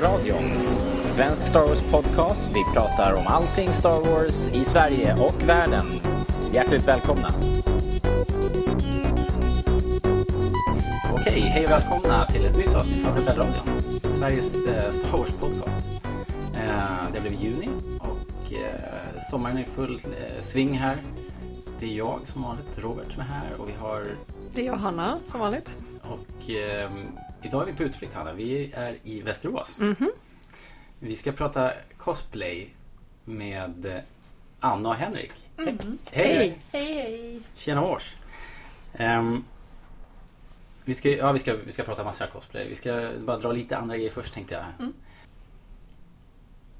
[0.00, 0.44] Rebellradion.
[1.06, 2.50] En svensk Star Wars-podcast.
[2.54, 5.86] Vi pratar om allting Star Wars i Sverige och världen.
[6.52, 7.28] Hjärtligt välkomna!
[11.14, 14.00] Okej, hej och välkomna till ett nytt avsnitt av Rebellradion.
[14.02, 15.78] Sveriges eh, Star Wars-podcast.
[16.54, 20.96] Eh, det blivit juni och eh, sommaren är i full eh, sving här.
[21.80, 24.06] Det är jag som vanligt, Robert, som är här och vi har
[24.54, 25.76] Det är jag Hanna som vanligt.
[26.02, 26.90] och eh,
[27.42, 28.32] idag är vi på utflykt Hanna.
[28.32, 29.78] Vi är i Västerås.
[29.78, 30.10] Mhm.
[30.98, 32.70] Vi ska prata cosplay
[33.24, 34.00] med eh,
[34.60, 35.32] Anna och Henrik.
[35.56, 36.36] He- Hej!
[36.36, 36.58] Hej.
[36.72, 37.40] Hej!
[37.54, 38.16] Tjena års!
[38.92, 39.44] Ehm,
[40.84, 42.68] vi, ska, ja, vi, ska, vi ska prata massor av cosplay.
[42.68, 44.64] Vi ska bara dra lite andra grejer först tänkte jag.
[44.78, 44.92] Mm.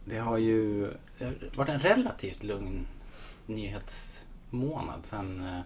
[0.04, 2.86] Det har ju har varit en relativt lugn
[3.46, 5.60] nyhetsmånad sen eh,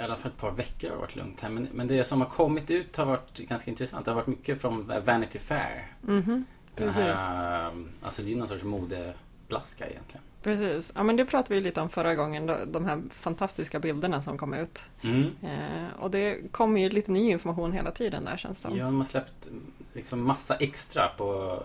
[0.00, 1.50] i alla fall ett par veckor har varit lugnt här.
[1.50, 4.04] Men, men det som har kommit ut har varit ganska intressant.
[4.04, 5.92] Det har varit mycket från Vanity Fair.
[6.00, 6.44] Mhm.
[6.74, 7.02] Den Precis.
[7.02, 10.22] här, eh, alltså det är någon sorts modeblaska egentligen.
[10.42, 10.92] Precis.
[10.94, 14.38] Ja, men det pratade vi lite om förra gången, då- de här fantastiska bilderna som
[14.38, 14.82] kom ut.
[15.02, 15.30] Mm.
[15.42, 18.78] Eh, och det kommer ju lite ny information hela tiden där känns det som.
[18.78, 19.48] Ja, de har släppt
[19.92, 21.58] liksom massa extra på,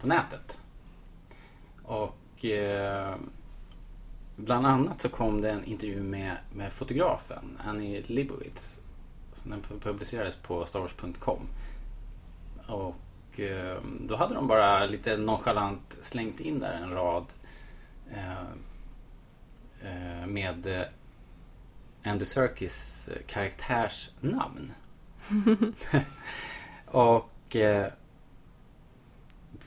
[0.00, 0.58] på nätet.
[1.82, 3.14] Och eh,
[4.36, 8.80] bland annat så kom det en intervju med, med fotografen Annie Libowitz.
[9.32, 11.48] Som den publicerades på starwars.com.
[12.66, 17.24] Och eh, då hade de bara lite nonchalant slängt in där en rad
[18.10, 18.42] eh,
[19.82, 20.82] eh, med eh,
[22.04, 24.72] Andy Serkis eh, karaktärsnamn.
[26.86, 27.92] Och eh,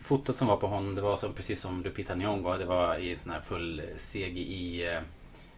[0.08, 2.58] fotot som var på honom det var som, precis som Lupita Nyong'o.
[2.58, 5.02] Det var i en sån här full CGI eh,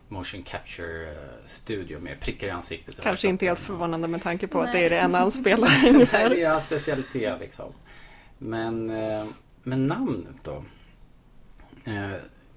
[0.08, 3.02] motion capture eh, studio med prickar i ansiktet.
[3.02, 4.80] Kanske inte helt förvånande med tanke på att Nej.
[4.80, 6.30] det är det enda han spelar ungefär.
[6.30, 7.73] det är hans specialitet liksom.
[8.37, 9.26] Men, eh,
[9.64, 10.64] men namnet då?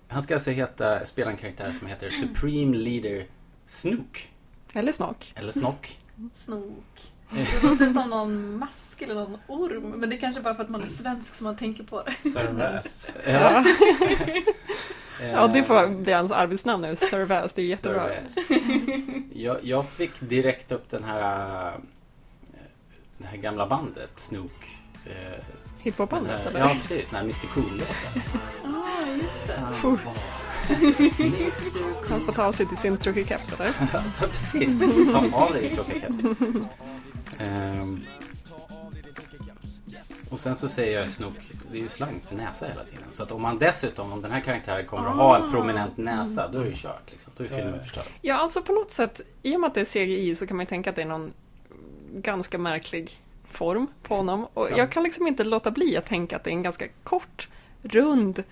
[0.08, 3.26] Han ska alltså heta, spela en karaktär som heter Supreme Leader
[3.66, 4.30] Snook.
[4.72, 5.32] Eller snock.
[5.36, 5.98] Eller Snock.
[6.32, 7.11] Snok.
[7.34, 9.82] Det låter som någon mask eller någon orm.
[9.96, 12.14] Men det är kanske bara för att man är svensk som man tänker på det.
[12.14, 13.06] Servais.
[13.26, 13.64] Ja.
[15.32, 16.96] Ja, det får bli hans arbetsnamn nu.
[16.96, 18.08] Servais, det är jättebra.
[19.34, 21.74] Jag, jag fick direkt upp den här äh,
[23.18, 25.14] Det här gamla bandet Snook den
[25.78, 26.60] Hiphopbandet eller?
[26.60, 28.22] Ja precis, den här Mr Cool-låten
[28.64, 29.62] Ah, just det.
[29.82, 29.98] Puh.
[31.20, 33.70] Mr Han får ta av sig till sin truckerkeps eller?
[33.92, 34.80] Ja, precis.
[35.12, 36.18] Ta av dig din tråkiga keps.
[37.38, 38.00] Ehm,
[40.30, 41.34] och sen så säger jag Snook,
[41.72, 43.04] det är ju slang för näsa hela tiden.
[43.12, 45.50] Så att om man dessutom, om den här karaktären kommer att ha en Ah.
[45.50, 47.10] prominent näsa, då är det ju kört.
[47.10, 47.32] Liksom.
[47.36, 48.04] Då är filmen förstörd.
[48.20, 50.64] Ja, alltså på något sätt, i och med att det är CGI så kan man
[50.64, 51.32] ju tänka att det är någon
[52.14, 54.46] ganska märklig form på honom.
[54.54, 54.76] Och Ja.
[54.78, 57.48] jag kan liksom inte låta bli att tänka att det är en ganska kort,
[57.82, 58.42] rund,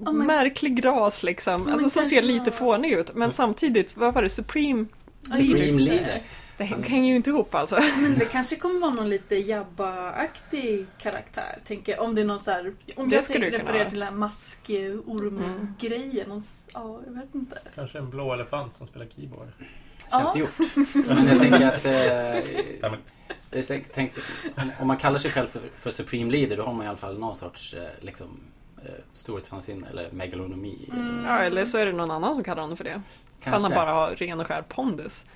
[0.00, 1.62] men- märklig ras liksom.
[1.62, 3.14] men Alltså som ser lite fånig ut.
[3.14, 4.28] Men samtidigt, vad var det?
[4.28, 4.84] Supreme?
[5.22, 5.80] Just Supreme.
[5.80, 6.22] Leader.
[6.56, 7.78] Det hänger ju inte ihop alltså.
[8.00, 11.58] Men det kanske kommer vara någon lite Jabba-aktig karaktär.
[11.64, 12.00] Tänker.
[12.00, 13.90] Om det är någon så här, Om Det jag skulle tänker vara.
[13.90, 16.32] till den här mask-orm-grejen.
[16.38, 17.58] s- Ja, jag vet inte.
[17.74, 19.48] Kanske en blå elefant som spelar keyboard.
[20.10, 20.40] Känns Ja.
[20.40, 20.50] gjort.
[21.08, 21.84] Men jag tänker att...
[21.84, 22.36] Eh,
[23.50, 24.12] jag tänk, tänk,
[24.80, 27.18] om, man kallar sig själv för, för Supreme Leader, då har man i alla fall
[27.18, 28.40] någon sorts eh, liksom,
[28.84, 30.88] eh, storhetsvansinne eller megalonomi.
[30.92, 31.24] Mm.
[31.24, 33.02] Ja, eller så är det någon annan som kallar honom för det.
[33.44, 33.74] Så han Kanske.
[33.74, 35.26] bara har ren och skär pondus.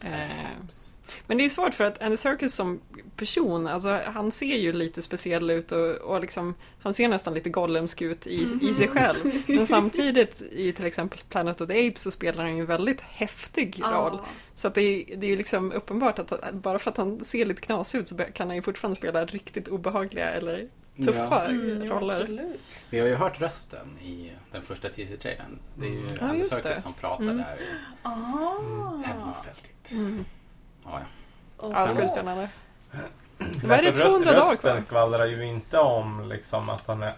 [0.00, 0.50] Eh,
[1.26, 2.80] men det är svårt för att Andy Serkis som
[3.16, 7.50] person, alltså han ser ju lite speciell ut och, och liksom, han ser nästan lite
[7.50, 9.42] Gollumsk ut i, i sig själv.
[9.46, 13.00] Men samtidigt i till exempel Planet of the Apes så spelar han ju en väldigt
[13.00, 14.18] häftig roll.
[14.22, 14.28] Ja.
[14.54, 17.46] Så att det, är, det är ju liksom uppenbart att bara för att han ser
[17.46, 20.68] lite knasig ut så kan han ju fortfarande spela riktigt obehagliga eller
[21.06, 22.14] tuffa Mm, ja, roller.
[22.20, 22.60] absolut.
[22.90, 25.58] Vi har ju hört rösten i den första teaser-trailern.
[25.74, 26.38] Det är ju Mm.
[26.38, 26.80] Ja, Serkis det.
[26.80, 27.36] som pratar Mm.
[27.36, 27.58] där.
[28.02, 28.10] Ah.
[28.10, 29.92] Have you felt it?
[29.92, 30.24] Mm.
[30.84, 31.70] Ja, ja.
[31.74, 32.48] Ja, skådespelarna.
[33.38, 34.80] Vad är det, Alltså, 200 dagar Rösten kvar?
[34.80, 37.14] skvallrar ju inte om liksom, att han är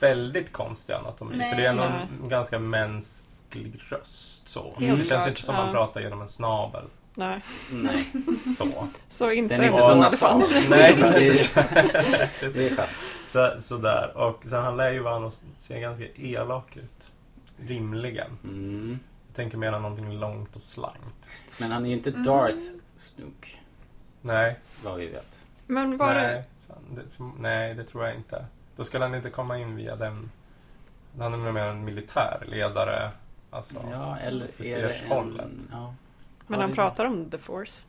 [0.00, 1.36] väldigt konstig anatomi.
[1.36, 1.50] Nej.
[1.50, 4.48] För det är ändå en ganska mänsklig röst.
[4.48, 4.74] Så.
[4.78, 5.62] Det känns klart, inte som ja.
[5.64, 6.84] man pratar genom en snabel.
[7.14, 8.04] Nej, Nej,
[8.58, 8.88] Så.
[9.08, 10.38] så inte den är inte så nasal.
[10.70, 11.60] Nej, det är det inte så.
[12.40, 12.50] det
[13.62, 14.12] sådär.
[14.16, 17.12] Och så han lär ju vara och ser ganska elak ut.
[17.66, 18.38] Rimligen.
[18.44, 18.98] Mm.
[19.26, 21.30] Jag tänker mer någonting långt och slankt.
[21.58, 22.22] Men han är ju inte Mm.
[22.22, 22.58] Darth
[22.96, 23.60] Snook,
[24.20, 25.40] Nej, vad vi vet.
[25.66, 26.20] Men var det...
[26.20, 27.02] nej, så- det,
[27.38, 28.46] nej, det tror jag inte.
[28.76, 30.30] Då skulle han inte komma in via den.
[31.18, 33.10] Han är mer en militär ledare.
[33.50, 34.84] Alltså, Ja, eller är det en...
[34.90, 35.66] officershållet.
[35.70, 35.94] Ja.
[36.46, 37.82] Men han det- pratar om the force.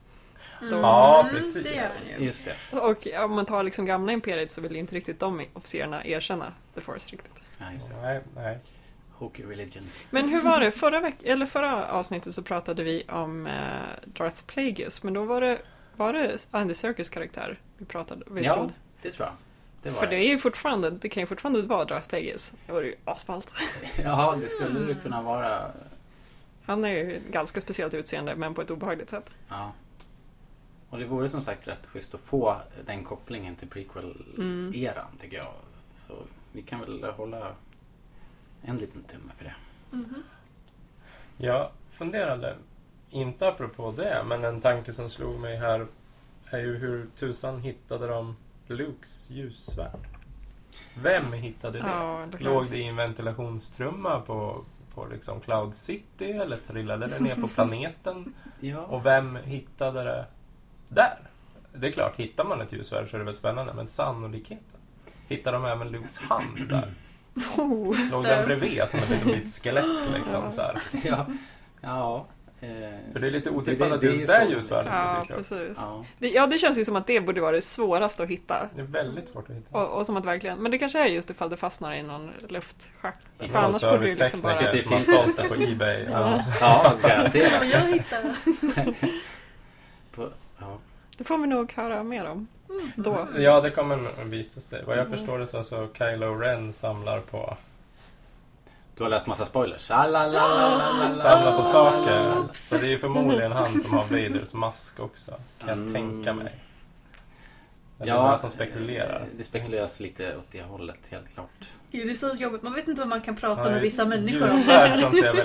[0.61, 1.63] Mm, Ja, precis.
[1.63, 2.23] Det.
[2.23, 2.77] Just det.
[2.77, 6.53] Och om man tar liksom gamla imperiet så vill ju inte riktigt de officerarna erkänna
[6.75, 7.31] The Force riktigt.
[7.59, 7.95] Ja, just det.
[8.01, 8.59] Nej, nej.
[9.11, 9.89] Hokey religion.
[10.09, 10.71] Men hur var det?
[10.71, 13.53] Förra, veck- eller förra avsnittet så pratade vi om eh,
[14.05, 15.57] Darth Plagueis, men då var det,
[15.95, 18.73] var det Andy Serkis karaktär vi pratade vi Ja, trodde.
[19.01, 19.35] det tror jag.
[19.83, 22.53] Det var För det är ju fortfarande, det kan ju fortfarande vara Darth Plagueis.
[22.65, 23.53] Det vore ju asballt.
[24.03, 25.71] Ja, det skulle det kunna vara.
[26.65, 29.29] Han är ju ganska speciellt utseende, men på ett obehagligt sätt.
[29.49, 29.71] Ja.
[30.89, 32.55] Och det vore som sagt rätt schysst att få
[32.85, 35.53] den kopplingen till prequel-eran tycker jag.
[35.93, 36.13] Så
[36.51, 37.55] vi kan väl hålla
[38.61, 39.55] en liten tumme för det.
[39.91, 40.23] Mhm.
[41.37, 42.55] Jag funderade,
[43.09, 45.87] inte apropå det, men en tanke som slog mig här
[46.49, 48.35] är ju hur tusan hittade de
[48.67, 50.07] Lukes ljussvärd?
[50.95, 51.87] Vem hittade det?
[51.87, 54.65] Ja, det Låg det i en ventilationstrumma på,
[54.95, 58.33] på liksom Cloud City eller trillade det ner på planeten?
[58.59, 58.79] Ja.
[58.79, 60.25] Och vem hittade det
[60.89, 61.17] där?
[61.73, 64.79] Det är klart, hittar man ett ljusvärd så är det väl spännande, men sannolikheten?
[65.27, 66.91] Hittar de även Lukes hand där?
[67.57, 68.11] Oh.
[68.11, 70.77] Låg den bredvid som ett litet skelett liksom så här?
[71.03, 71.25] ja.
[71.81, 72.25] Ja.
[72.63, 72.69] Eh,
[73.13, 75.01] För det är lite Det- otippat det- att det är just ju det ljusvärdet ska
[75.03, 75.37] Ja, dyka upp.
[75.39, 75.77] precis.
[75.81, 76.05] ja.
[76.17, 78.69] Det, ja, det känns ju som att det borde vara det svåraste att hitta.
[78.75, 79.77] Det är väldigt svårt att hitta.
[79.77, 82.31] Och, och som att verkligen, men det kanske är just ifall det fastnar i någon
[82.49, 83.17] luftschakt.
[83.37, 84.53] Det För annars borde det ju liksom bara...
[84.53, 86.03] som har sålt det på Ebay.
[86.11, 87.69] Ja, ja, garanterat.
[87.71, 88.35] jag hittade.
[90.15, 90.29] På,
[90.59, 90.77] ja.
[91.17, 92.47] Det får vi nog höra mer om.
[92.95, 93.27] Då.
[93.37, 94.83] Ja, det kommer visa sig.
[94.85, 95.17] Vad jag Mm.
[95.17, 97.57] förstår det så, så Kylo Ren samlar på,
[98.97, 99.91] Du har läst massa spoilers.
[99.91, 101.11] Ah, la, la, la, la, la, la.
[101.11, 102.39] samlar på saker.
[102.39, 102.67] Oops.
[102.69, 105.31] Så det är ju förmodligen han som har Vaders mask också.
[105.59, 105.93] Kan jag Mm.
[105.93, 106.55] tänka mig.
[107.97, 109.27] Men det är bara som spekulerar.
[109.37, 111.73] Det spekuleras lite åt det hållet, helt klart.
[111.95, 112.61] Gud, det är så jobbigt.
[112.63, 114.63] Man vet inte vad man kan prata Ja, med vissa människor om.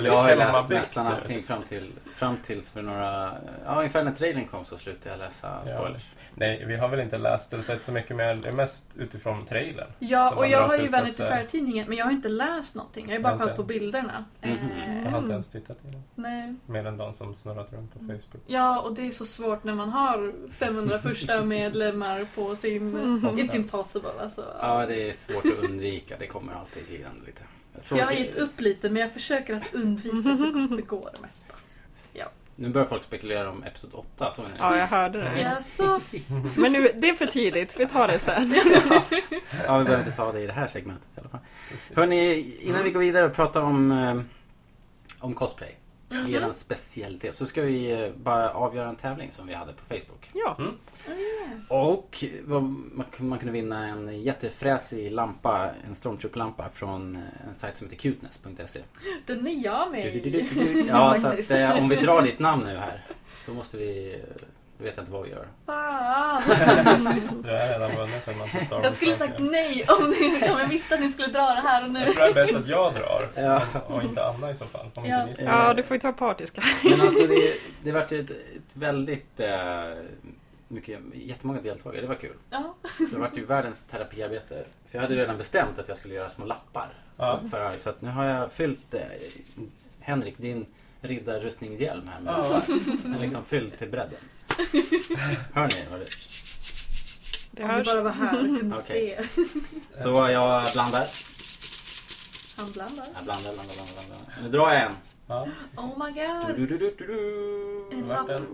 [0.03, 3.31] Jag har läst nästan allting fram, till, fram tills för några...
[3.65, 5.77] Ja, ungefär när trailern kom så slutade jag läsa Ja.
[5.77, 6.09] spoilers.
[6.35, 8.35] Nej, vi har väl inte läst eller sett så mycket mer.
[8.35, 9.87] Det är mest utifrån trailern.
[9.99, 10.87] Ja, och jag har ju.
[10.87, 13.03] Vanity Fair-tidningen, men jag har inte läst någonting.
[13.05, 14.25] Jag har ju bara kollat på bilderna.
[14.41, 14.49] Eh,
[15.03, 16.03] Jag har inte ens tittat i den.
[16.15, 16.55] nej.
[16.65, 18.43] Mer än de som snurrat runt på Facebook.
[18.47, 22.97] Ja, och det är så svårt när man har 500 första medlemmar på sin...
[23.23, 24.43] It's impossible alltså.
[24.61, 26.15] Ja, det är svårt att undvika.
[26.19, 27.41] Det kommer alltid glidande lite.
[27.77, 31.09] Så jag har gett upp lite, men jag försöker att undvika så gott det går
[31.13, 31.55] det mesta.
[32.61, 34.31] Nu börjar folk spekulera om Episod 8.
[34.31, 35.41] Så Ja, jag hörde det.
[35.41, 35.99] Ja, så...
[36.57, 37.79] Men nu, det är för tidigt.
[37.79, 38.53] Vi tar det sen.
[39.67, 41.39] ja, vi behöver inte ta det i det här segmentet i alla fall.
[41.95, 44.21] Hörni, innan vi går vidare och pratar om, eh,
[45.19, 45.78] om cosplay.
[46.11, 46.35] Mhm.
[46.35, 47.35] Er specialitet.
[47.35, 50.29] Så ska vi eh, bara avgöra en tävling som vi hade på Facebook.
[50.33, 50.57] Ja.
[51.67, 57.77] Och vad- man, man kunde vinna en jättefräsig lampa, en stormtrooper-lampa från eh, en sajt
[57.77, 58.79] som heter cuteness.se.
[59.25, 60.47] Den är jag med Du, du, du, i.
[60.53, 60.79] du, du.
[60.87, 63.01] Ja, så att eh, om vi drar ditt namn nu här.
[63.45, 64.21] Då måste vi...
[64.79, 65.47] Då vet jag inte vad vi gör.
[65.65, 66.41] Fan!
[67.43, 70.67] Du har redan vunnit en massa Star Jag skulle sagt nej om, ni, om jag
[70.67, 71.99] visste att ni skulle dra det här och nu.
[71.99, 73.27] Jag tror det är bäst att jag drar.
[73.35, 73.61] Ja.
[73.87, 74.85] Och inte Anna i så fall.
[74.95, 75.27] Om Ja.
[75.27, 76.63] inte ni Ja, du får ju ta partiska.
[76.83, 77.53] Men alltså det,
[77.83, 78.35] det vart ett, ett
[78.75, 79.39] väldigt...
[79.39, 79.49] Eh,
[80.67, 82.01] mycket, jättemånga deltagare.
[82.01, 82.35] Det var kul.
[82.49, 82.75] Ja.
[83.11, 84.65] Det vart ju världens terapiarbete.
[84.89, 86.89] För jag hade redan bestämt att jag skulle göra små lappar.
[87.17, 87.39] Ja.
[87.51, 89.01] För, så att nu har jag fyllt eh,
[89.99, 90.65] Henrik, din
[91.01, 92.19] riddarrustningshjälm här.
[92.21, 92.61] Med, Ja.
[93.21, 94.19] Liksom fylld till bredden.
[95.53, 96.05] Hör ni vad det
[97.51, 97.85] Det Om du hörs.
[97.85, 99.19] bara var här och kunde Okej.
[99.35, 99.43] se.
[100.03, 101.07] Så jag blandar.
[102.57, 103.05] Han blandar.
[103.15, 104.41] Jag blandar, blandar, blandar, blandar.
[104.43, 104.91] Nu drar jag en.
[105.27, 105.47] Ja.
[105.77, 106.55] Oh my god.
[106.55, 107.97] Du, du, du, du, du.
[107.97, 108.27] En lapp.
[108.27, 108.45] den?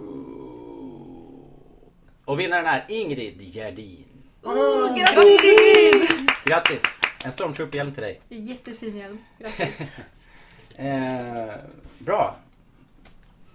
[2.25, 4.05] Och vinnaren är Ingrid Gerdin.
[4.43, 6.43] Oh, grattis!
[6.45, 6.83] Grattis!
[7.25, 8.21] En stormtrooperhjälm till dig.
[8.29, 9.17] Jättefin hjälm.
[9.39, 9.79] Grattis.
[10.77, 11.53] Eh,
[11.99, 12.35] bra.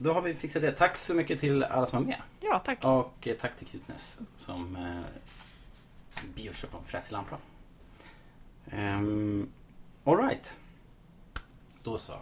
[0.03, 0.73] Då har vi fixat det.
[0.73, 2.23] Tack så mycket till alla som var med.
[2.41, 2.85] Ja, tack.
[2.85, 7.37] Och eh, tack till Cuteness som eh, bjussar på en fräsig lampa.
[8.73, 9.53] Um,
[10.05, 10.53] Alright.
[11.83, 12.15] Då så.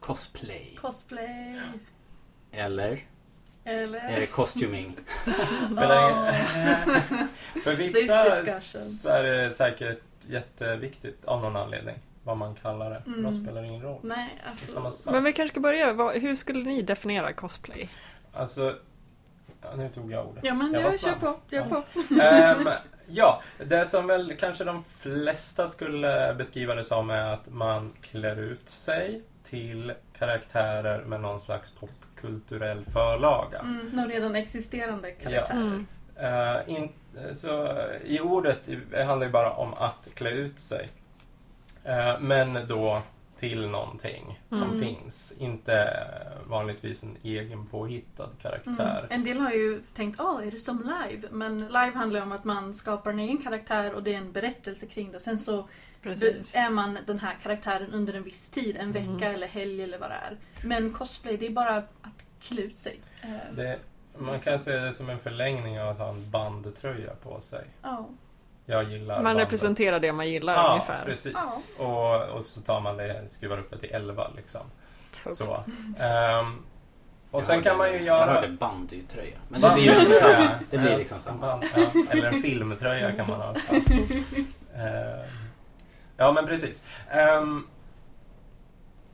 [0.00, 0.76] Cosplay.
[0.80, 1.60] Cosplay.
[2.50, 3.06] Eller
[3.64, 3.98] Eller?
[3.98, 4.96] är det costuming?
[5.70, 7.28] Spelar ingen...
[7.62, 8.82] För This vissa discussion.
[8.82, 13.02] så är det säkert jätteviktigt av någon anledning vad man kallar det.
[13.04, 13.44] För då Mm.
[13.44, 14.00] spelar ingen roll.
[14.02, 14.90] Nej, alltså.
[14.90, 15.12] sak.
[15.12, 16.10] Men vi kanske ska börja.
[16.12, 17.88] Hur skulle ni definiera cosplay?
[18.32, 18.74] Alltså,
[19.62, 20.44] ja, nu tog jag ordet.
[20.44, 21.34] Ja men Jag jag kör på.
[21.50, 21.64] Kör Ja.
[21.64, 21.82] på.
[22.22, 22.68] Ehm,
[23.06, 28.36] ja, det som väl kanske de flesta skulle beskriva det som är att man klär
[28.36, 33.58] ut sig till karaktärer med någon slags popkulturell förlaga.
[33.58, 35.54] Mm, någon redan existerande karaktär.
[35.54, 35.86] Mm.
[36.16, 36.92] Eh, in,
[37.34, 38.68] så I ordet
[39.06, 40.88] handlar det bara om att klä ut sig.
[41.84, 43.02] Eh, men då
[43.36, 44.64] till någonting Mm.
[44.68, 45.32] som finns.
[45.38, 45.96] Inte
[46.46, 48.98] vanligtvis en egen påhittad karaktär.
[48.98, 49.06] Mm.
[49.10, 51.28] En del har ju tänkt, ah, är det som live?
[51.30, 54.32] Men live handlar ju om att man skapar en egen karaktär och det är en
[54.32, 55.16] berättelse kring det.
[55.16, 55.68] Och sen så
[56.02, 56.54] Precis.
[56.54, 59.34] är man den här karaktären under en viss tid, en vecka Mm.
[59.34, 60.36] eller helg eller vad det är.
[60.64, 63.00] Men cosplay, det är bara att klä ut sig.
[63.22, 63.78] Eh, Det,
[64.18, 67.64] man kan se det som en förlängning av att ha en bandtröja på sig.
[67.82, 68.08] Ja.
[68.72, 69.46] Jag gillar Man bandet.
[69.46, 71.04] representerar det man gillar Ja, ungefär.
[71.04, 71.32] precis.
[71.78, 71.84] Ja.
[71.84, 74.60] Och, och så tar man det, skruvar upp det till 11 liksom.
[75.24, 75.36] Tufft.
[75.36, 75.64] Så.
[76.00, 76.62] Ehm,
[77.30, 78.30] och Jag sen hörde- kan man ju Jag göra...
[78.32, 79.36] hörde bandytröja.
[79.48, 80.48] Men det blir ju ändå samma.
[80.70, 81.46] Det blir liksom samma.
[81.46, 83.74] band- ja, eller en filmtröja kan man ha också.
[83.74, 85.26] Ehm,
[86.16, 86.82] ja, men precis.
[87.10, 87.66] Ehm,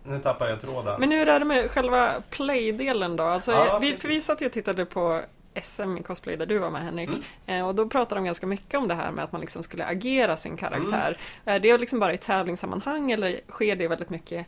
[0.04, 1.00] nu tappar jag tråden.
[1.00, 3.24] Men hur är det med själva play-delen då?
[3.24, 4.02] Alltså, Ja, vi, precis.
[4.02, 5.22] för vi satt ju och tittade på
[5.62, 7.08] SM i cosplay där du var med Henrik.
[7.08, 7.22] Mm.
[7.46, 9.84] Eh, och då pratade de ganska mycket om det här med att man liksom skulle
[9.84, 11.16] agera sin karaktär.
[11.44, 11.56] Mm.
[11.56, 14.46] Är det liksom bara i tävlingssammanhang eller sker det väldigt mycket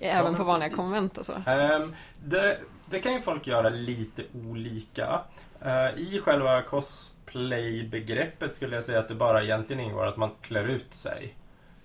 [0.00, 0.76] även men på vanliga precis.
[0.76, 1.32] konvent och så?
[1.46, 5.20] Ehm, det, det kan ju folk göra lite olika.
[5.64, 10.64] Eh, I själva cosplay-begreppet skulle jag säga att det bara egentligen ingår att man klär
[10.64, 11.34] ut sig.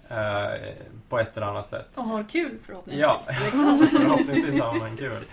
[0.10, 0.74] eh,
[1.10, 1.98] på ett eller annat sätt.
[1.98, 3.02] Och har kul förhoppningsvis.
[3.02, 3.88] Ja, Liksom.
[3.92, 5.24] förhoppningsvis har man kul.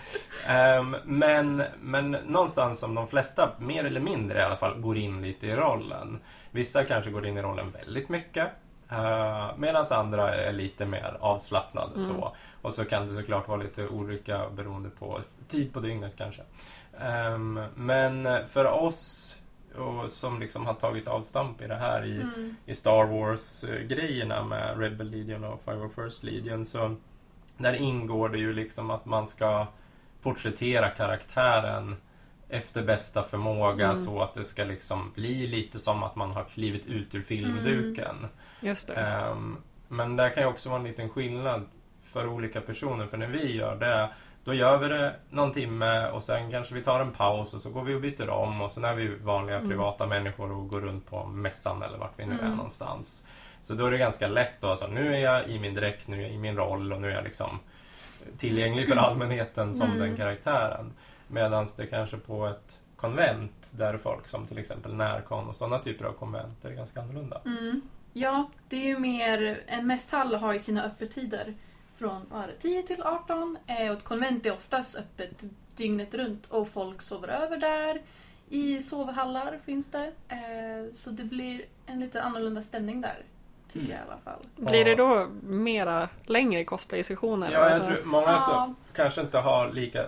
[0.47, 5.21] Ehm, men, men någonstans som de flesta, mer eller mindre i alla fall, går in
[5.21, 6.19] lite i rollen.
[6.51, 8.47] Vissa kanske går in i rollen väldigt mycket.
[8.91, 11.91] Uh, Medan andra är lite mer avslappnade.
[11.95, 12.01] Mm.
[12.01, 12.35] Så.
[12.61, 16.41] Och så kan det såklart vara lite olika beroende på tid på dygnet kanske.
[16.99, 19.37] Ehm, men för oss
[19.77, 22.55] och som liksom har tagit avstamp i det här i, Mm.
[22.65, 25.61] i Star Wars-grejerna med Rebel Legion och
[25.95, 26.95] First Legion så
[27.57, 29.67] där ingår det ju liksom att man ska
[30.23, 31.95] porträttera karaktären
[32.49, 33.97] efter bästa förmåga Mm.
[33.97, 38.27] så att det ska liksom bli lite som att man har klivit ut ur filmduken.
[38.87, 38.93] Det.
[38.93, 41.65] Ehm, men där kan ju också vara en liten skillnad
[42.03, 43.05] för olika personer.
[43.07, 44.09] För när vi gör det,
[44.43, 47.69] då gör vi det någon timme och sen kanske vi tar en paus och så
[47.69, 49.69] går vi och byter om och sen är vi vanliga Mm.
[49.69, 52.51] privata människor och går runt på mässan eller vart vi nu är Mm.
[52.55, 53.25] någonstans.
[53.61, 56.17] Så då är det ganska lätt att alltså, nu är jag i min dräkt, nu
[56.17, 57.59] är jag i min roll och nu är jag liksom
[58.37, 59.99] tillgänglig för allmänheten som Mm.
[59.99, 60.93] den karaktären.
[61.27, 66.05] Medan det kanske på ett konvent där folk som till exempel Närcon och sådana typer
[66.05, 67.41] av konvent är ganska annorlunda.
[67.45, 67.81] Mm.
[68.13, 69.63] Ja, det är ju mer...
[69.67, 71.53] En mässhall har ju sina öppettider
[71.97, 75.43] från vad är det, 10 till 18 eh, och ett konvent är oftast öppet
[75.75, 78.01] dygnet runt och folk sover över där.
[78.49, 80.11] I sovhallar finns det.
[80.27, 83.23] Eh, så det blir en lite annorlunda stämning där.
[83.73, 83.97] Tycker Mm.
[83.97, 84.45] jag i alla fall.
[84.55, 87.51] Blir det då mera längre cosplay-sessioner?
[87.51, 90.03] Ja, jag Alltså- tror många så Ja, kanske inte har lika...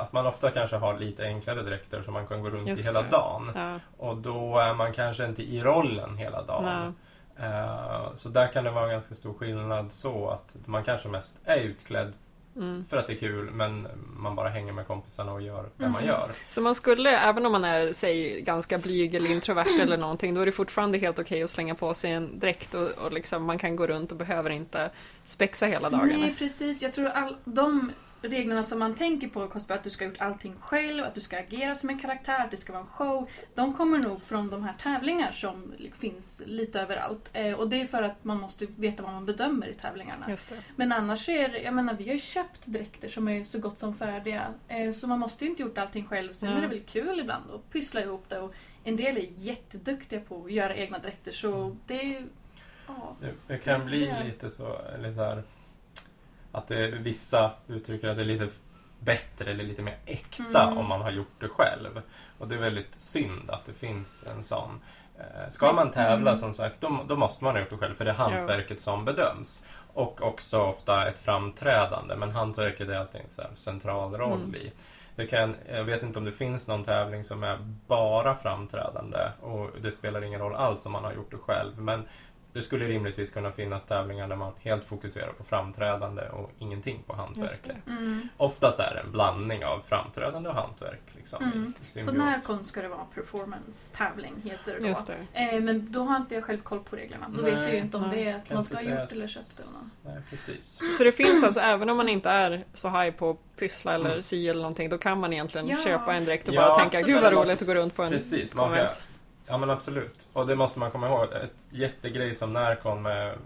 [0.00, 2.84] Att man ofta kanske har lite enklare dräkter som man kan gå runt Just i
[2.84, 3.08] hela det.
[3.10, 3.50] dagen.
[3.54, 6.64] Ja, Och då är man kanske inte i rollen hela dagen.
[6.64, 6.92] nej.
[7.50, 11.36] Eh, så där kan det vara en ganska stor skillnad så att man kanske mest
[11.44, 12.12] är utklädd
[12.58, 12.84] Mm.
[12.90, 13.86] för att det är kul men
[14.16, 15.92] man bara hänger med kompisarna och gör det Mm.
[15.92, 16.30] man gör.
[16.48, 20.40] Så man skulle, även om man är, säg, ganska blyg eller introvert eller någonting, då
[20.40, 23.58] är det fortfarande helt okej att slänga på sig en dräkt och, och liksom, man
[23.58, 24.90] kan gå runt och behöver inte
[25.24, 26.18] spexa hela dagarna.
[26.18, 26.82] Nej, precis.
[26.82, 30.10] Jag tror all, de reglerna som man tänker på i cosplay, att du ska ha
[30.10, 32.88] gjort allting själv, att du ska agera som en karaktär, att det ska vara en
[32.88, 33.28] show.
[33.54, 37.30] De kommer nog från de här tävlingar som finns lite överallt.
[37.32, 40.26] Eh, och det är för att man måste veta vad man bedömer i tävlingarna.
[40.30, 40.56] Just det.
[40.76, 43.78] Men annars så är jag menar vi har ju köpt dräkter som är så gott
[43.78, 44.46] som färdiga.
[44.68, 46.32] Eh, så man måste ju inte gjort allting själv.
[46.32, 46.56] Sen Ja.
[46.56, 48.38] är det väl kul ibland att pyssla ihop det.
[48.38, 52.22] Och en del är jätteduktiga på att göra egna dräkter så det är ju...
[52.86, 53.16] Ja.
[53.20, 55.42] Det, det kan bli lite så, eller så här,
[56.58, 58.48] att det, vissa uttrycker att det är lite
[59.00, 60.78] bättre eller lite mer äkta Mm.
[60.78, 62.00] om man har gjort det själv.
[62.38, 64.80] Och det är väldigt synd att det finns en sån.
[65.18, 66.40] Eh, Ska man tävla Mm.
[66.40, 69.04] som sagt, då, då måste man ha gjort det själv för det är hantverket som
[69.04, 69.64] bedöms.
[69.94, 74.54] Och också ofta ett framträdande, men hantverket är alltid en central roll Mm.
[74.54, 74.72] i.
[75.16, 79.70] Det kan, jag vet inte om det finns någon tävling som är bara framträdande och
[79.80, 81.78] det spelar ingen roll alls om man har gjort det själv.
[81.78, 82.08] Men
[82.52, 87.14] det skulle rimligtvis kunna finnas tävlingar där man helt fokuserar på framträdande och ingenting på
[87.16, 87.88] hantverket.
[87.88, 88.28] Mm.
[88.36, 91.00] Oftast är det en blandning av framträdande och hantverk.
[91.16, 92.06] Liksom, Mm.
[92.06, 92.12] På.
[92.12, 94.86] Närcon ska det vara performance-tävling, heter det då.
[94.86, 95.16] Just det.
[95.32, 97.26] Eh, men då har inte jag själv koll på reglerna.
[97.28, 98.24] Då Nej, vet jag ju inte om nej.
[98.24, 99.92] det är att man ska ha gjort eller köpt eller något.
[100.04, 100.80] Nej, precis.
[100.98, 104.22] Så det finns alltså, även om man inte är så high på pyssla eller Mm.
[104.22, 105.76] sy eller någonting, då kan man egentligen Ja.
[105.84, 108.10] köpa en dräkt och Ja, bara tänka, gud vad roligt att gå runt på en
[108.10, 109.00] Precis, man kan, konvent.
[109.48, 110.26] Ja men absolut.
[110.32, 111.32] Och det måste man komma ihåg.
[111.32, 113.38] Ett jättegrej som Närcon med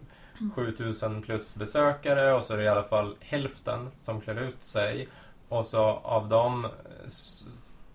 [0.54, 5.08] 7000 plus besökare och så är det i alla fall hälften som klär ut sig.
[5.48, 6.66] Och så av dem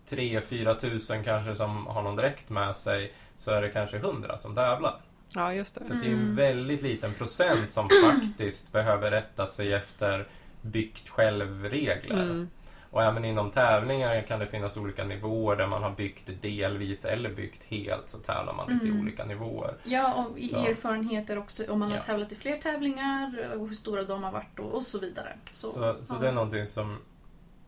[0.09, 4.55] 3-4 tusen kanske som har någon dräkt med sig så är det kanske 100 som
[4.55, 5.01] tävlar.
[5.33, 5.85] Ja, just det.
[5.85, 6.35] Så det är en Mm.
[6.35, 10.27] väldigt liten procent som faktiskt behöver rätta sig efter
[10.61, 12.23] byggt själv-regler.
[12.23, 12.49] Mm.
[12.97, 17.29] Och även inom tävlingar kan det finnas olika nivåer där man har byggt delvis eller
[17.33, 19.01] byggt helt så tävlar man lite i Mm.
[19.01, 19.73] olika nivåer.
[19.83, 20.57] Ja, och i Så.
[20.65, 22.03] erfarenheter också om man har Ja.
[22.03, 25.37] tävlat i fler tävlingar och hur stora de har varit och, och så vidare.
[25.51, 26.19] Så, Så, så ja.
[26.19, 26.97] det är någonting som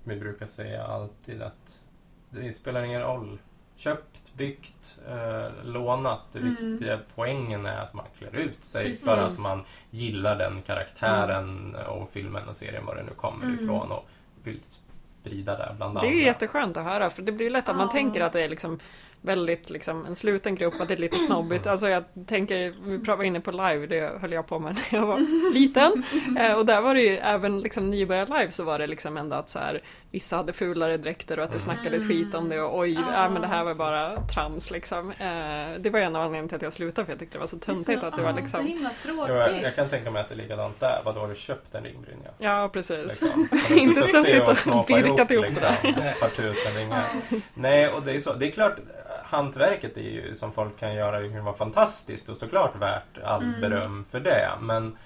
[0.03, 1.81] vi brukar säga alltid att
[2.29, 3.39] det spelar ingen roll.
[3.75, 6.21] Köpt, byggt, eh, lånat.
[6.31, 6.55] Det Mm.
[6.71, 9.05] viktiga poängen är att man klär ut sig Precis.
[9.05, 13.59] för att man gillar den karaktären och filmen och serien var det nu kommer Mm.
[13.63, 14.05] ifrån och
[14.43, 14.61] vill
[15.21, 16.25] sprida det bland Det är ju andra.
[16.25, 18.79] jätteskönt att höra för det blir lätt att man tänker att det är liksom
[19.21, 21.67] väldigt liksom en sluten grupp, att det är lite snobbigt.
[21.67, 25.07] Alltså jag tänker, vi var inne på live, det höll jag på med när jag
[25.07, 26.03] var liten.
[26.39, 29.49] Eh, och där var det ju även liksom nybörjar-live så var det liksom ändå att
[29.49, 29.81] så här,
[30.11, 31.75] vissa hade fulare dräkter och att det Mm.
[31.75, 35.09] snackades skit om det och oj, Ja, äh, men det här var bara trams liksom.
[35.11, 37.47] Eh, det var en av anledningarna till att jag slutade för jag tyckte det var
[37.47, 39.63] så töntigt att det var Så liksom himla Jo, jag, tråkigt.
[39.63, 41.01] jag kan tänka mig att det är likadant där.
[41.05, 42.29] Vadå, har du köpt en ringbrynja?
[42.37, 43.21] Ja, precis.
[43.21, 43.47] Liksom.
[43.77, 47.03] Inte suttit och virkat ihop liksom, ett par tusen ringar.
[47.53, 48.33] Nej, och det är så.
[48.33, 48.75] Det är klart,
[49.23, 53.43] hantverket är ju, som folk kan göra det kan vara fantastiskt och såklart värt all
[53.43, 53.61] Mm.
[53.61, 54.49] beröm för det.
[54.61, 54.97] Men,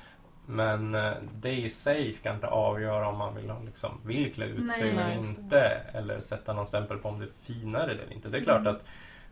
[0.46, 4.46] men eh, det i sig kan inte avgöra om man vill, ha liksom, vill klä
[4.46, 5.60] ut sig eller inte.
[5.94, 8.30] Eller sätta någon stämpel på om det är finare eller inte.
[8.30, 8.76] Det är klart Mm.
[8.76, 8.86] att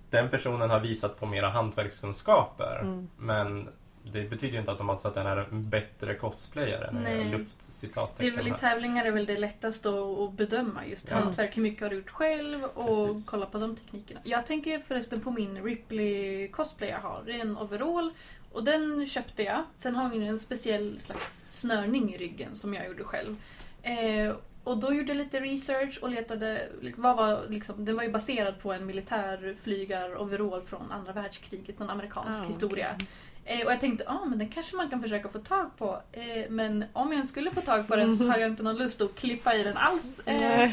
[0.10, 2.80] den personen har visat på mera hantverkskunskaper.
[2.82, 3.10] Mm.
[3.18, 3.68] Men
[4.03, 6.89] det betyder ju inte automatiskt att den är en bättre cosplayer.
[6.94, 7.15] Nej.
[7.18, 8.36] Det är Luftcitattecken.
[8.36, 11.18] väl i tävlingar är väl det lättaste att, att bedöma just Ja.
[11.18, 13.30] hantverk, hur mycket har du gjort själv och Precis.
[13.30, 14.20] kolla på de teknikerna.
[14.24, 17.24] Jag tänker förresten på min Ripley cosplay jag har.
[17.25, 18.12] Det är en overall
[18.51, 19.63] och den köpte jag.
[19.75, 23.36] Sen har vi en speciell slags snörning i ryggen som jag gjorde själv.
[23.84, 28.12] Eh, och då gjorde jag lite research och letade, vad var liksom, den var ju
[28.12, 32.91] baserad på en militärflygar-overall från andra världskriget, någon amerikansk Ah, historia.
[32.96, 33.08] okej.
[33.45, 36.01] Eh, och jag tänkte, ja ah, men den kanske man kan försöka få tag på.
[36.12, 39.01] Eh, men om jag skulle få tag på den så har jag inte någon lust
[39.01, 40.20] att klippa i den alls.
[40.20, 40.72] Eh,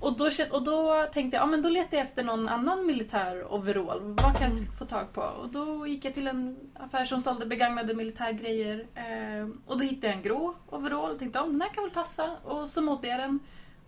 [0.00, 2.86] och, då, och då tänkte jag, ja ah, men då letar jag efter någon annan
[2.86, 4.00] militär overall.
[4.02, 5.20] Vad kan jag få tag på?
[5.20, 8.86] Och då gick jag till en affär som sålde begagnade militärgrejer.
[8.94, 11.84] Eh, och då hittade jag en grå overall och tänkte, ja ah, den här kan
[11.84, 12.36] väl passa.
[12.44, 13.40] Och så mådde jag den.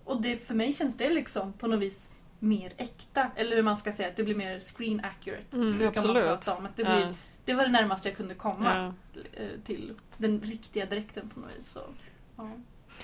[0.04, 3.26] Och det, för mig känns det liksom på något vis mer äkta.
[3.36, 5.56] Eller hur man ska säga, att det blir mer screen accurate.
[5.56, 6.24] Mm, man absolut.
[6.24, 6.66] prata om.
[6.66, 9.20] Att det, blir, Ja, det var det närmaste jag kunde komma ja.
[9.34, 11.68] eh, till den riktiga dräkten på något vis.
[11.70, 11.80] Så,
[12.36, 12.50] ja.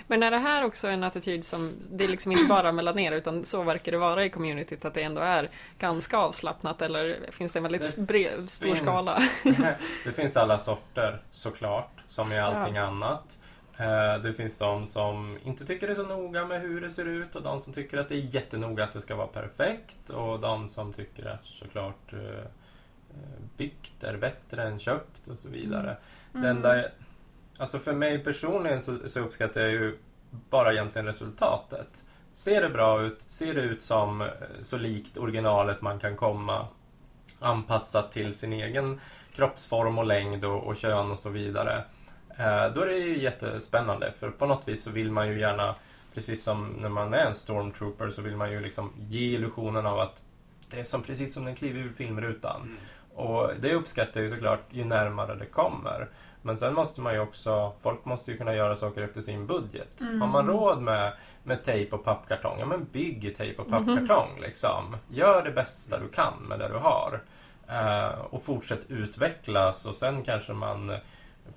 [0.06, 3.12] Men är det här också en attityd som, det är liksom inte bara mellan er
[3.12, 7.52] utan så verkar det vara i communityt att det ändå är ganska avslappnat eller finns
[7.52, 9.12] det en väldigt Det bred, stor finns- skala?
[10.04, 13.38] det finns alla sorter såklart, som i allting annat.
[13.78, 17.04] Eh, Det finns de som inte tycker det är så noga med hur det ser
[17.04, 20.40] ut och de som tycker att det är jättenoga att det ska vara perfekt och
[20.40, 22.18] de som tycker att såklart eh,
[23.56, 25.96] byggt är bättre än köpt och så vidare.
[26.32, 26.50] Det Mm.
[26.56, 26.84] enda,
[27.58, 29.98] alltså för mig personligen så, så uppskattar jag ju
[30.50, 32.04] bara egentligen resultatet.
[32.32, 33.20] Ser det bra ut?
[33.26, 34.28] Ser det ut som eh,
[34.62, 36.66] så likt originalet man kan komma?
[37.38, 39.00] Anpassat till sin egen
[39.32, 41.84] kroppsform och längd och, och kön och så vidare.
[42.38, 45.74] Eh, då är det ju jättespännande för på något vis så vill man ju gärna,
[46.14, 50.00] precis som när man är en stormtrooper, så vill man ju liksom ge illusionen av
[50.00, 50.22] att
[50.70, 52.62] det är som precis som den kliver ur filmrutan.
[52.62, 52.76] Mm.
[53.16, 56.08] Och det uppskattar jag ju såklart ju närmare det kommer.
[56.42, 60.00] Men sen måste man ju också, folk måste ju kunna göra saker efter sin budget.
[60.00, 60.20] Mm.
[60.20, 64.96] Har man råd med, med tejp och pappkartong, ja men bygg tejp och pappkartong liksom.
[65.08, 67.20] Gör det bästa du kan med det du har.
[67.68, 70.96] Eh, och fortsätt utvecklas och sen kanske man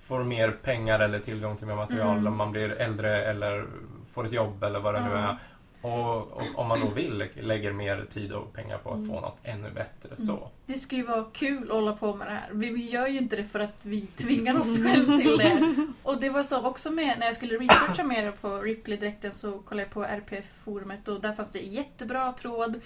[0.03, 2.27] får mer pengar eller tillgång till mer material Mm.
[2.27, 3.65] om man blir äldre eller
[4.13, 5.17] får ett jobb eller vad det nu Ja.
[5.17, 5.37] är.
[5.81, 9.37] Och, och om man då vill lägger mer tid och pengar på att få något
[9.43, 10.49] ännu bättre så.
[10.65, 12.49] Det ska ju vara kul att hålla på med det här.
[12.51, 15.75] Vi, vi gör ju inte det för att vi tvingar oss själva till det.
[16.03, 19.83] Och det var så också med när jag skulle researcha mer på Ripley-dräkten så kollade
[19.83, 22.81] jag på RPF-forumet och där fanns det jättebra tråd.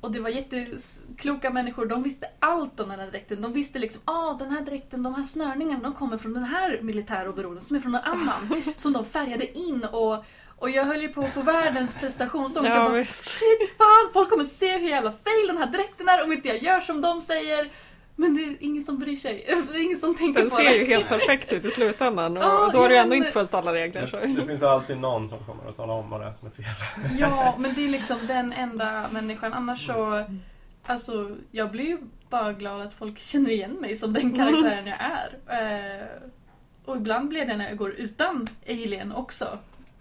[0.00, 3.42] Och det var jättekloka människor, de visste allt om den här dräkten.
[3.42, 6.78] De visste liksom, ah den här dräkten, de här snörningarna, de kommer från den här
[6.82, 8.62] militäroverallen som är från en annan.
[8.76, 10.24] Som de färgade in och,
[10.60, 12.74] och jag höll ju på att få världens prestationsångest.
[12.74, 13.28] Jag Ja, bara, visst.
[13.28, 16.62] Shit fan, folk kommer se hur jävla fail den här dräkten är om inte jag
[16.62, 17.68] gör som de säger.
[18.16, 19.44] Men det är ingen som bryr sig.
[19.46, 20.76] Det är ingen som tänker Den på ser det.
[20.76, 23.30] ju helt perfekt ut i slutändan och Ja, då har du ja, ändå men- inte
[23.30, 24.06] följt alla regler.
[24.06, 24.16] Så.
[24.16, 26.64] Det finns alltid någon som kommer att tala om vad det är som är fel.
[27.18, 29.52] Ja, men det är liksom den enda människan.
[29.52, 30.24] Annars så...
[30.86, 31.98] Alltså, jag blir ju
[32.30, 35.98] bara glad att folk känner igen mig som den karaktären jag är.
[36.00, 36.06] Eh,
[36.84, 39.58] och ibland blir det när jag går utan Alien också.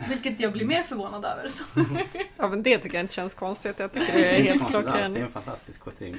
[0.09, 1.47] Vilket jag blir mer förvånad över.
[1.47, 1.63] Så.
[2.37, 3.79] Ja men det tycker jag inte känns konstigt.
[3.79, 5.17] Jag tycker det är helt alls, Det är klockrent.
[5.17, 6.17] en fantastisk kostym.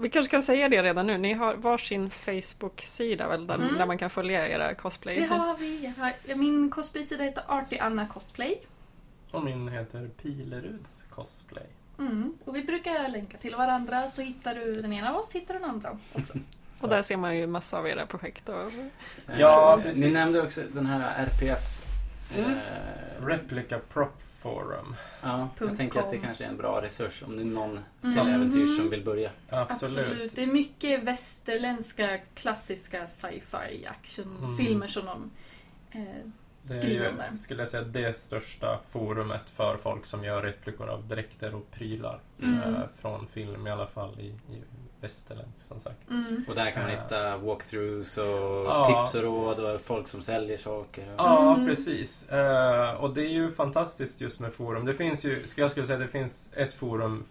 [0.00, 1.18] Vi kanske kan säga det redan nu.
[1.18, 3.74] Ni har varsin Facebook-sida väl, där, Mm.
[3.78, 5.20] där man kan följa era cosplay?
[5.20, 5.92] Det har vi.
[5.98, 8.58] Har, min cosplaysida heter Arty Anna Cosplay.
[9.30, 11.66] Och min heter Pileruds cosplay.
[11.98, 12.34] Mm.
[12.44, 15.64] Och vi brukar länka till varandra så hittar du den ena av oss, hittar den
[15.64, 16.34] andra också.
[16.80, 18.48] Och där ser man ju massa av era projekt.
[18.48, 18.70] Och...
[19.38, 20.02] Ja, precis.
[20.04, 21.58] Ni nämnde också den här RPF.
[22.34, 22.50] Mm.
[22.50, 24.94] Eh, Replica Prop Forum.
[25.22, 28.14] ja, jag tänker att det kanske är en bra resurs om det är någon Mm.
[28.16, 29.30] till äventyr som vill börja.
[29.48, 29.98] Absolut.
[29.98, 30.34] Absolut.
[30.36, 35.30] Det är mycket västerländska klassiska sci-fi actionfilmer som de
[35.98, 36.04] eh,
[36.62, 40.42] Det är skriver om ju, skulle jag säga, det största forumet för folk som gör
[40.42, 42.20] replikor av dräkter och prylar.
[42.42, 42.74] Mm.
[42.74, 44.62] Eh, från film i alla fall i, i
[45.06, 46.10] västerländsk som sagt.
[46.10, 46.44] Mm.
[46.48, 47.02] Och där kan man Ja.
[47.02, 48.24] hitta walkthroughs och
[48.66, 48.86] Ja.
[49.06, 51.04] tips och råd och folk som säljer saker.
[51.18, 51.66] Ja, Mm.
[51.68, 52.28] precis.
[52.28, 54.84] Eh, och det är ju fantastiskt just med forum.
[54.84, 57.24] Det finns ju, jag skulle säga att det finns ett forum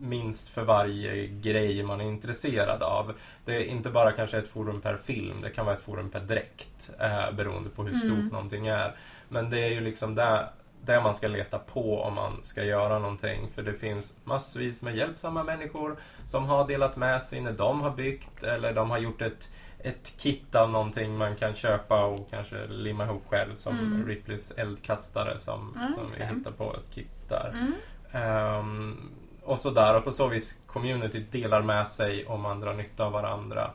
[0.00, 3.12] minst för varje grej man är intresserad av.
[3.44, 6.20] Det är inte bara kanske ett forum per film, det kan vara ett forum per
[6.20, 6.90] dräkt.
[7.00, 8.28] Eh, beroende på hur stort Mm.
[8.28, 8.96] någonting är.
[9.28, 10.48] Men det är ju liksom där,
[10.92, 13.48] där man ska leta på om man ska göra någonting.
[13.54, 15.96] För det finns massvis med hjälpsamma människor
[16.26, 19.48] som har delat med sig när de har byggt eller de har gjort ett
[19.80, 24.06] ett kit av någonting man kan köpa och kanske limma ihop själv som Mm.
[24.08, 26.36] Ripleys eldkastare som, Ja, som vi det.
[26.38, 27.48] hittar på ett kit där.
[27.54, 27.72] Mm.
[28.12, 29.10] Ehm,
[29.44, 33.04] och så där och på så vis community delar med sig och man drar nytta
[33.04, 33.70] av varandra.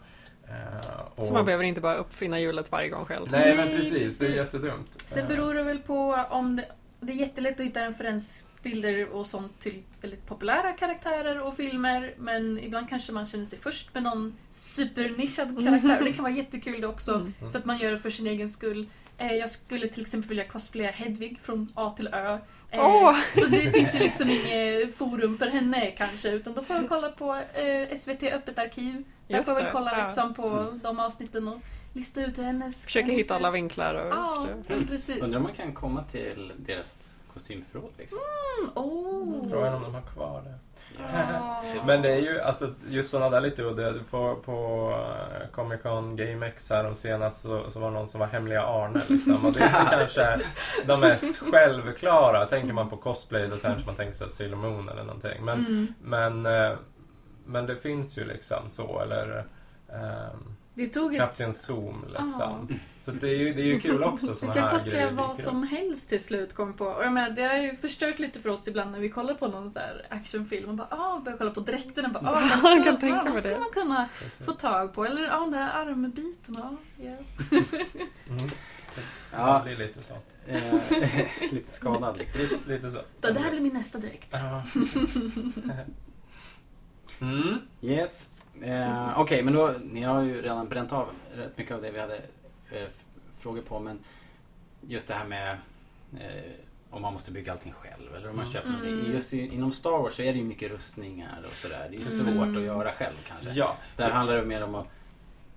[0.48, 0.80] Ehm,
[1.16, 3.28] och, Så man behöver inte bara uppfinna hjulet varje gång själv.
[3.32, 5.02] Nej men precis, det är jättedumt.
[5.06, 6.66] Sen beror det väl på om det,
[7.06, 12.60] det är jättelätt att hitta referensbilder och sånt till väldigt populära karaktärer och filmer men
[12.60, 16.82] ibland kanske man känner sig först med någon supernischad karaktär och det kan vara jättekul
[16.82, 17.34] det också Mm.
[17.52, 18.88] för att man gör det för sin egen skull.
[19.18, 22.38] Eh, Jag skulle till exempel vilja cosplaya Hedvig från A till Ö.
[22.74, 23.16] Åh!
[23.36, 27.10] Så det finns ju liksom inget forum för henne kanske utan då får jag kolla
[27.10, 29.04] på eh, SVT Öppet arkiv.
[29.28, 31.62] Där Just får jag väl kolla liksom på de avsnitten och
[31.94, 32.84] lista ut hur hennes...
[32.86, 33.96] Försöka hennes- hitta alla vinklar.
[33.96, 34.08] Och...
[34.14, 34.88] Ja, Mm.
[34.88, 35.24] precis.
[35.24, 38.20] Undrar om man kan komma till deras kostymförråd liksom.
[38.60, 39.50] Mm, oh.
[39.50, 40.54] Frågan om de har kvar det.
[41.00, 41.64] Ja.
[41.86, 43.94] Men det är ju alltså just sådana där lite udda.
[44.12, 44.90] På, på
[45.42, 48.62] eh, Comic Con GameX här de senast så, så var det någon som var hemliga
[48.64, 49.46] Arne liksom.
[49.46, 50.40] Och det är inte kanske
[50.86, 52.46] de mest självklara.
[52.46, 55.46] Tänker man på cosplay då kanske man tänker sig Sailor Moon eller någonting.
[55.46, 55.88] Men, Mm.
[56.02, 56.78] men, eh,
[57.46, 59.00] men det finns ju liksom så.
[59.02, 59.46] Eller
[59.90, 61.22] ehm, Det tog ett...
[61.22, 62.68] Kapten Zoom liksom.
[62.70, 62.76] Ja.
[63.02, 65.12] Så det är ju, det är ju kul också Du sådana kan här cosplaya grejer.
[65.12, 66.86] vad dyker som helst till slut kom på.
[66.86, 69.48] Och jag menar, det har ju förstört lite för oss ibland när vi kollar på
[69.48, 72.50] någon så här actionfilm och bara ah, börjar kolla på dräkterna och bara ah, Jag
[72.50, 74.10] vad ska, kan tänka ah, mig vad man kunna.
[74.20, 74.46] Precis.
[74.46, 75.06] få tag på?
[75.06, 76.58] Eller ah, den där armbiten.
[76.58, 77.16] Ja, ja.
[78.30, 78.50] Mm.
[79.36, 79.62] Ja.
[79.66, 80.14] Det blir lite så.
[80.48, 82.42] Eh, lite skadad liksom.
[82.42, 83.00] Lite, lite så.
[83.22, 84.36] Då, Det här blir min nästa dräkt.
[87.22, 87.58] Mm.
[87.82, 88.28] Yes.
[88.64, 92.00] Eh, Okej, men då, ni har ju redan bränt av rätt mycket av det vi
[92.00, 92.16] hade
[92.72, 92.88] eh,
[93.38, 93.80] frågor på.
[93.80, 94.00] Men
[94.82, 95.52] just det här med
[96.14, 96.52] eh,
[96.90, 98.54] om man måste bygga allting själv eller om man Mm.
[98.54, 98.82] köper Mm.
[98.82, 99.14] någonting.
[99.14, 101.88] Just i, inom Star Wars så är det ju mycket rustningar och sådär.
[101.90, 102.44] Det är ju Mm.
[102.46, 103.50] svårt att göra själv kanske.
[103.52, 104.88] Ja, Där handlar det mer om att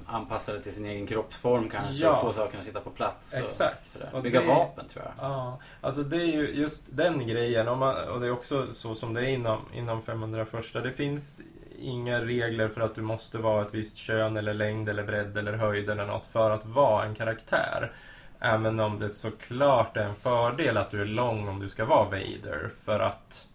[0.06, 2.10] anpassa det till sin egen kroppsform kanske Ja.
[2.16, 3.32] och få sakerna att sitta på plats.
[3.32, 3.90] Och Exakt.
[3.90, 4.10] Sådär.
[4.12, 5.12] Och Bygga det- vapen tror jag.
[5.30, 8.94] Ja, alltså det är ju just den grejen om man, och det är också så
[8.94, 10.80] som det är inom, inom 500 första.
[10.80, 11.40] Det finns
[11.80, 15.52] inga regler för att du måste vara ett visst kön eller längd eller bredd eller
[15.52, 17.92] höjd eller något för att vara en karaktär.
[18.40, 22.04] Även om det såklart är en fördel att du är lång om du ska vara
[22.04, 23.48] Vader för att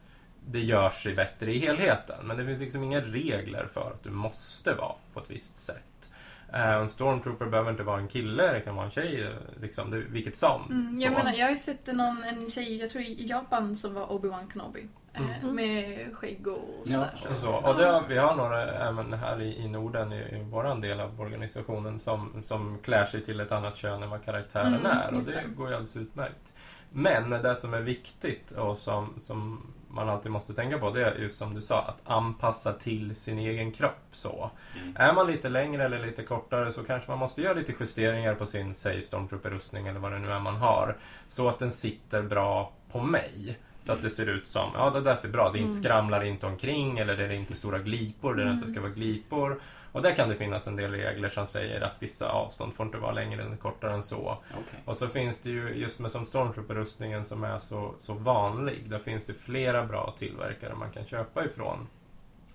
[0.48, 2.16] det gör sig bättre i helheten.
[2.28, 6.10] Men det finns liksom inga regler för att du måste vara på ett visst sätt.
[6.54, 9.28] Eh, En stormtrooper behöver inte vara en kille, det kan vara en tjej,
[9.62, 10.62] liksom, det, vilket som.
[10.72, 11.18] Mm, jag Så.
[11.18, 14.52] menar, jag har ju sett någon, en tjej, jag tror i Japan, som var Obi-Wan
[14.54, 14.88] Kenobi.
[15.14, 15.56] Eh, Mm.
[15.56, 17.32] Med skägg och Ja, sådär.
[17.32, 17.52] Och, så.
[17.70, 21.00] och det har, vi har några även här i, i Norden, i, i vår del
[21.00, 25.08] av organisationen, som, som klär sig till ett annat kön än vad karaktären Mm, är.
[25.08, 25.56] Och det, det.
[25.56, 26.54] går ju alldeles utmärkt.
[26.94, 31.16] Men det som är viktigt och som, som man alltid måste tänka på, det är
[31.16, 34.02] just som du sa, att anpassa till sin egen kropp.
[34.12, 34.52] så.
[34.82, 34.96] Mm.
[35.00, 38.46] Är man lite längre eller lite kortare så kanske man måste göra lite justeringar på
[38.46, 40.98] sin, säg stormtrooper-rustning eller vad det nu är man har.
[41.28, 43.58] Så att den sitter bra på mig.
[43.82, 45.84] Så att det ser ut som, ja det där ser bra, det inte Mm.
[45.84, 49.60] skramlar inte omkring eller det är inte stora glipor där det inte ska vara glipor.
[49.92, 52.98] Och där kan det finnas en del regler som säger att vissa avstånd får inte
[52.98, 54.38] vara längre eller kortare än så.
[54.52, 54.80] Okej.
[54.86, 59.00] Och så finns det ju, just med som stormtrooper-rustningen som är så, så vanlig, där
[59.00, 61.88] finns det flera bra tillverkare man kan köpa ifrån.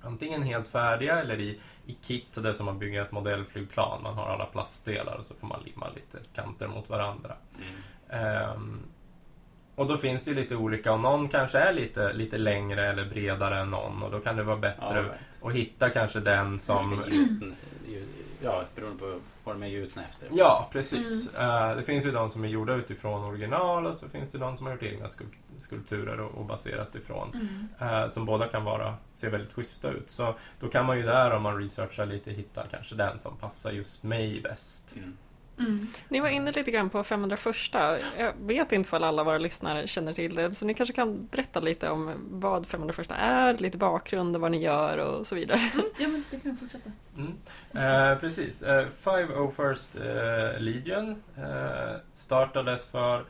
[0.00, 4.02] Antingen helt färdiga eller i, i kit, det är som att bygga ett modellflygplan.
[4.02, 7.36] Man har alla plastdelar och så får man limma lite kanter mot varandra.
[7.56, 7.72] Mm.
[8.08, 8.78] Ehm,
[9.76, 13.04] och då finns det ju lite olika och någon kanske är lite, lite längre eller
[13.06, 15.14] bredare än någon och då kan det vara Ja, bättre right.
[15.42, 17.02] att hitta kanske den som...
[17.10, 18.04] Ju-
[18.42, 20.28] Ja, beroende på vad de är gjutna efter.
[20.32, 21.34] Ja, precis.
[21.34, 24.56] Eh, det finns ju de som är gjorda utifrån original och så finns det de
[24.56, 27.30] som har gjort egna skul- skulpturer och, och baserat ifrån.
[27.34, 27.68] Mm.
[28.02, 30.08] eh, som båda kan vara, se väldigt schyssta ut.
[30.08, 33.70] Så då kan man ju där om man researchar lite hitta kanske den som passar
[33.72, 34.94] just mig bäst.
[34.96, 35.16] Mm.
[35.58, 35.86] Mm.
[36.08, 37.56] Ni var inne lite grann på 501.
[38.18, 41.60] Jag vet inte om alla våra lyssnare känner till det, så ni kanske kan berätta
[41.60, 45.58] lite om vad 501 är, lite bakgrund, vad ni gör och så vidare.
[45.74, 45.86] Mm.
[45.98, 46.90] Ja, men du kan fortsätta.
[47.16, 47.32] Mm.
[47.72, 48.62] Eh, precis.
[48.62, 53.24] Eh, 501st eh, Legion eh, startades för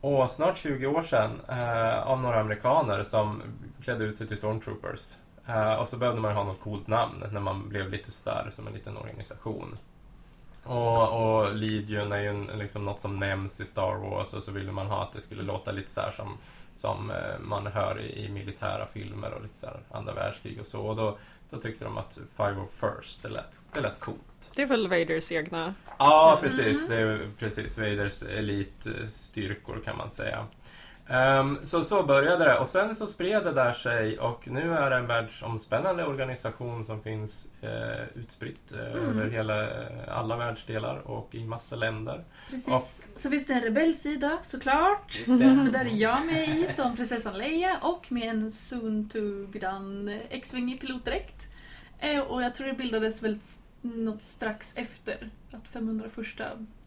[0.00, 3.42] åh, snart 20 år sedan eh, av några amerikaner som
[3.82, 5.16] klädde ut sig till Stormtroopers.
[5.46, 8.66] Eh, och så behövde man ha något coolt namn när man blev lite sådär som
[8.66, 9.78] en liten organisation.
[10.64, 11.08] Och,
[11.42, 14.72] och Legion är ju en, liksom något som nämns i Star Wars och så ville
[14.72, 16.38] man ha att det skulle låta lite så här som,
[16.74, 20.66] som eh, man hör i, i militära filmer och lite så här andra världskrig och
[20.66, 20.80] så.
[20.80, 21.18] Och då,
[21.50, 24.50] då tyckte de att 501st, det lät, det lät coolt.
[24.56, 25.74] Det är väl Vaders egna...
[25.98, 26.42] Ja, Mm.
[26.50, 26.88] precis.
[26.88, 30.46] Det är precis Vaders elitstyrkor kan man säga.
[31.08, 34.90] Ehm, så så började det och sen så spred det där sig och nu är
[34.90, 39.08] det en världsomspännande organisation som finns eh, utspritt eh, Mm.
[39.08, 42.24] över hela, eh, alla världsdelar och i massa länder.
[42.50, 43.02] Precis.
[43.14, 45.20] Så finns det en rebellsida såklart.
[45.72, 49.18] Där är jag med i som prinsessan Leia och med en soon to
[49.52, 51.46] be done X-Wing i pilotdräkt.
[51.98, 56.12] Eh, Och jag tror det bildades väl s- något strax efter att 501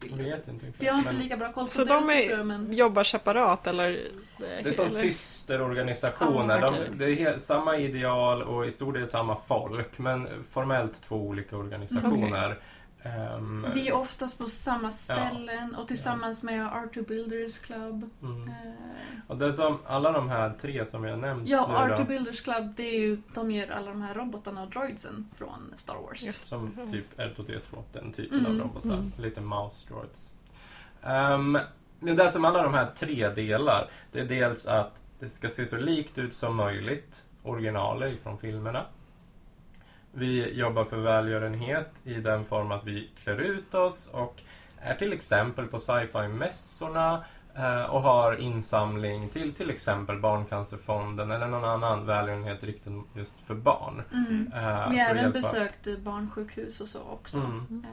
[0.09, 0.77] Jag vet inte exakt.
[0.77, 2.73] För jag har inte men lika bra koll på Så de är- men...
[2.73, 3.89] Jobbar separat eller?
[4.37, 6.61] det är som eller- systerorganisationer.
[6.61, 11.15] De, det är helt, samma ideal och i stor del samma folk men formellt två
[11.15, 12.59] olika organisationer.
[13.05, 18.09] Ehm, Vi är oftast på samma ställen och tillsammans med R2 Builders Club.
[18.21, 18.47] mm.
[18.47, 18.53] Eh,
[19.27, 22.41] Och det som alla de här tre som jag nämnt Ja, nu R2 då, Builders
[22.41, 26.23] Club, det är ju, de gör alla de här robotarna och droidsen från Star Wars.
[26.23, 26.43] Just.
[26.45, 28.51] Som typ R2D2, den typen Mm.
[28.51, 28.93] av robotar.
[28.93, 29.11] Mm.
[29.17, 30.31] Lite mouse droids.
[31.03, 31.57] Um,
[31.99, 35.65] men det som alla de här tre delar, det är dels att det ska se
[35.65, 38.85] så likt ut som möjligt, originaler från filmerna.
[40.17, 44.41] Vi jobbar för välgörenhet i den form att vi klär ut oss och
[44.79, 47.23] är till exempel på sci-fi-mässorna
[47.55, 53.55] eh, och har insamling till till exempel Barncancerfonden eller någon annan välgörenhet riktad just för
[53.55, 54.01] barn.
[54.13, 54.51] Mm.
[54.55, 57.37] eh, Vi har även hjälpa- besökt barnsjukhus och så också.
[57.37, 57.85] Mm.
[57.85, 57.89] Eh,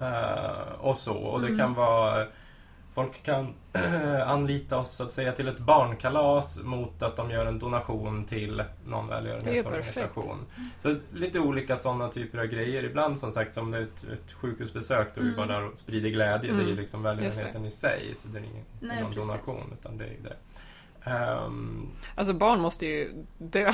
[0.00, 1.14] Eh, och så.
[1.16, 1.58] Och det Mm.
[1.58, 2.26] kan vara...
[2.96, 3.54] Folk kan
[4.26, 8.62] anlita oss så att säga till ett barnkalas mot att de gör en donation till
[8.86, 10.38] någon välgörenhetsorganisation.
[10.78, 12.84] Så lite olika sådana typer av grejer.
[12.84, 15.36] Ibland som sagt som det är ett, ett sjukhusbesök då vi Mm.
[15.36, 16.50] bara där och sprider glädje.
[16.52, 16.76] Det är ju Mm.
[16.76, 18.14] liksom välgörenheten i sig.
[18.16, 19.26] Så det är ingen, Nej, någon precis.
[19.28, 20.36] donation utan det är det.
[21.06, 21.82] Ehm,
[22.18, 23.60] Alltså barn måste ju dö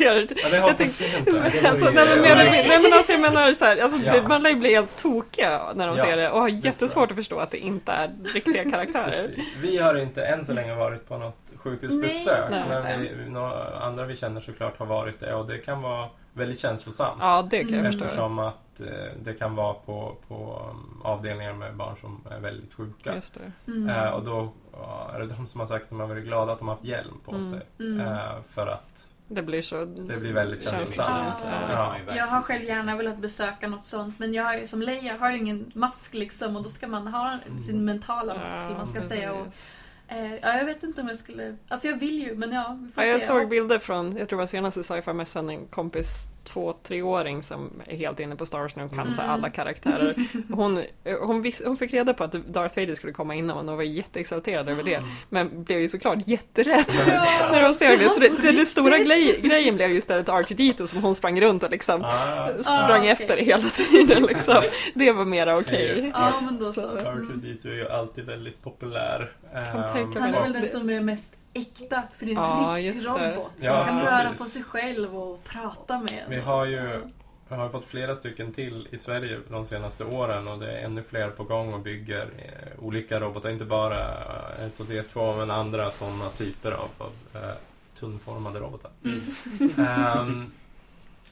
[0.00, 0.14] ja,
[0.50, 1.68] det hoppas vi inte.
[1.68, 4.12] Alltså, nej, men, mer nej men alltså jag menar så här, alltså, Ja.
[4.12, 7.10] det, man lär ju bli helt tokiga när de Ja, ser det och har jättesvårt
[7.10, 9.30] att förstå att det inte är riktiga karaktärer.
[9.60, 12.50] Vi har inte än så länge varit på något sjukhusbesök.
[12.50, 12.62] Nej.
[12.68, 13.12] men Nej.
[13.24, 17.16] vi, några andra vi känner såklart har varit det och det kan vara väldigt känslosamt.
[17.20, 17.92] Ja, det kan jag Mm.
[17.92, 18.04] förstå.
[18.04, 18.86] Eftersom att eh,
[19.22, 23.14] det kan vara på, på um, avdelningar med barn som är väldigt sjuka.
[23.14, 23.70] Just det.
[23.72, 23.88] mm.
[23.88, 26.52] Eh, och då ja, är det de som har sagt att de har varit glada
[26.52, 27.50] att de har haft hjälm på Mm.
[27.50, 27.60] sig.
[27.78, 28.00] Mm.
[28.00, 28.18] Eh,
[28.48, 29.84] för att Det blir så...
[29.84, 31.44] Det blir väldigt känslosamt.
[31.44, 31.96] Ja.
[32.10, 35.30] ju Jag har själv gärna velat besöka något sånt men jag är, som Leia har
[35.30, 39.00] ju ingen mask liksom och då ska man ha sin mentala mask eller man ska
[39.00, 39.32] säga.
[39.32, 39.46] Och.
[40.16, 41.56] Eh, ja, jag vet inte om jag skulle...
[41.68, 43.26] Alltså jag vill ju men ja, vi får Ja, jag se.
[43.26, 47.96] såg bilder från, jag tror det var senaste sci-fi-mässan, en kompis två, treåring som är
[47.96, 49.30] helt inne på Star Wars nu och kan Mm.
[49.30, 50.14] alla karaktärer.
[50.54, 50.82] Hon,
[51.20, 54.68] hon, vis, hon fick reda på att Darth Vader skulle komma innan och var jätteexalterad
[54.68, 55.02] över det.
[55.28, 56.84] Men blev ju såklart jätterädd
[57.52, 58.08] när de såg det.
[58.10, 61.62] Så det, så det stora grej, grejen blev ju istället R2D2 som hon sprang runt
[61.62, 64.22] och liksom ah, sprang Ah, efter hela tiden.
[64.22, 64.62] Liksom.
[64.94, 66.10] Det var mera okej.
[66.14, 66.80] Ja, men då så.
[66.80, 67.28] Så- Mm.
[67.42, 69.32] R2D2 är ju alltid väldigt populär.
[69.72, 72.74] Kan tänka Han är väl den som är mest äkta för det är en Ja,
[72.92, 74.16] riktig robot som Ja, kan precis.
[74.18, 76.42] röra på sig själv och prata med Vi en.
[76.42, 77.00] har ju
[77.48, 81.02] vi har fått flera stycken till i Sverige de senaste åren och det är ännu
[81.02, 83.50] fler på gång och bygger eh, olika robotar.
[83.50, 84.00] Inte bara
[84.58, 87.12] eh, 1 och D2 men andra sådana typer av, av
[87.42, 87.50] eh,
[87.98, 88.90] tunnformade robotar.
[89.04, 89.20] Mm.
[89.78, 90.52] Ehm,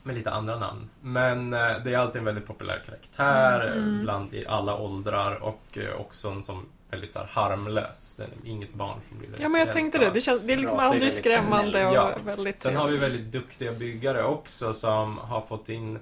[0.02, 0.90] med lite andra namn.
[1.00, 4.02] Men eh, det är alltid en väldigt populär karaktär eh, Mm.
[4.02, 8.16] bland i alla åldrar och eh, också en som väldigt så här, harmlös.
[8.16, 10.10] Det är inget barn som blir Ja, men jag tänkte det.
[10.14, 12.16] Det, känns, det är liksom aldrig väldigt skrämmande och Ja.
[12.24, 15.98] väldigt Sen har vi väldigt duktiga byggare också som har fått in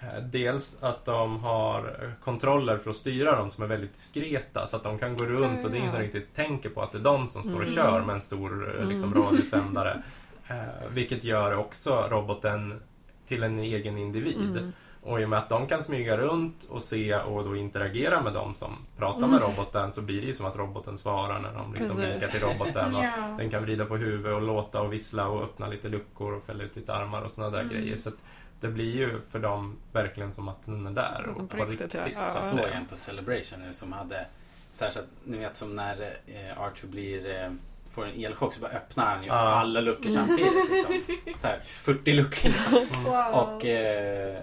[0.00, 4.76] eh, Dels att de har kontroller för att styra dem som är väldigt diskreta så
[4.76, 6.98] att de kan gå runt och det är ingen som riktigt tänker på att det
[6.98, 7.74] är de som står och Mm.
[7.74, 9.24] kör med en stor eh, liksom, Mm.
[9.24, 10.02] radiosändare.
[10.48, 10.56] Eh,
[10.90, 12.80] vilket gör också roboten
[13.26, 14.72] till en egen individ.
[15.08, 18.32] Och i och med att de kan smyga runt och se och då interagera med
[18.32, 19.42] de som pratar med Mm.
[19.50, 22.12] roboten så blir det ju som att roboten svarar när de liksom Precis.
[22.12, 22.94] vinkar till roboten.
[22.96, 23.12] Och Ja.
[23.38, 26.64] den kan vrida på huvudet och låta och vissla och öppna lite luckor och fälla
[26.64, 27.72] ut lite armar och sådana där Mm.
[27.74, 27.96] grejer.
[27.96, 28.14] Så att
[28.60, 31.26] det blir ju för dem verkligen som att den är där.
[31.36, 32.12] Och på riktigt, riktigt.
[32.16, 32.26] ja.
[32.26, 32.70] så Jag såg säga.
[32.74, 34.26] en på Celebration nu som hade
[34.70, 37.50] Särskilt, ni vet som när eh, Arthur blir eh,
[37.90, 41.34] Får en elchock så bara öppnar han ju alla luckor samtidigt liksom.
[41.36, 42.86] så här, 40 luckor liksom.
[43.04, 43.32] Wow.
[43.34, 44.42] Och eh, Jag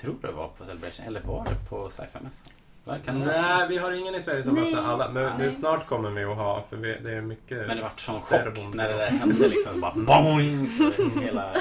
[0.00, 2.46] tror det var på Celebration, eller var det på sci-fi-mässan?
[3.26, 5.08] Nej, vi har ingen i Sverige som öppnar alla.
[5.08, 8.00] Men nu snart kommer vi att ha, för vi, det är mycket Men det vart
[8.00, 9.74] sån chock när det där hände liksom.
[9.74, 10.68] Så bara boing!
[10.68, 11.54] Så hela,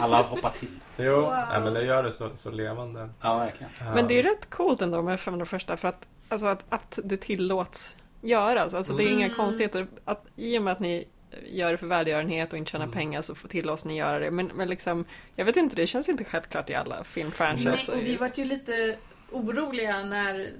[0.00, 0.68] alla hoppade till.
[0.90, 1.30] Så jo, Wow.
[1.50, 3.08] nej, men det gör det så, så levande.
[3.20, 3.72] Ja, verkligen.
[3.94, 7.96] Men det är rätt coolt ändå med 501 för att, alltså att, att det tillåts
[8.20, 8.74] göras.
[8.74, 9.36] Alltså det är inga Mm.
[9.36, 9.86] konstigheter.
[10.04, 11.08] Att, I och med att ni
[11.46, 12.94] gör det för välgörenhet och inte tjänar Mm.
[12.94, 14.30] pengar så får tillåts ni göra det.
[14.30, 15.04] Men, men liksom,
[15.36, 17.88] jag vet inte, det känns inte självklart i alla Nej, filmfranchises.
[17.88, 18.96] och vi vart ju lite
[19.30, 20.50] oroliga när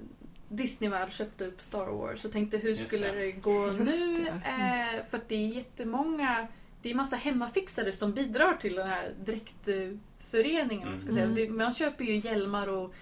[0.49, 3.19] Disney väl köpte upp Star Wars och tänkte hur Just skulle det.
[3.19, 4.17] det, gå Just nu?
[4.25, 4.31] det.
[4.49, 4.97] Mm.
[4.97, 6.47] Eh, för att det är jättemånga,
[6.83, 10.89] det är massa hemmafixare som bidrar till den här dräktföreningen.
[10.89, 11.25] man Ska säga.
[11.25, 11.35] Mm.
[11.35, 12.95] Det, man köper ju hjälmar och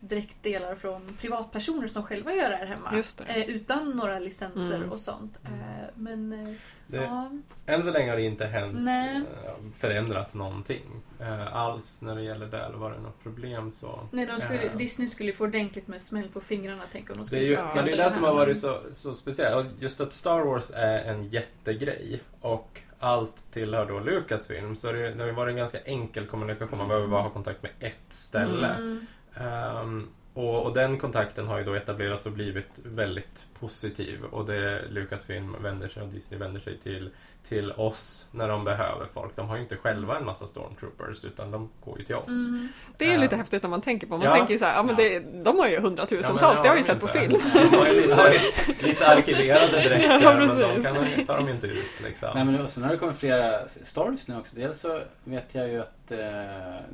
[0.00, 2.96] dräktdelar från privatpersoner som själva gör det här hemma.
[2.96, 3.24] Just det.
[3.24, 4.92] Eh, utan några licenser Mm.
[4.92, 5.40] och sånt.
[5.44, 5.50] Eh,
[5.94, 6.48] men eh,
[6.86, 7.30] Det, ja,
[7.66, 9.16] Än så länge har det inte hänt Nej.
[9.16, 12.58] eh, förändrats någonting eh, alls när det gäller det.
[12.58, 14.08] Eller var det något problem så...
[14.10, 17.26] nej, skulle, eh, Disney skulle få ordentligt med smäll på fingrarna tänk om de Det
[17.26, 19.68] skulle är ju Ja, men det, är det det som har varit så, så speciellt.
[19.80, 25.24] Just att Star Wars är en jättegrej och allt tillhör då Lucasfilm så det, det
[25.24, 26.78] har varit en ganska enkel kommunikation.
[26.78, 28.68] Man behöver bara ha kontakt med ett ställe.
[28.68, 29.06] Mm.
[29.36, 34.24] Ehm, och, och den kontakten har ju då etablerats och blivit väldigt positiv.
[34.24, 37.10] Och det Lucasfilm vänder sig och Disney vänder sig till,
[37.48, 39.36] till oss när de behöver folk.
[39.36, 42.28] De har ju inte själva en massa stormtroopers utan de går ju till oss.
[42.28, 42.68] Mm.
[42.98, 44.16] Det är ju lite Eh, häftigt när man tänker på.
[44.16, 44.34] Man ja.
[44.36, 46.76] tänker ju så här, ja men det, de har ju hundratusentals, Ja, men det har
[46.76, 47.20] vi de sett på inte.
[47.20, 47.70] film.
[47.70, 50.82] De har ju lite, lite arkiverade dräkter Ja, men de
[51.16, 52.28] kan, tar de ju inte ut liksom.
[52.34, 54.56] Nej men och sen har det kommit flera stories nu också.
[54.56, 56.18] Dels så vet jag ju att eh,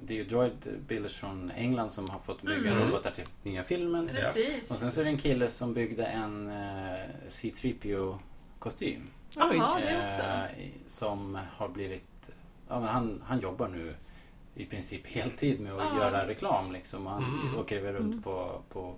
[0.05, 0.53] det är ju Droid
[0.89, 2.85] Builders från England som har fått bygga Mm.
[2.89, 4.09] robotar till nya filmen.
[4.09, 4.71] Precis.
[4.71, 8.19] Och sen så är det en kille som byggde en eh, C3PO
[8.59, 9.11] kostym.
[9.37, 9.57] Oj.
[9.57, 10.23] Ja, det också.
[10.23, 12.31] Eh, som har blivit...
[12.69, 13.95] Ja, men han, han jobbar nu
[14.55, 15.99] i princip heltid med att Ja.
[15.99, 16.73] göra reklam.
[16.73, 17.07] Liksom.
[17.07, 17.57] Han Mm.
[17.61, 18.23] åker väl runt Mm.
[18.23, 18.95] på, på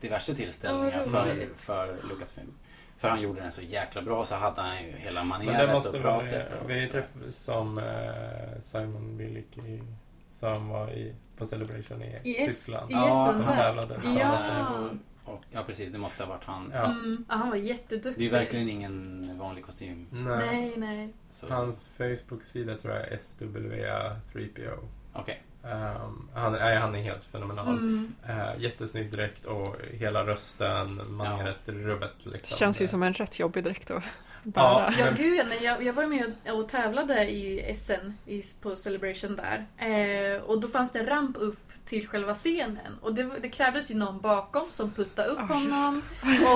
[0.00, 2.52] diverse tillställningar Ja, för, för Lucasfilm.
[2.96, 6.52] För han gjorde den så jäkla bra så hade han ju hela maneret och pratet.
[6.62, 6.92] och Vi så.
[6.92, 9.82] träffade som eh, Simon Billick i,
[10.30, 12.90] som var i, på Celebration i I S- Tyskland.
[12.90, 13.56] i Ja, där.
[13.56, 14.00] tävlade.
[14.04, 14.90] Ja.
[15.30, 16.70] Och, ja precis, det måste ha varit han.
[16.74, 16.84] Ja.
[16.84, 17.24] Mm.
[17.28, 18.30] Ja, han var jätteduktig.
[18.30, 20.06] Det är verkligen ingen vanlig kostym.
[20.10, 20.46] Nej.
[20.46, 21.14] Nej, nej.
[21.30, 24.78] Så, Hans Facebook-sida tror jag är SWA3PO.
[25.12, 25.42] Okej.
[25.62, 27.68] Um, han, nej, han är helt fenomenal.
[27.68, 28.12] Mm.
[28.28, 32.26] Uh, jättesnygg dräkt och hela rösten, maneret, rubbet.
[32.26, 32.54] Liksom.
[32.54, 34.02] Det känns ju som en rätt jobbig dräkt Ja,
[34.42, 34.94] bära.
[34.98, 39.36] Ja, gud ja, nej, jag, jag var med och, tävlade i SN i, på Celebration
[39.36, 39.66] där.
[39.76, 42.98] Eh, och då fanns det en ramp upp till själva scenen.
[43.00, 46.02] Och det, det krävdes ju någon bakom som puttade upp just honom.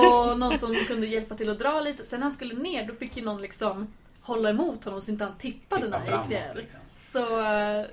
[0.01, 2.03] Och någon som kunde hjälpa till att dra lite.
[2.03, 3.87] Sen när han skulle ner, då fick ju någon liksom
[4.21, 6.53] hålla emot honom så inte han tippade Tippa när han gick ner.
[6.55, 6.79] liksom.
[6.97, 7.19] Så,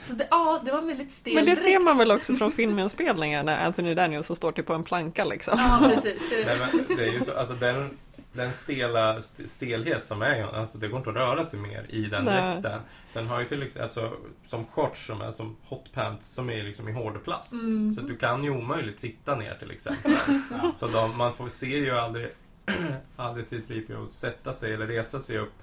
[0.06, 1.62] så det, ja, det var en väldigt stel Men det dräkt.
[1.62, 5.54] ser man väl också från filminspelningar när Anthony Daniels står typ på en planka liksom.
[5.58, 6.22] Ja, precis.
[6.30, 7.98] Nej, Det, men det är ju så, alltså den,
[8.32, 12.02] den stela st- stelhet som är, alltså det går inte att röra sig mer i
[12.06, 12.52] den Nej.
[12.52, 12.80] dräkten.
[13.12, 14.12] Den har ju till exempel, alltså,
[14.46, 17.52] som shorts som är som hot pants som är liksom i hårdplast.
[17.52, 17.92] Mm.
[17.92, 20.12] Så att du kan ju omöjligt sitta ner till exempel.
[20.50, 20.72] Ja.
[20.74, 22.30] Så de, man får, ser ju aldrig,
[23.16, 25.54] aldrig C3PO sätta sig eller resa sig upp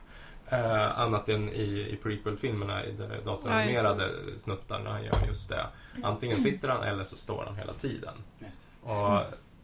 [0.49, 5.67] eh, annat än i, i prequel-filmerna, i de datoranimerade snuttar när han gör just det.
[6.03, 8.13] Antingen sitter han eller så står han hela tiden.
[8.39, 8.67] Just.
[8.81, 9.19] Och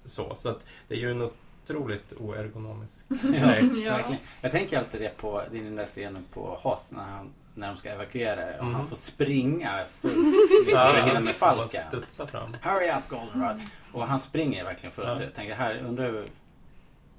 [0.06, 1.30] så, så att det är ju en
[1.69, 3.56] otroligt oergonomisk Ja.
[3.75, 4.15] Ja.
[4.41, 7.89] Jag tänker alltid det på den där scenen på Hoth när, han, när de ska
[7.89, 8.75] evakuera och Mhm.
[8.75, 12.28] han får springa fullt liksom, för att hinna med falken.
[12.28, 12.55] fram.
[12.61, 13.61] Hurry up Goldenrod!
[13.93, 15.24] Och han springer verkligen fullt Ja.
[15.26, 15.34] ut.
[15.36, 16.28] Tänkte här, undrar hur...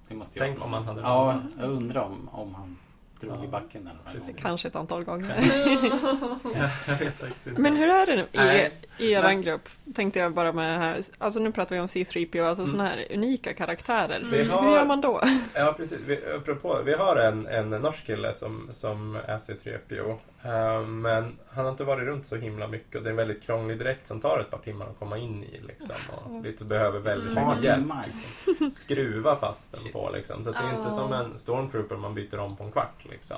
[0.08, 2.76] Det måste jag Tänk om han hade Ja, jag undrar om, om han
[3.20, 4.36] drog Ja, i backen något.
[4.36, 5.34] Kanske ett antal gånger.
[6.54, 7.60] Ja, jag vet faktiskt inte.
[7.60, 8.70] Men hur är det nu i,
[9.06, 9.36] i er Nej.
[9.42, 9.68] grupp?
[9.94, 11.00] Tänkte jag bara med här.
[11.18, 12.70] Alltså nu pratar vi om C3PO, alltså Mm.
[12.70, 14.16] sådana här unika karaktärer.
[14.16, 14.30] Mm.
[14.30, 15.20] Vi Hur har- gör man då?
[15.54, 15.98] Ja, precis.
[16.06, 20.16] Vi, apropå, vi har en, en norsk kille som, som är C3PO.
[20.42, 23.42] Eh, Men han har inte varit runt så himla mycket och det är en väldigt
[23.42, 25.60] krånglig dräkt som tar ett par timmar att komma in i.
[25.66, 27.48] Liksom, och lite behöver väldigt Mm.
[27.48, 27.80] mycket hjälp.
[27.82, 28.70] Timmar.
[28.70, 29.92] skruva fast den Shit.
[29.92, 30.10] på.
[30.14, 30.44] Liksom.
[30.44, 33.04] Så att det är inte som en stormtrooper man byter om på en kvart.
[33.10, 33.36] Liksom.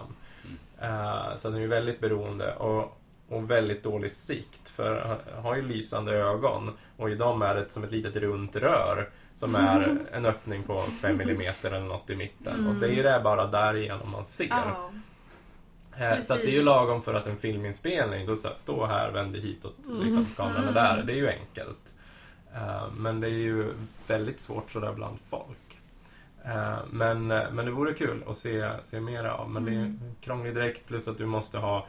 [0.78, 1.05] Mm.
[1.07, 4.68] Eh, så den är väldigt beroende och, och väldigt dålig sikt.
[4.68, 8.57] För han har ju lysande ögon och i dem är det som ett litet runt
[8.57, 12.55] rör som är en öppning på 5 mm eller något i mitten.
[12.55, 12.66] Mm.
[12.68, 14.74] Och det är det bara därigenom man ser.
[15.99, 16.05] Ja.
[16.16, 16.64] Eh, Så det är ju Precis.
[16.64, 20.57] lagom för att en filminspelning, då så att stå här, vänd dig hitåt, liksom, kameran
[20.57, 20.74] är Mm.
[20.74, 21.03] där.
[21.07, 21.94] Det är ju enkelt.
[22.55, 23.72] Eh, Men det är ju
[24.07, 25.80] väldigt svårt sådär bland folk.
[26.44, 29.51] Eh, Men, men det vore kul att se, se mera av.
[29.51, 30.01] Men det är Mm.
[30.20, 31.86] krånglig direkt plus att du måste ha...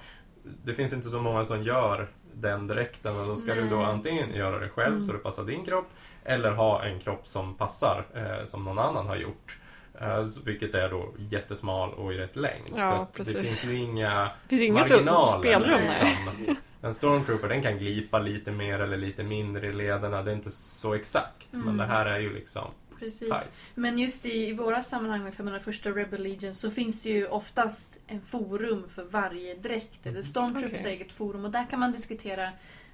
[0.63, 3.85] Det finns inte så många som gör den direkten och då ska du då Nej.
[3.85, 5.01] antingen göra det själv Mm.
[5.01, 5.87] så det passar din kropp
[6.23, 9.57] eller ha en kropp som passar, eh, som någon annan har gjort.
[10.45, 12.65] Vilket är då jättesmal och i rätt längd.
[12.75, 13.33] Ja, För att precis.
[13.33, 15.39] Det finns ju inga Det finns inget marginaler.
[15.39, 15.81] spelrum.
[15.81, 16.55] Liksom.
[16.81, 20.23] En stormtrooper den kan glipa lite mer eller lite mindre i lederna.
[20.23, 21.47] Det är inte så exakt.
[21.51, 21.77] Men Mm.
[21.77, 23.19] det här är ju liksom Precis.
[23.29, 23.51] tight.
[23.75, 27.99] Men just i, i våra sammanhang med 501 Rebel Legion så finns det ju oftast
[28.07, 30.05] en forum för varje dräkt.
[30.05, 30.91] Eller Stormtroopers Okej.
[30.93, 31.45] eget forum.
[31.45, 32.49] Och där kan man diskutera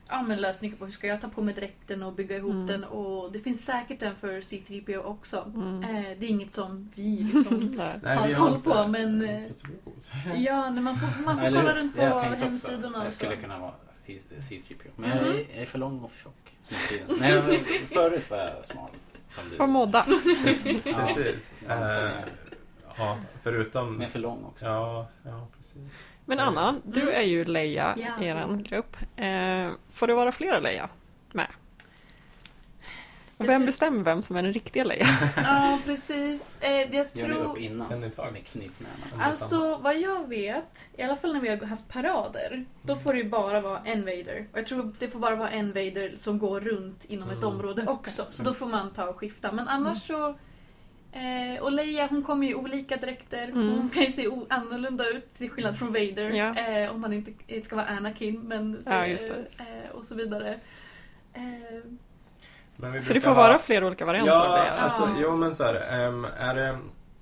[0.09, 2.67] ja, men lösningar på hur ska jag ta på mig dräkten och bygga ihop Mm.
[2.67, 2.83] den.
[2.83, 5.51] Och det finns säkert en för C3PO också.
[5.55, 5.83] Mm.
[5.83, 7.57] Eh, det är inget som vi liksom
[8.03, 8.17] Nej.
[8.17, 10.05] har vi koll inte- på, men, eh, det vore coolt.
[10.35, 13.73] Ja, när man får, man får Eller kolla runt på hemsidorna Jag skulle kunna vara
[14.05, 14.87] C- C3PO.
[14.95, 15.17] Men Mhm.
[15.17, 16.57] jag, är, jag är för lång och för tjock.
[16.69, 17.19] för.
[17.19, 18.89] Nej, men förut var jag smal.
[19.57, 20.05] Får modda.
[20.85, 21.07] Ja.
[21.15, 21.53] Precis.
[21.67, 22.09] Ja, Eh,
[22.97, 23.93] ja, förutom...
[23.97, 24.65] Men för lång också.
[24.65, 25.75] Ja, ja, precis.
[26.25, 27.15] Men Anna, du Mm.
[27.15, 28.23] är ju Leia Ja.
[28.23, 28.97] i er grupp.
[29.15, 30.89] Eh, får det vara flera Leia
[31.31, 31.47] med?
[33.37, 35.07] Och Jag vem bestämmer vem som är den riktiga Leia?
[35.37, 36.57] Ja, precis.
[36.61, 37.51] Eh, jag Gör ni tror...
[37.51, 37.91] upp innan?
[37.91, 38.55] En i taget.
[39.19, 43.19] Alltså vad jag vet, i alla fall när vi har haft parader, då får det
[43.19, 44.47] ju bara vara en Vader.
[44.51, 47.47] Och jag tror det får bara vara en Vader som går runt inom ett Mm.
[47.55, 48.25] område också.
[48.29, 49.51] Så då får man ta och skifta.
[49.51, 50.35] Men annars så...
[51.15, 53.43] Eh, och Leia hon kommer ju i olika dräkter.
[53.47, 53.69] Mm.
[53.69, 56.29] Hon ska ju se annorlunda ut till skillnad från Vader.
[56.29, 56.55] Ja.
[56.57, 58.39] Eh, om man inte ska vara Anakin.
[58.41, 59.63] Men Ja, just det.
[59.63, 60.59] Eh, och så vidare.
[61.33, 61.41] Eh,
[62.75, 64.71] Men vi Så det får ha- vara flera olika varianter av Ja, Leia?
[64.71, 65.15] alltså, Ja.
[65.19, 65.79] jo men så är det.
[65.79, 66.77] Ehm, är det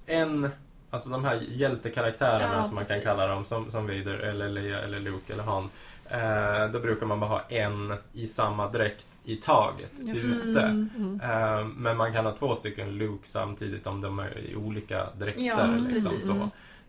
[0.06, 0.50] en,
[0.90, 3.10] alltså de här hjältekaraktärerna Ja, som man kan precis.
[3.10, 5.70] kalla dem, som, som Vader eller Leia eller Luke eller Han.
[6.10, 10.62] Eh, då brukar man bara ha en i samma dräkt i taget Just ute.
[10.62, 10.90] Mm.
[10.98, 11.22] Mm.
[11.22, 15.44] Eh, men man kan ha två stycken Luke samtidigt om de är i olika dräkter.
[15.44, 16.34] Ja, liksom, så.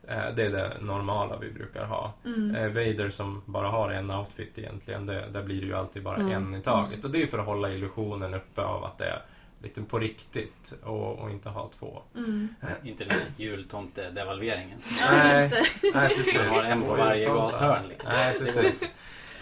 [0.09, 2.13] Eh, det är det normala vi brukar ha.
[2.25, 2.55] Mm.
[2.55, 6.17] Eh, Vader som bara har en outfit egentligen, det, där blir det ju alltid bara
[6.17, 6.33] Mm.
[6.33, 7.05] en i taget.
[7.05, 9.23] Och det är för att hålla illusionen uppe av att det är
[9.63, 12.03] lite på riktigt och, och inte ha två.
[12.17, 12.49] Mm.
[12.83, 14.79] Inte den jultomte-devalveringen.
[15.01, 15.43] Ja, Nej.
[15.43, 15.91] just det.
[15.95, 16.35] Nej, precis.
[16.35, 18.13] Man har en på varje gathörn, liksom.
[18.13, 18.93] Nej, precis.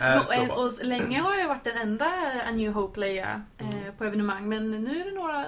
[0.03, 2.07] Eh, Och, och så länge har jag varit den enda
[2.48, 3.78] A New Hope Leia eh, Mm.
[3.98, 5.44] på evenemang men nu är det några,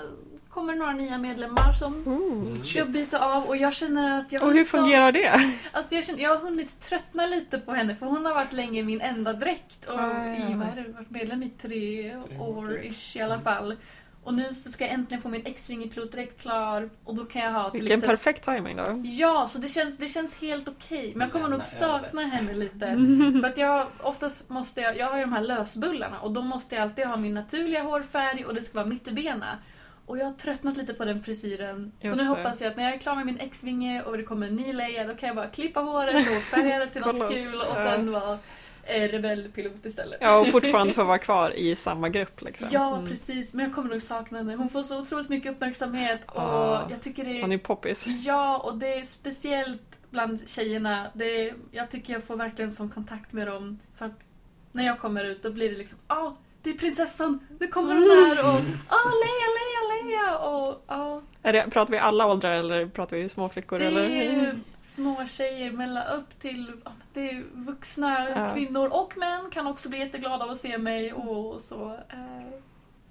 [0.49, 1.95] kommer det några nya medlemmar som.
[2.07, 2.65] Mm.
[2.65, 5.53] ska byta av och jag känner att jag Och hur liksom- fungerar det?
[5.73, 8.83] Alltså jag, känner, jag har hunnit tröttna lite på henne för hon har varit länge
[8.83, 10.35] min enda dräkt och Ah, ja.
[10.51, 13.77] i, vad är det, varit medlem i tre, år, ish i alla fall.
[14.25, 17.43] Och nu så ska jag äntligen få min X-Wing i pilotdräkt klar och då kan
[17.43, 19.03] jag ha till Vilken exempel perfekt timing då.
[19.05, 21.13] Ja, så det känns, det känns helt okej.
[21.15, 22.87] Men jag kommer Lämna nog sakna henne lite.
[23.41, 26.75] För att jag oftast måste jag, jag har ju de här lösbullarna och då måste
[26.75, 29.59] jag alltid ha min naturliga hårfärg och det ska vara mitt i bena.
[30.07, 31.93] Och jag har tröttnat lite på den frisyren.
[32.01, 32.29] Så Just nu det.
[32.29, 34.73] hoppas jag att när jag är klar med min X-vinge och det kommer en ny
[34.73, 38.13] Leia då kan jag bara klippa håret och färga det till något kul och sen
[38.13, 38.39] vara eh,
[38.87, 40.19] rebellpilot istället.
[40.21, 42.69] Ja, och fortfarande få vara kvar i samma grupp liksom.
[42.71, 43.09] Ja, Mm.
[43.09, 43.55] precis.
[43.55, 44.55] Men jag kommer nog sakna henne.
[44.55, 46.87] Hon får så otroligt mycket uppmärksamhet och Ah.
[46.91, 48.07] jag tycker det är Hon är poppis.
[48.07, 51.07] Ja, och det är speciellt bland tjejerna.
[51.15, 53.79] Det är, jag tycker jag får verkligen som kontakt med dem.
[53.97, 54.25] För att
[54.73, 56.31] när jag kommer ut då blir det liksom ah,
[56.65, 57.47] det är prinsessan!
[57.61, 60.39] Nu kommer hon här och ah, Leia, Leia, Leia!
[60.39, 63.79] Och ah, Är det, pratar vi alla åldrar eller pratar vi små flickor?
[63.79, 64.01] det eller?
[64.11, 66.73] är små tjejer mellan upp till
[67.13, 68.51] det är vuxna Ja.
[68.55, 71.93] kvinnor och män kan också bli jätteglada av att se mig och så.
[71.93, 72.59] Eh,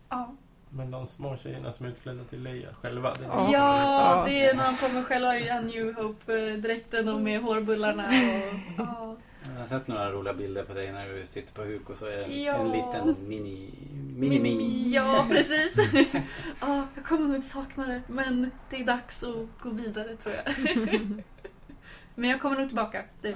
[0.09, 0.35] ja.
[0.69, 3.13] Men de små tjejerna som är utklädda till Leia själva.
[3.19, 3.49] Det är Ja.
[3.51, 4.23] Ja, Ja.
[4.25, 8.03] det är när de kommer själva i A New Hope-dräkten och med hårbullarna.
[8.07, 9.15] Och, ja.
[9.51, 12.05] Jag har sett några roliga bilder på dig när du sitter på huk och så
[12.05, 12.53] är det en, Ja.
[12.53, 13.69] en liten mini...
[14.15, 14.89] Mini-mi.
[14.95, 15.77] Ja, precis.
[16.59, 20.53] ja, jag kommer nog sakna det, men det är dags att gå vidare tror jag.
[22.15, 23.03] men jag kommer nog tillbaka.
[23.21, 23.31] Ja.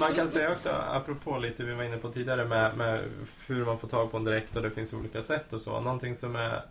[0.00, 3.04] Man kan säga också, apropå lite vi var inne på tidigare med, med
[3.46, 5.80] hur man får tag på en dräkt och det finns olika sätt och så.
[5.80, 6.62] Någonting som är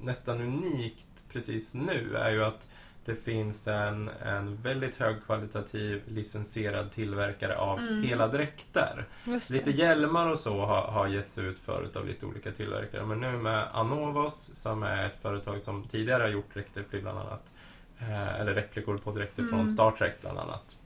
[0.00, 2.66] nästan unikt precis nu är ju att
[3.04, 8.02] Det finns en, en väldigt högkvalitativ licensierad tillverkare av Mm.
[8.02, 9.06] hela dräkter.
[9.50, 13.06] Lite hjälmar och så har, har getts ut förut av lite olika tillverkare.
[13.06, 17.18] Men nu med Anovos som är ett företag som tidigare har gjort dräkter till bland
[17.18, 17.52] annat
[17.98, 19.68] eh, eller replikor på dräkter från Mm.
[19.68, 20.76] Star Trek bland annat.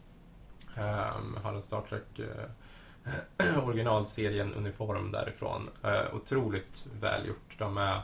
[0.76, 5.70] Um, har en Star Trek eh, originalserien uniform därifrån.
[5.82, 7.54] Eh, otroligt välgjort.
[7.58, 8.00] De är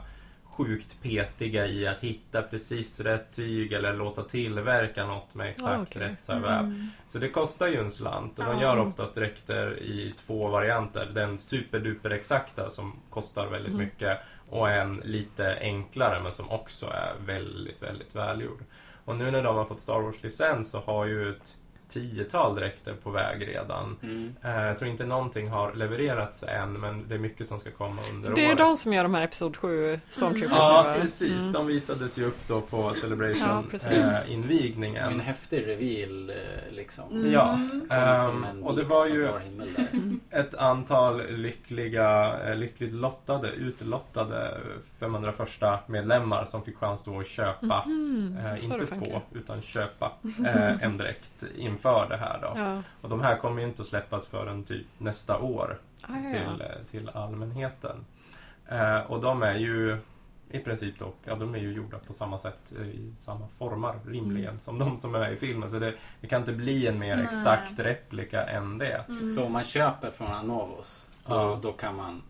[0.57, 5.81] sjukt petiga i att hitta precis rätt tyg eller låta tillverka något med exakt Ah,
[5.81, 6.01] okej.
[6.01, 6.59] rätt så här väv.
[6.59, 6.87] Mm.
[7.07, 8.61] Så det kostar ju en slant och de Ja.
[8.61, 11.05] gör oftast dräkter i två varianter.
[11.13, 13.85] Den superduper exakta som kostar väldigt Mm.
[13.85, 14.17] mycket
[14.49, 18.63] och en lite enklare men som också är väldigt, väldigt välgjord.
[19.05, 21.55] Och nu när de har fått Star Wars-licens så har ju ett
[21.93, 23.97] tiotal dräkter på väg redan.
[24.03, 24.35] Mm.
[24.43, 28.01] Eh, Jag tror inte någonting har levererats än men det är mycket som ska komma
[28.11, 28.57] under Det är året.
[28.57, 30.57] de som gör de här Episod 7 Stormtroopers Mm.
[30.57, 31.41] Ja, precis.
[31.41, 31.51] Mm.
[31.53, 33.87] De visades ju upp då på Ja, precis.
[33.87, 35.19] En Celebration-invigningen.
[35.19, 36.35] häftig reveal eh,
[36.71, 37.11] liksom.
[37.11, 37.31] Mm.
[37.31, 37.59] Ja.
[37.89, 39.27] En och det var ju
[40.29, 44.57] ett antal lyckliga, eh, lyckligt lottade, utlottade
[44.99, 50.11] 501 medlemmar som fick chans då att köpa, Mhm, eh, inte få, utan köpa
[50.45, 52.53] eh, en dräkt inför det här då.
[52.59, 52.81] Ja.
[53.01, 56.83] Och de här kommer ju inte att släppas förrän typ nästa år Ah, till, eh,
[56.91, 58.05] till allmänheten.
[58.67, 59.97] Eh, och de är ju
[60.51, 63.95] i princip då, ja de är ju gjorda på samma sätt eh, i samma formar
[64.07, 64.59] rimligen Mm.
[64.59, 65.71] som de som är i filmen.
[65.71, 67.25] Så det, det kan inte bli en mer Nej.
[67.25, 69.05] exakt replika än det.
[69.09, 69.29] Mm.
[69.31, 71.59] Så om man köper från Anovos, då, Ja.
[71.63, 72.21] då kan man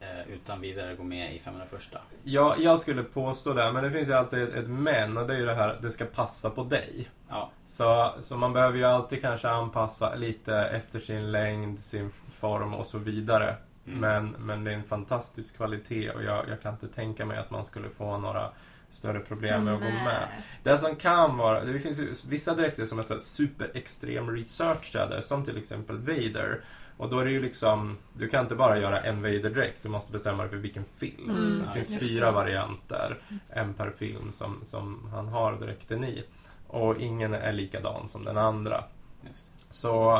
[0.00, 1.82] eh, utan vidare gå med i 501.
[2.24, 5.34] Ja, jag skulle påstå det, men det finns ju alltid ett, ett men och det
[5.34, 7.08] är ju det här att det ska passa på dig.
[7.32, 7.50] Ja.
[7.66, 12.86] Så, så man behöver ju alltid kanske anpassa lite efter sin längd, sin form och
[12.86, 13.56] så vidare.
[13.86, 14.00] Mm.
[14.00, 17.50] Men, men det är en fantastisk kvalitet och jag, jag kan inte tänka mig att
[17.50, 18.50] man skulle få några
[18.88, 20.28] större problem med att gå med.
[20.62, 25.44] Det som kan vara, det finns ju vissa dräkter som är så superextrem researchade, som
[25.44, 26.60] till exempel Vader.
[26.96, 30.12] Och då är det ju liksom, du kan inte bara göra en Vader-dräkt, du måste
[30.12, 31.30] bestämma dig för vilken film.
[31.30, 32.32] Mm, det finns fyra det.
[32.32, 33.18] varianter,
[33.48, 36.24] en per film som, som han har dräkten i.
[36.72, 38.84] Och ingen är likadan som den andra.
[39.28, 39.46] Just.
[39.70, 40.14] Så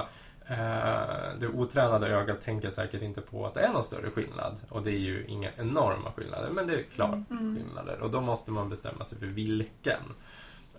[0.47, 4.61] eh, det otränade ögat tänker säkert inte på att det är någon större skillnad.
[4.69, 7.57] Och det är ju inga enorma skillnader, men det är klart Mm.
[7.57, 8.01] skillnader.
[8.01, 10.01] Och då måste man bestämma sig för vilken.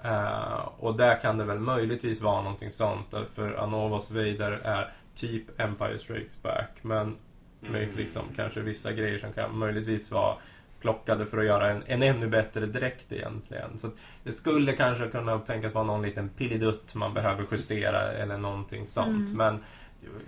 [0.03, 3.13] Eh, och där kan det väl möjligtvis vara någonting sånt.
[3.33, 6.69] För Anovos Vader är typ Empire Strikes Back.
[6.81, 7.15] Men
[7.59, 7.95] med Mm.
[7.95, 10.35] liksom kanske vissa grejer som kan möjligtvis vara
[10.83, 13.77] plockade för att göra en, en ännu bättre dräkt egentligen.
[13.77, 13.89] Så
[14.23, 19.29] det skulle kanske kunna tänkas vara någon liten pilledutt man behöver justera eller någonting sånt.
[19.29, 19.37] Mm.
[19.37, 19.59] Men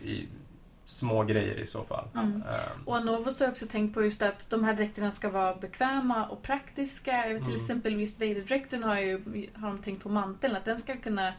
[0.04, 0.28] i
[0.86, 2.08] små grejer i så fall.
[2.14, 2.26] Mm.
[2.36, 6.26] Ehm, Och Anovos har också tänkt på just att de här dräkterna ska vara bekväma
[6.26, 7.12] och praktiska.
[7.12, 7.62] Jag vet till Mm.
[7.62, 9.22] exempel just Vader-dräkten har, ju,
[9.54, 11.34] har de tänkt på manteln, att den ska kunna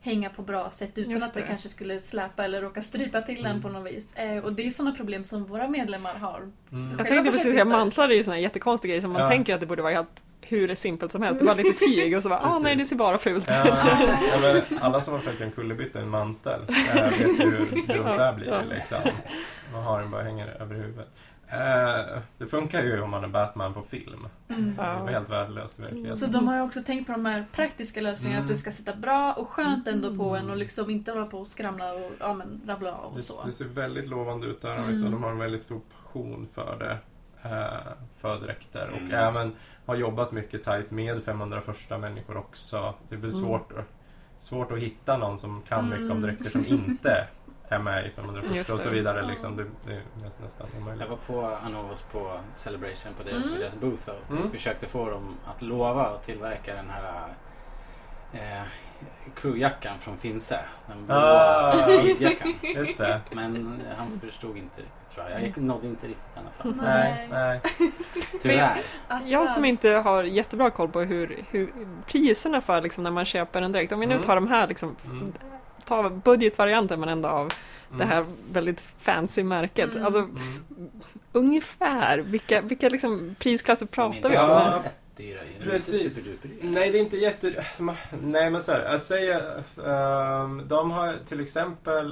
[0.00, 1.40] hänga på bra sätt utan Just att det.
[1.40, 1.46] det.
[1.46, 3.56] kanske skulle släpa eller råka strypa till Mm.
[3.56, 4.14] en på något vis.
[4.14, 6.52] Eh, och det är sådana problem som våra medlemmar har.
[6.72, 6.94] mm.
[6.98, 9.28] Jag tänkte precis säga, mantlar är ju såna här jättekonstig grej som man Ja.
[9.28, 11.40] tänker att det borde vara helt hur simpelt som helst.
[11.40, 13.74] Det var lite tyg och så bara, ah nej det ser bara fult Ja, ut.
[14.32, 14.38] ja,
[14.70, 17.58] men alla som har försökt en kullerbytta i en mantel vet ju hur
[17.94, 18.46] dumt det blir.
[18.48, 18.60] Ja.
[18.74, 18.98] Liksom.
[19.72, 21.08] Man har den bara hänger över huvudet.
[21.48, 24.28] Eh, det funkar ju om man är Batman på film.
[24.48, 24.76] Mm.
[24.76, 26.16] Det är helt värdelöst i verkligheten.
[26.16, 28.44] Så de har ju också tänkt på de här praktiska lösningarna, Mm.
[28.44, 30.44] att det ska sitta bra och skönt ändå på Mm.
[30.44, 33.20] en och liksom inte hålla på och skramla och ja, men, rabbla av och Det,
[33.20, 33.42] så.
[33.44, 34.76] det ser väldigt lovande ut där.
[34.76, 34.90] Mm.
[34.90, 35.10] Liksom.
[35.10, 36.98] De har en väldigt stor passion för det.
[37.42, 38.88] Eh, för dräkter.
[38.90, 39.14] Och Mm.
[39.14, 39.52] även
[39.86, 42.94] har jobbat mycket tajt med 501 människor också.
[43.08, 43.42] Det är väl Mm.
[43.42, 43.72] svårt,
[44.38, 46.22] svårt att hitta någon som kan mycket om Mm.
[46.22, 47.26] dräkter som inte
[47.68, 49.20] är med i 501 Just och så vidare.
[49.20, 49.26] Ja.
[49.26, 49.56] Liksom.
[49.56, 50.02] Det, det är
[50.42, 51.00] nästan, omöjligt.
[51.02, 53.58] Jag var på Anovos på Celebration på deras, Mm.
[53.58, 54.50] deras booth och Mm.
[54.50, 57.28] försökte få dem att lova att tillverka den här
[58.32, 58.62] eh,
[59.34, 60.60] crewjackan från Finse.
[60.86, 62.00] Den blåa Ah.
[62.62, 63.20] Just det.
[63.32, 65.40] Men han förstod inte riktigt tror jag.
[65.42, 66.82] Jag nådde inte riktigt i alla fall.
[66.84, 67.60] Nej, nej.
[68.42, 68.80] Tyvärr.
[69.24, 71.72] Jag som inte har jättebra koll på hur, hur
[72.06, 73.92] priserna för liksom, när man köper en dräkt.
[73.92, 74.26] Om vi nu Mm.
[74.26, 75.32] tar de här liksom, Mm.
[75.86, 77.52] Ta budgetvarianten men ändå av
[77.90, 77.98] Mm.
[77.98, 79.90] det här väldigt fancy märket.
[79.94, 80.04] Mm.
[80.06, 80.62] Alltså Mm.
[81.32, 84.42] ungefär, vilka, vilka liksom prisklasser pratar vi om?
[84.44, 84.82] Ja.
[85.18, 85.40] jättedyra.
[85.60, 86.24] Precis.
[86.62, 87.64] Nej, det är inte jätte...
[88.22, 88.84] Nej, men så här.
[88.90, 89.62] Jag säger...
[89.86, 92.06] ehm, de har till exempel...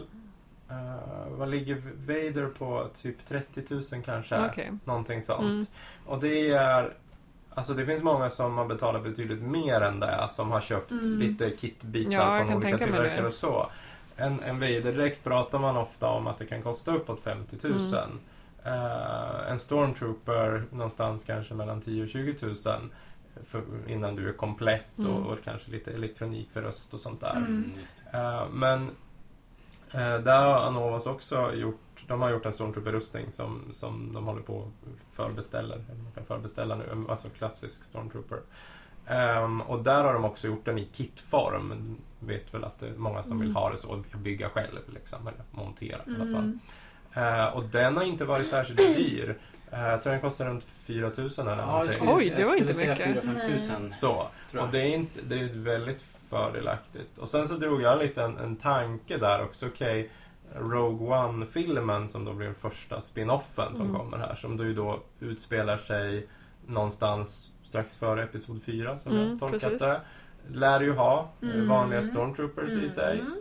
[0.71, 2.89] eh, vad ligger Vader på?
[3.03, 4.47] Typ 30 000 kanske?
[4.51, 4.73] Okej.
[4.85, 5.41] Någonting sånt.
[5.41, 5.67] Mm.
[6.07, 6.93] Och det är...
[7.55, 10.27] Alltså det finns många som har betalat betydligt mer än det.
[10.31, 11.19] Som har köpt Mm.
[11.19, 13.71] lite kitbitar Ja, från olika tillverkare och så.
[14.17, 17.79] En, en Vader-dräkt pratar man ofta om att det kan kosta uppåt 50 000.
[17.79, 18.19] Mm.
[18.65, 22.55] Eh, en Stormtrooper någonstans kanske mellan 10 och 20 000.
[23.47, 25.11] för, innan du är komplett Mm.
[25.11, 27.63] och, och kanske lite elektronik för röst och sånt där.
[28.13, 28.91] Eh, men
[30.01, 34.55] där har Anovas också gjort de har gjort en Stormtrooper-rustning som, som de håller på
[34.57, 34.69] och
[35.13, 35.77] förbeställer.
[36.03, 38.39] Man kan förbeställa nu, en- alltså klassisk Stormtrooper.
[39.07, 41.97] Ehm, och där har de också gjort den i kitform.
[42.21, 43.57] Vet väl att det är många som vill Mm.
[43.57, 46.59] ha det så, bygga själv liksom, eller montera i alla fall.
[47.15, 47.41] Mm.
[47.41, 49.39] Eh, och den har inte varit särskilt dyr.
[49.71, 52.09] Eh, jag tror den kostar runt 4000 eller Ja, någonting.
[52.09, 53.25] Oj, det var skulle inte mycket.
[53.25, 53.91] 4-5 tusen.
[53.91, 54.65] Så, tror jag.
[54.65, 57.19] och det är, inte, det är ett väldigt fördelaktigt.
[57.19, 59.67] Och sen så drog jag lite en, en tanke där också.
[59.67, 60.11] Okej,
[60.55, 64.01] Rogue One-filmen som då blir den första spin-offen som Mm.
[64.01, 64.35] kommer här.
[64.35, 66.29] Som då ju då utspelar sig
[66.67, 69.81] någonstans strax före Episod 4 som Mm, jag tolkat precis.
[69.81, 70.01] det.
[70.49, 71.69] Lär ju ha eh, Mm.
[71.69, 73.21] vanliga Stormtroopers i sig.
[73.21, 73.33] Mm.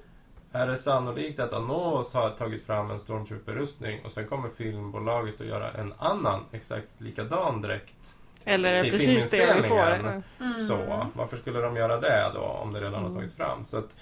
[0.52, 5.48] Är det sannolikt att Anos har tagit fram en Stormtrooper-rustning och sen kommer filmbolaget att
[5.48, 8.16] göra en annan exakt likadan dräkt?
[8.46, 9.94] Eller Till precis det vi får?
[10.40, 10.60] Mm.
[10.60, 13.14] Så, varför skulle de göra det då om det redan har Mm.
[13.14, 13.64] tagits fram?
[13.64, 13.96] Så att,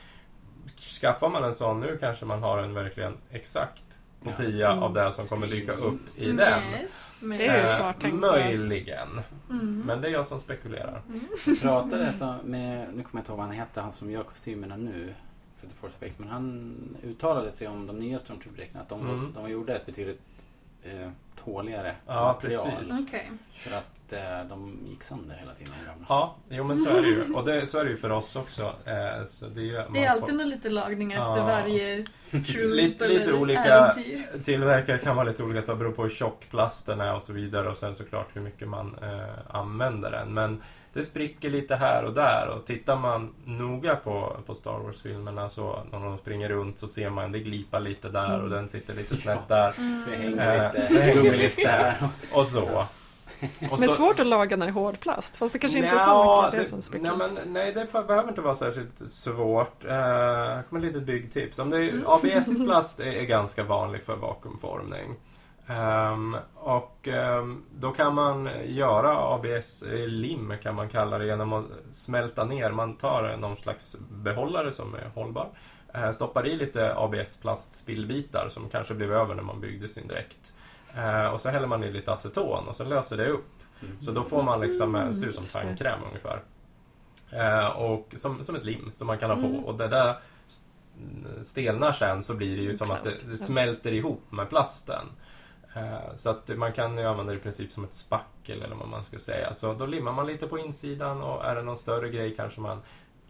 [1.01, 3.83] skaffar man en sån nu kanske man har en verkligen exakt
[4.23, 4.71] kopia Ja.
[4.71, 4.83] Mm.
[4.83, 6.35] av det som kommer dyka upp i Mm.
[6.37, 6.63] den.
[6.81, 7.07] Yes.
[7.19, 8.19] Det är ju Eh, smart tänkt.
[8.19, 9.21] Möjligen.
[9.49, 9.83] Mm.
[9.85, 11.01] Men det är jag som spekulerar.
[11.47, 14.23] Jag pratade så med, nu kommer jag inte ihåg vad han hette, han som gör
[14.23, 15.13] kostymerna nu
[15.57, 16.19] för The Force Awakens.
[16.19, 18.81] Men han uttalade sig om de nya Stormtrooper-dräkterna.
[18.81, 19.33] Att de, Mm.
[19.35, 20.40] de gjorde ett betydligt
[20.83, 21.09] eh,
[21.45, 22.71] tåligare Ja, material.
[22.77, 22.99] precis.
[23.07, 23.31] Okej.
[23.53, 25.73] För att eh, de gick sönder hela tiden.
[26.09, 27.33] Ja, jo men så är det ju.
[27.33, 28.61] Och det, så är det ju för oss också.
[28.85, 31.43] Eh, så det är, ju- Det är får- alltid någon lite lagning efter Ja.
[31.45, 34.39] varje troop Lite- eller lite olika- äventyr.
[34.45, 37.33] Tillverkare kan vara lite olika, så det beror på hur tjock plasten är och så
[37.33, 40.33] vidare och sen såklart hur mycket man eh, använder den.
[40.33, 40.61] Men
[40.93, 45.79] det spricker lite här och där och tittar man noga på, på Star Wars-filmerna så
[45.91, 48.49] när de springer runt så ser man det glipar lite där och Mm.
[48.49, 50.39] den sitter lite snett där Det Mm.
[50.39, 52.09] hänger Eh, lite det hänger där.
[52.33, 52.85] och så.
[53.71, 55.37] Och Men så- svårt att laga när det är hårdplast.
[55.37, 57.11] Fast det kanske inte är så mycket det, som spricker.
[57.15, 59.85] nej, men, nej, det behöver inte vara särskilt svårt.
[59.85, 61.59] Uh, kommer ett litet byggtips.
[61.59, 62.03] Om det är, Mm.
[62.07, 65.15] ABS-plast är, är ganska vanlig för vakuumformning.
[65.77, 72.45] Ehm, och ehm, då kan man göra ABS-lim kan man kalla det genom att smälta
[72.45, 72.71] ner.
[72.71, 75.49] Man tar någon slags behållare som är hållbar.
[75.93, 80.53] eh, stoppar i lite ABS-plastspillbitar som kanske blev över när man byggde sin dräkt.
[80.97, 83.47] Eh, och så häller man i lite aceton och så löser det upp.
[83.81, 84.01] Mm.
[84.01, 85.49] Så då får man liksom, eh, Mm, ser ut som det.
[85.49, 86.41] tandkräm ungefär.
[87.31, 89.45] Eh, och som, som ett lim som man kan ha på.
[89.47, 89.63] Mm.
[89.65, 93.31] Och det där st- stelnar sen så blir det ju som att Plast, det, det
[93.31, 93.37] ja.
[93.37, 95.05] smälter ihop med plasten.
[95.75, 98.87] Eh, så att man kan ju använda det i princip som ett spackel eller vad
[98.87, 99.53] man ska säga.
[99.53, 102.81] Så då limmar man lite på insidan och är det någon större grej kanske man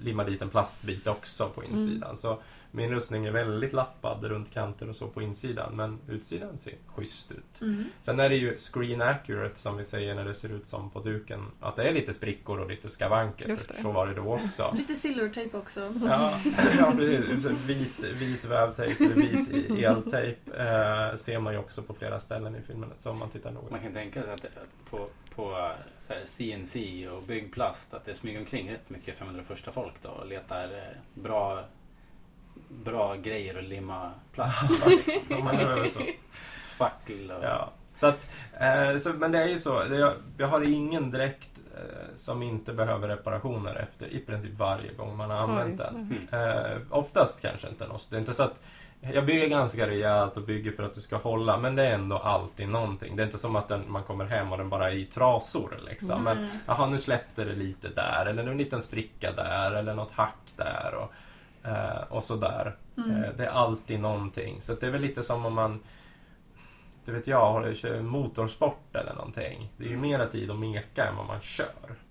[0.04, 2.04] limmar dit en plastbit också på insidan.
[2.04, 2.16] Mm.
[2.16, 2.39] Så
[2.72, 7.32] min rustning är väldigt lappad runt kanter och så på insidan men utsidan ser schysst
[7.32, 7.62] ut.
[7.62, 7.86] Mm.
[8.02, 10.99] Sen är det ju screen accurate som vi säger när det ser ut som på
[10.99, 11.45] duken.
[11.60, 13.56] Att det är lite sprickor och lite skavanker.
[13.82, 14.72] Så var det då också.
[14.78, 15.93] Lite silvertejp också.
[16.06, 16.34] Ja,
[16.80, 17.45] ja precis.
[17.66, 22.62] Vit, vit vävtejp eller vit eltejp eh, ser man ju också på flera ställen i
[22.62, 22.89] filmen.
[22.97, 23.68] Så om man tittar noga.
[23.72, 24.49] Man kan tänka sig att det-
[24.89, 29.94] på, på så här CNC och byggplast att det smyger omkring rätt mycket 501 folk
[30.02, 31.64] då och letar eh, bra,
[32.70, 35.38] bra grejer att limma plast på, liksom.
[35.38, 36.00] Om man gör det så.
[36.66, 37.44] Spackel och...
[37.44, 37.70] Ja.
[37.96, 38.28] Så att,
[38.60, 39.84] eh, så, men det är ju så.
[39.84, 44.94] Det, jag, jag har ingen dräkt eh, som inte behöver reparationer efter i princip varje
[44.94, 46.28] gång man har använt Oj, den.
[46.32, 46.74] Mm.
[46.74, 48.10] Eh, oftast kanske inte något.
[48.10, 48.62] Det är inte så att
[49.14, 52.18] jag bygger ganska rejält och bygger för att det ska hålla men det är ändå
[52.18, 53.16] alltid någonting.
[53.16, 55.80] Det är inte som att den, man kommer hem och den bara är i trasor
[55.86, 56.24] liksom.
[56.24, 56.49] Men Mm.
[56.66, 60.93] jaha, nu släppte det lite där eller en liten spricka där eller något hack där
[60.95, 61.14] och,
[61.70, 62.76] eh, och sådär.
[62.97, 63.24] Mm.
[63.24, 64.62] Eh, det är alltid någonting.
[64.62, 65.80] Så det är väl lite som om man
[67.06, 69.70] det vet jag, kör motorsport eller någonting.
[69.78, 71.66] Det är ju mera tid att meka än vad man kör.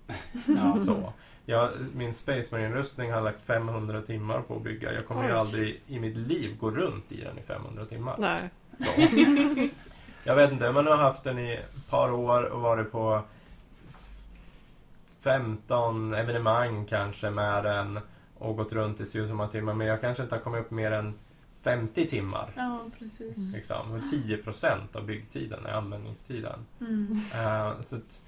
[0.47, 1.13] Ja, Så.
[1.45, 4.93] Jag, min Space Marine-rustning har jag lagt 500 timmar på att bygga.
[4.93, 5.37] Jag kommer ju Oj.
[5.37, 8.15] aldrig i mitt liv gå runt i den i 500 timmar.
[8.19, 8.49] Nej.
[8.79, 9.01] Så.
[10.23, 13.21] Jag vet inte, jag har haft den i ett par år och varit på
[15.19, 17.99] 15 evenemang kanske med den
[18.37, 19.73] och gått runt i si så många timmar.
[19.73, 21.13] Men jag kanske inte har kommit upp mer än
[21.61, 22.53] 50 timmar.
[22.55, 23.53] Ja, precis.
[23.53, 23.91] Liksom.
[23.91, 26.65] Och 10 procent av byggtiden är användningstiden.
[26.79, 27.21] Mm.
[27.33, 28.21] Eh, så, att,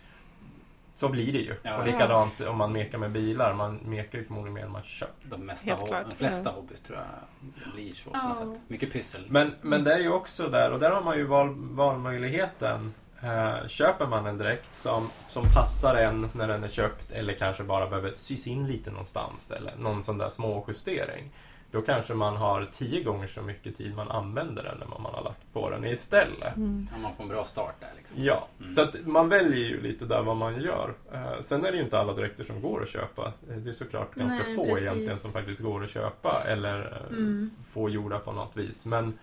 [0.94, 1.56] så blir det ju.
[1.64, 1.78] Ja.
[1.78, 3.54] och likadant om man mekar med bilar.
[3.54, 5.08] Man mekar ju förmodligen mer än man kör.
[5.24, 6.52] de, mesta Helt ho- klart, de flesta ja.
[6.56, 8.36] hobbys tror jag blir så Ja.
[8.36, 8.62] sätt.
[8.68, 9.26] Mycket pyssel.
[9.30, 12.94] Men, men det är ju också där, och där har man ju val, valmöjligheten.
[13.22, 17.64] Eh, köper man en dräkt som, som passar en när den är köpt eller kanske
[17.64, 21.30] bara behöver sys in lite någonstans eller någon sån där små justering.
[21.74, 25.14] Då kanske man har tio gånger så mycket tid man använder den än vad man
[25.14, 26.56] har lagt på den istället.
[26.56, 26.88] Mm.
[26.96, 28.18] Om man får en bra start där liksom.
[28.24, 28.72] Ja, Mm.
[28.74, 30.94] så att man väljer ju lite där vad man gör.
[31.14, 33.34] Eh, sen är det ju inte alla dräkter som går att köpa.
[33.50, 34.82] Eh, Det är såklart ganska Nej, få precis.
[34.82, 37.52] egentligen som faktiskt går att köpa eller eh, Mm.
[37.72, 38.86] få gjorda på något vis.
[38.86, 39.20] Men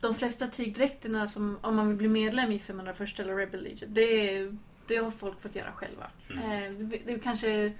[0.00, 4.50] De flesta tygdräkterna som, om man vill bli medlem i 501 eller Rebel Legion, det,
[4.86, 6.06] det har folk fått göra själva.
[6.30, 6.42] Mm.
[6.52, 7.72] Eh, det, det är kanske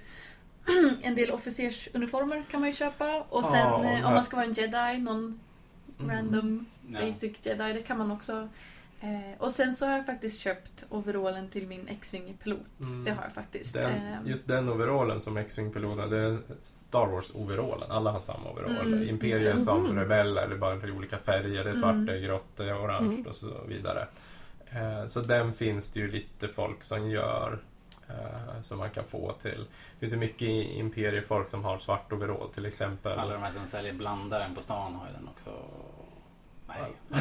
[1.01, 4.35] en del officersuniformer kan man ju köpa och sen Ja, eh, här- om man ska
[4.35, 5.39] vara en jedi, någon
[5.99, 6.15] Mm.
[6.15, 6.99] random Ja.
[6.99, 8.49] basic jedi, det kan man också.
[9.01, 12.59] Eh, och sen så har jag faktiskt köpt overallen till min X-Wing pilot.
[12.81, 13.03] Mm.
[13.03, 13.73] Det har jag faktiskt.
[13.73, 17.91] den, Eh, just den overallen som X-Wing-piloten, det är Star Wars-overallen.
[17.91, 18.93] Alla har samma overall.
[18.93, 19.99] Mm, Imperiet som Mhm.
[19.99, 21.63] rebeller, det är bara i olika färger.
[21.63, 22.05] Det är svart, Mm.
[22.05, 23.25] det är grått, det är orange Mm.
[23.27, 24.07] och så vidare.
[24.69, 27.59] Eh, Så den finns det ju lite folk som gör
[28.13, 29.65] eh, Som man kan få till.
[29.93, 33.19] Det finns ju mycket imperiefolk som har svart overall till exempel.
[33.19, 35.49] Alla de här som säljer blandaren på stan har ju den också.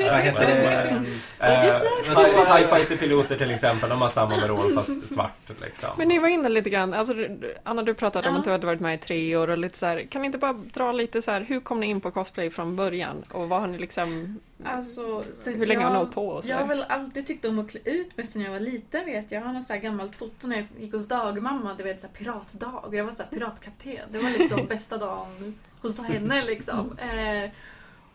[0.00, 1.04] Vad heter det?
[1.46, 5.88] Eh, TIE Fighter-piloter till exempel, de har samma overall fast svart liksom.
[5.98, 7.14] Men ni var inne lite grann, alltså,
[7.62, 9.86] Anna du pratade om att du hade varit med i tre år och lite så
[9.86, 12.50] här, kan ni inte bara dra lite så här, hur kom ni in på cosplay
[12.50, 13.22] från början?
[13.30, 16.28] Och vad har ni liksom, Alltså, så hur länge har ni jag- hållit på?
[16.28, 18.60] Och så Jag har väl alltid tyckt om att klä ut mig sen jag var
[18.60, 19.40] liten vet jag.
[19.42, 21.74] Jag har något så här gammalt foto när jag gick hos dagmamma.
[21.74, 23.98] Det var så här piratdag och jag var så här piratkapten.
[24.10, 26.98] Det var liksom bästa dagen hos henne liksom.
[26.98, 27.50] Eh,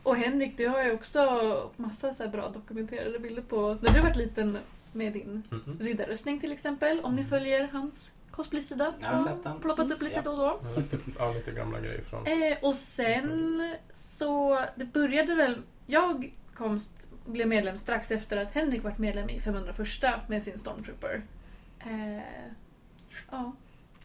[0.09, 3.99] och Henrik, du har ju också massa så här bra dokumenterade bilder på när du
[4.01, 4.57] varit liten
[4.93, 5.77] med din Mhm.
[5.81, 6.99] riddarrustning till exempel.
[7.01, 8.93] Om ni följer hans cosplaysida.
[8.99, 9.59] Jag har sett den.
[9.59, 10.21] Ploppat upp lite Ja.
[10.21, 10.59] då och då.
[11.19, 12.25] Ja, lite, gamla grejer från...
[12.27, 16.77] Eh, och sen så, det började väl, jag kom,
[17.25, 19.79] blev medlem strax efter att Henrik varit medlem i 501
[20.27, 21.21] med sin Stormtrooper.
[21.79, 22.21] Eh,
[23.31, 23.51] ja.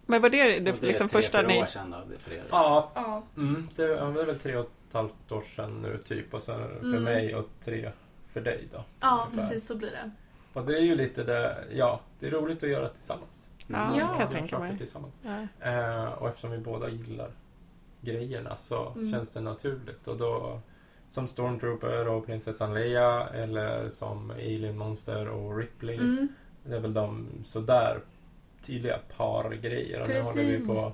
[0.07, 1.63] Men var det, det Och det är liksom tre, första fyra ni...
[1.63, 2.45] år sedan då, det är för er.
[2.51, 3.23] Ja, ja.
[3.37, 6.69] mm, det, ja, det är väl tre och halvt år sedan nu typ och sen
[6.81, 7.03] för Mm.
[7.03, 7.91] mig och tre
[8.33, 8.85] för dig då.
[9.01, 9.49] Ja, ungefär.
[9.51, 10.11] precis så blir det.
[10.53, 13.49] Och det är ju lite det, ja, det är roligt att göra tillsammans.
[13.67, 13.99] Ja, Mm.
[13.99, 14.09] Ja.
[14.09, 14.79] kan jag tänka saker mig.
[14.79, 15.21] Tillsammans.
[15.61, 15.71] Ja.
[15.71, 17.31] Eh, och eftersom vi båda gillar
[18.01, 19.13] grejerna så Mm.
[19.13, 20.09] känns det naturligt.
[20.09, 20.61] Och då
[21.09, 25.97] som Stormtrooper och prinsessan Leia eller som Alien Monster och Ripley.
[25.97, 26.29] Mm.
[26.65, 28.01] Det är väl de sådär
[28.63, 30.01] tydliga pargrejer.
[30.03, 30.93] Och nu håller vi på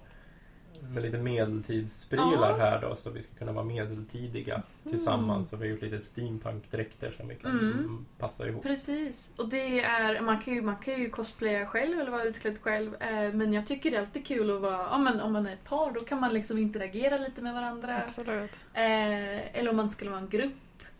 [0.82, 2.56] med lite medeltidsprylar Ja.
[2.56, 5.48] här då så vi ska kunna vara medeltidiga tillsammans.
[5.48, 8.06] Så vi har gjort lite steampunk-dräkter som vi kan Mm.
[8.18, 8.62] passa ihop.
[8.62, 9.30] Precis.
[9.36, 12.94] Och det är, man kan ju, man kan ju cosplaya själv eller vara utklädd själv.
[13.02, 15.52] Eh, men jag tycker det är alltid kul att vara, ja, men om man är
[15.52, 18.02] ett par då kan man liksom interagera lite med varandra.
[18.04, 18.50] Absolut.
[18.74, 20.52] Eh, eller om man skulle vara en grupp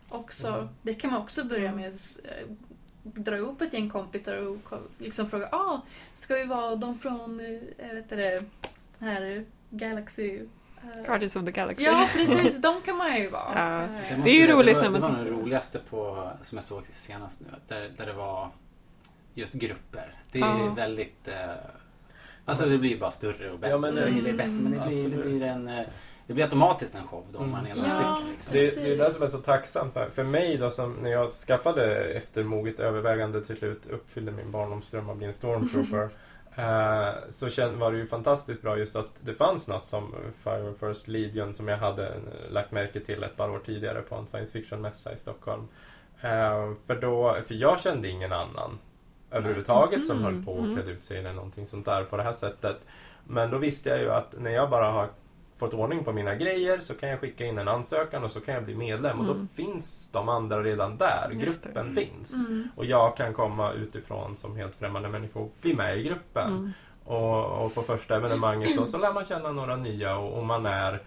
[0.09, 0.49] också.
[0.49, 0.69] Mm.
[0.83, 1.77] Det kan man också börja Mm.
[1.81, 1.93] med.
[2.25, 2.47] eh,
[3.03, 5.81] Dra ihop ett gäng kompisar och liksom fråga ah,
[6.13, 8.43] ska vi vara de från eh, vet du det,
[8.99, 10.37] den här Galaxy...
[10.83, 11.85] eh, Guardians of the Galaxy.
[11.85, 12.57] Ja, precis.
[12.63, 13.53] De kan man ju vara.
[13.55, 13.83] Ja.
[13.83, 16.57] Eh, måste Det är ju roligt var, när man Det var det roligaste på, som
[16.59, 17.47] jag såg senast nu.
[17.69, 18.49] Där, där det var
[19.35, 20.15] just grupper.
[20.33, 20.75] Det är Ja.
[20.77, 21.29] väldigt...
[21.29, 21.35] Eh,
[22.45, 23.73] alltså det blir bara större och bättre.
[23.73, 25.69] Ja, men det- det, blir bättre men det blir, det blir en...
[25.69, 25.87] eh,
[26.27, 27.57] Det blir automatiskt en show då om Mm.
[27.57, 28.17] man är några Ja.
[28.17, 28.33] stycken.
[28.33, 28.53] Liksom.
[28.53, 29.95] Det, det är det som är så tacksamt.
[29.95, 30.09] här.
[30.15, 35.11] För mig då, som när jag skaffade efter moget övervägande till slut uppfyllde min barndomsdröm
[35.11, 36.09] att bli en stormtrooper.
[36.57, 37.47] eh, så
[37.79, 41.69] var det ju fantastiskt bra just att det fanns något som Fire First Legion som
[41.69, 45.17] jag hade eh, lagt märke till ett par år tidigare på en science fiction-mässa i
[45.17, 45.69] Stockholm.
[46.21, 48.79] Eh, för, då, för jag kände ingen annan
[49.31, 50.75] överhuvudtaget som Mhm, höll på och mm.
[50.75, 52.87] klädde ut sig eller någonting sånt där på det här sättet.
[53.25, 55.09] Men då visste jag ju att när jag bara har
[55.61, 58.55] fått ordning på mina grejer så kan jag skicka in en ansökan och så kan
[58.55, 59.21] jag bli medlem.
[59.21, 59.39] Och Mm.
[59.57, 61.31] då finns de andra redan där.
[61.35, 61.65] Just.
[61.65, 61.97] Gruppen Mm.
[61.97, 62.47] finns.
[62.47, 62.69] Mm.
[62.77, 66.49] Och jag kan komma utifrån som helt främmande människa och bli med i gruppen.
[66.51, 66.71] Mm.
[67.05, 70.67] Och, och på första evenemanget då så lär man känna några nya och, och man
[70.67, 71.03] är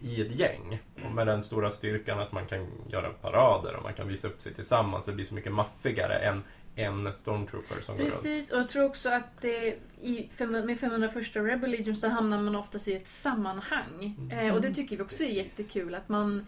[0.00, 0.78] i ett gäng.
[1.04, 4.40] Och med den stora styrkan att man kan göra parader och man kan visa upp
[4.40, 5.04] sig tillsammans.
[5.04, 6.42] Det blir så mycket maffigare än
[6.76, 8.12] en stormtrooper som går runt.
[8.14, 12.42] Precis, och jag tror också att det, i, fem- med 501 Rebel Legion så hamnar
[12.42, 14.16] man oftast i ett sammanhang.
[14.18, 14.38] Mm.
[14.48, 15.58] Eh, och det tycker vi också är Precis.
[15.58, 16.46] jättekul, att man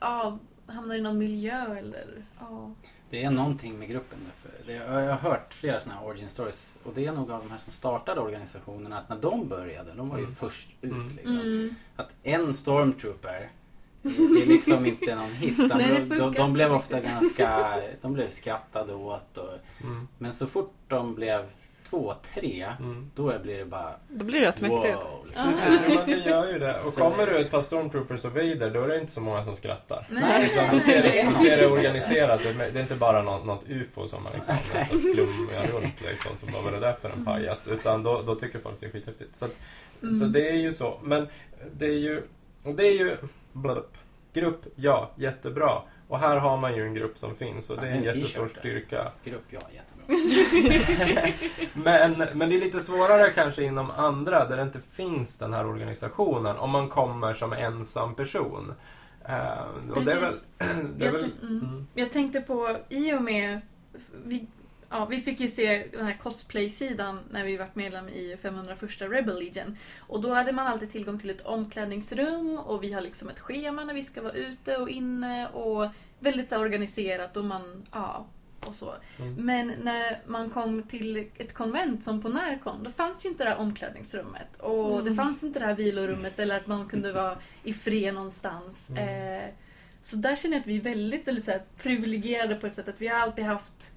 [0.00, 2.24] ja, hamnar i någon miljö eller...
[2.40, 2.74] Ja.
[3.10, 4.18] Det är någonting med gruppen.
[4.24, 6.74] nu, För det, jag har hört flera sådana här origin stories.
[6.84, 10.08] Och det är nog av de här som startade organisationerna att när de började, de
[10.08, 10.34] var ju Mm.
[10.34, 10.92] först ut.
[10.92, 11.08] Mm.
[11.08, 11.40] Liksom.
[11.40, 11.74] Mm.
[11.96, 13.50] Att en stormtrooper
[14.02, 15.56] det är liksom inte någon hit.
[15.56, 17.80] De, Nej, det de, de, de blev ofta ganska...
[18.02, 19.36] De blev skrattade åt.
[19.38, 19.48] Och,
[19.84, 20.08] Mm.
[20.18, 21.44] men så fort de blev
[21.82, 23.10] två, tre, Mm.
[23.14, 24.94] då blir det bara Då blir det rätt mäktigt.
[24.94, 25.26] wow.
[25.34, 25.44] Ja.
[25.46, 25.62] Liksom.
[25.72, 26.80] Ja, men det gör ju det.
[26.80, 29.56] Och kommer du ett par stormtroopers och Vader då är det inte så många som
[29.56, 30.06] skrattar.
[30.10, 32.42] Nej, Liksom, då, ser det, då ser det organiserat.
[32.42, 34.54] Det är inte bara något, något ufo som man liksom
[35.00, 36.32] flummar runt liksom.
[36.40, 37.68] Så vad var det där för en pajas?
[37.68, 39.36] Utan då, då tycker folk det är skithäftigt.
[39.36, 39.56] Så, att-
[40.02, 40.14] Mm.
[40.14, 40.98] så det är ju så.
[41.02, 41.28] Men
[41.72, 42.22] det är ju
[42.76, 43.16] det är ju...
[43.52, 43.96] Blup.
[44.32, 45.82] Grupp, ja, jättebra.
[46.08, 48.48] Och här har man ju en grupp som finns och det är en en jättestor
[48.58, 49.12] styrka.
[49.24, 49.98] Grupp, ja, jättebra.
[51.74, 55.66] Men, men det är lite svårare kanske inom andra där det inte finns den här
[55.66, 58.74] organisationen om man kommer som ensam person.
[59.24, 60.46] Eh, väl, Precis.
[60.98, 61.60] Jag, väl, mm.
[61.60, 61.86] mm.
[61.94, 63.60] jag tänkte på, i och med...
[64.24, 64.46] Vi,
[64.90, 69.38] ja, vi fick ju se den här cosplay-sidan när vi var medlem i 501 Rebel
[69.38, 69.76] Legion.
[70.00, 73.84] Och då hade man alltid tillgång till ett omklädningsrum och vi har liksom ett schema
[73.84, 78.26] när vi ska vara ute och inne och väldigt så organiserat och man, ja,
[78.66, 78.94] och så.
[79.18, 79.34] Mm.
[79.34, 83.50] Men när man kom till ett konvent som på Närcon, då fanns ju inte det
[83.50, 84.56] här omklädningsrummet.
[84.60, 85.16] Och det Mm.
[85.16, 88.90] fanns inte det här vilorummet eller att man kunde vara i fred någonstans.
[88.90, 89.42] Mm.
[89.42, 89.48] Eh,
[90.02, 92.88] så där känner jag att vi är väldigt, väldigt så här, privilegierade på ett sätt
[92.88, 93.92] att vi har alltid haft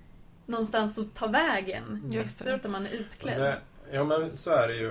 [0.52, 2.02] någonstans att ta vägen.
[2.12, 2.44] Just det.
[2.44, 3.42] Efteråt när man är utklädd.
[3.42, 3.58] det,
[3.92, 4.88] ja men så är det ju.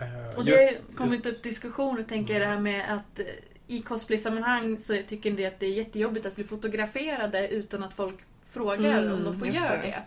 [0.00, 3.24] Eh, Och just- det har kommit upp diskussioner, tänker jag, det här med att eh,
[3.66, 7.94] i cosplay-sammanhang så tycker en del att det är jättejobbigt att bli fotograferade utan att
[7.94, 8.14] folk
[8.50, 10.02] frågar Mm, om de får just göra det.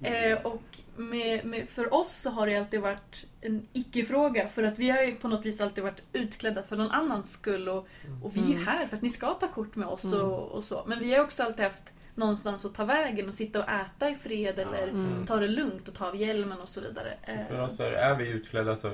[0.00, 0.06] det.
[0.08, 0.32] Mm.
[0.32, 0.62] Eh, och
[0.96, 5.02] med, med, för oss så har det alltid varit en icke-fråga för att vi har
[5.02, 7.88] ju på något vis alltid varit utklädda för någon annans skull och,
[8.22, 8.66] och vi är Mm.
[8.66, 10.20] här för att ni ska ta kort med oss Mm.
[10.26, 10.84] och, och så.
[10.86, 14.14] Men vi har också alltid haft någonstans att ta vägen och sitta och äta i
[14.14, 15.26] fred eller Mm.
[15.26, 17.08] ta det lugnt och ta av hjälmen och så vidare.
[17.22, 18.88] Eh, För oss är, är vi utklädda så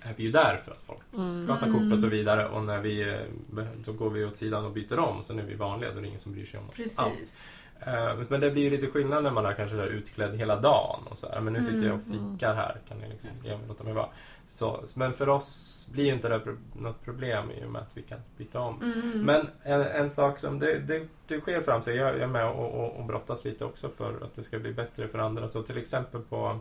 [0.00, 1.44] är vi ju där för att folk Mm.
[1.46, 4.64] ska ta kort och så vidare och när vi eh, då går vi åt sidan
[4.64, 6.60] och byter om så nu är vi vanliga då är det ingen som bryr sig
[6.60, 6.96] om oss alls.
[6.96, 7.52] Precis.
[7.80, 11.00] Eh, Men det blir ju lite skillnad när man är kanske där utklädd hela dagen
[11.10, 11.40] och så här.
[11.40, 12.36] Men nu sitter jag och Mm.
[12.38, 14.08] fikar här, kan ni liksom mig, låta mig vara.
[14.48, 18.18] Så, men för oss blir inte det något problem i och med att vi kan
[18.36, 18.82] byta om.
[18.82, 19.20] Mm.
[19.20, 22.48] Men en, en sak som det, det, det sker fram sig, jag, jag är med
[22.48, 25.48] och, och, och brottas lite också för att det ska bli bättre för andra.
[25.48, 26.58] Så till exempel på,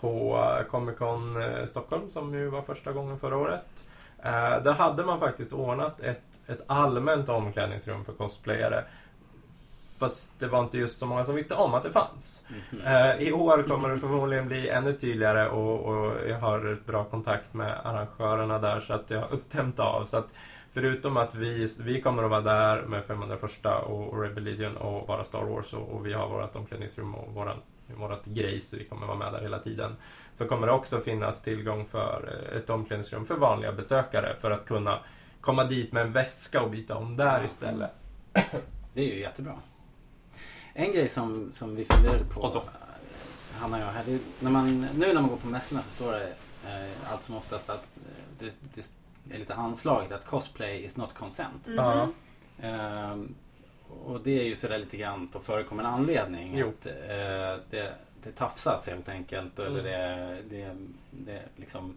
[0.00, 3.84] på eh, Comic Con eh, Stockholm som ju var första gången förra året.
[4.18, 8.84] Eh, där hade man faktiskt ordnat ett, ett allmänt omklädningsrum för cosplayare.
[10.02, 12.44] Fast det var inte just så många som visste om att det fanns.
[12.70, 12.80] Mhm.
[12.80, 17.04] Eh, I år kommer det förmodligen bli ännu tydligare och, och jag har ett bra
[17.04, 20.04] kontakt med arrangörerna där så att jag har stämt av.
[20.04, 20.34] Så att
[20.72, 25.08] förutom att vi, vi kommer att vara där med 501 och, och Rebel Legion och
[25.08, 29.06] vara Star Wars och, och vi har vårt omklädningsrum och våran, vårat grejs, vi kommer
[29.06, 29.96] vara med där hela tiden.
[30.34, 34.66] Så kommer det också finnas tillgång för eh, ett omklädningsrum för vanliga besökare för att
[34.66, 34.98] kunna
[35.40, 37.90] komma dit med en väska och byta om där istället.
[38.94, 39.58] Det är ju jättebra.
[40.74, 42.58] En grej som, som vi funderade på, Och så.
[42.58, 42.64] eh,
[43.60, 45.90] Hanna och jag, här, det, är- när man, nu när man går på mässorna så
[45.90, 46.34] står det
[46.66, 48.02] eh, allt som oftast att eh,
[48.38, 48.54] det,
[49.24, 51.66] det är lite anslaget att cosplay is not consent.
[51.66, 51.76] Mhm.
[51.76, 52.08] Ja.
[52.62, 53.34] Ehm,
[54.04, 56.58] och det är ju sådär lite grann på förekommande anledning.
[56.58, 56.68] Jo.
[56.68, 56.92] Att, eh,
[57.70, 59.58] det, det tafsas helt enkelt.
[59.58, 59.84] Eller Mm.
[60.48, 60.76] det, det,
[61.10, 61.96] det liksom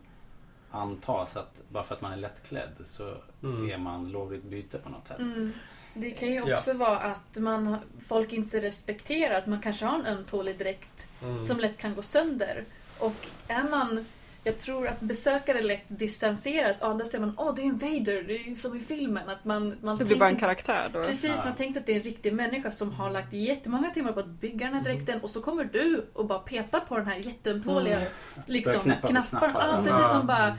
[0.72, 3.70] antas att bara för att man är lättklädd så Mm.
[3.72, 5.20] är man lovligt byte på något sätt.
[5.20, 5.54] Mm.
[5.96, 6.54] Det kan ju Ja.
[6.54, 11.42] också vara att man, folk inte respekterar att man kanske har en ömtålig dräkt Mm.
[11.42, 12.64] som lätt kan gå sönder.
[13.00, 14.06] Och är man...
[14.48, 16.80] Jag tror att besökare lätt distanseras.
[16.82, 19.30] Ja, där ser man åh det är en Vader, det är ju som i filmen.
[19.30, 21.06] Att man, man Det blir bara en karaktär då.
[21.06, 21.42] Precis, Ja.
[21.46, 24.26] man tänkte att det är en riktig människa som har lagt jättemånga timmar på att
[24.28, 27.96] bygga den här dräkten och så kommer du och bara petar på den här jätteömtåliga
[27.96, 28.12] Börjar
[28.46, 29.08] liksom, knappar.
[29.10, 29.52] knappar.
[29.54, 29.86] Ja, Mm.
[29.86, 30.02] precis.
[30.10, 30.14] Ja.
[30.14, 30.58] Man bara,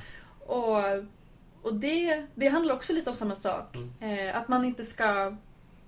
[0.57, 0.83] och
[1.67, 3.77] och det, det handlar också lite om samma sak.
[3.77, 4.29] Mm.
[4.29, 5.37] Eh, att man inte ska...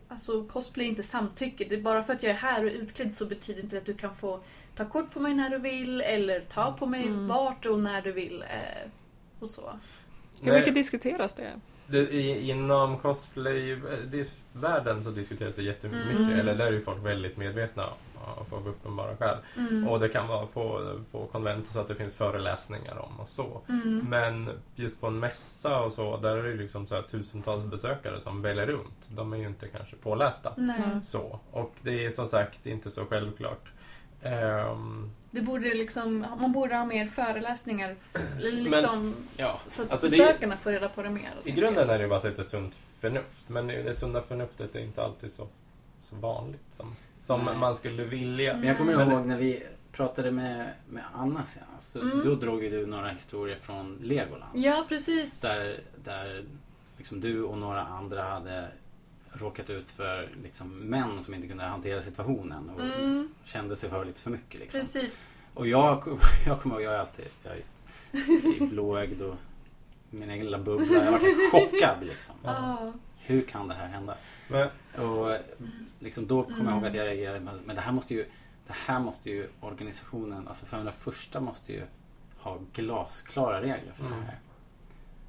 [0.08, 1.66] Alltså cosplay är inte samtycke.
[1.68, 3.80] Det är bara för att jag är här och är utklädd så betyder inte det
[3.80, 4.40] att du kan få
[4.76, 7.28] ta kort på mig när du vill eller ta på mig Mm.
[7.28, 8.42] vart och när du vill.
[8.42, 8.88] Eh,
[9.40, 9.78] och så.
[10.42, 11.52] Hur mycket diskuteras det?
[11.86, 16.40] Det, i, inom cosplay-världen så diskuteras det jättemycket, Mm.
[16.40, 17.88] eller där är ju folk väldigt medvetna
[18.36, 19.36] av av uppenbara skäl.
[19.56, 19.88] Mm.
[19.88, 23.60] Och det kan vara på, på konvent så att det finns föreläsningar om och så.
[23.68, 24.06] Mm.
[24.08, 28.20] Men just på en mässa och så, där är det liksom så här tusentals besökare
[28.20, 29.08] som väljer runt.
[29.08, 30.52] De är ju inte kanske pålästa.
[30.56, 30.80] Nej.
[31.02, 31.40] Så.
[31.50, 33.68] Och det är som sagt inte så självklart.
[34.22, 37.96] Ehm, Det borde liksom, man borde ha mer föreläsningar.
[38.38, 41.30] Liksom, Ja, så att alltså det- besökarna får reda på det mer.
[41.44, 43.44] I grunden är det bara lite sunt förnuft.
[43.46, 45.46] Men det sunda förnuftet är inte alltid så,
[46.10, 47.56] så vanligt som, som Nej.
[47.58, 48.50] man skulle vilja.
[48.50, 48.60] Mm.
[48.60, 51.90] Men jag kommer Men- ihåg när vi pratade med, med Anna senast.
[51.92, 52.20] Så Mm.
[52.24, 54.58] Då drog ju du några historier från Legoland.
[54.58, 55.40] Ja, precis.
[55.40, 56.44] Där, där
[56.96, 58.68] liksom du och några andra hade
[59.32, 64.04] råkat ut för liksom män som inte kunde hantera situationen och Mm, kände sig för
[64.04, 64.60] lite för mycket.
[64.60, 64.80] Liksom.
[64.80, 65.28] precis.
[65.54, 69.34] Och jag, jag kommer ihåg, jag är alltid jag är blåögd och
[70.10, 71.04] min egen lilla bubbla.
[71.04, 72.34] Jag var chockad liksom.
[72.44, 72.50] Ja.
[72.50, 72.92] Ah.
[73.20, 74.14] Hur kan det här hända?
[74.48, 74.68] Men,
[75.06, 75.36] Och
[75.98, 76.88] liksom då kommer jag ihåg Mm.
[76.88, 78.24] att jag reagerade men det här måste ju
[78.66, 81.82] det här måste ju organisationen, alltså 501 måste ju
[82.38, 84.18] ha glasklara regler för Mm.
[84.18, 84.38] det här.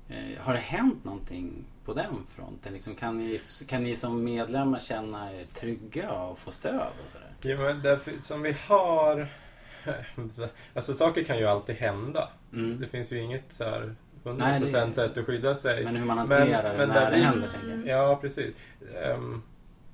[0.09, 1.51] Eh, har det hänt någonting
[1.85, 2.73] på den fronten?
[2.73, 6.73] Liksom, kan, ni, kan ni som medlemmar känna er trygga och få stöd?
[7.05, 7.27] Och sådär?
[7.57, 9.27] Ja, men därför, som vi har...
[10.73, 12.29] Alltså saker kan ju alltid hända.
[12.53, 12.79] Mm.
[12.79, 15.83] Det finns ju inget så här 100% Nej, det- sätt att skydda sig.
[15.83, 18.09] Men hur man hanterar det men när det vi- händer, tänker jag.
[18.09, 18.55] Ja, precis.
[19.03, 19.41] Ehm,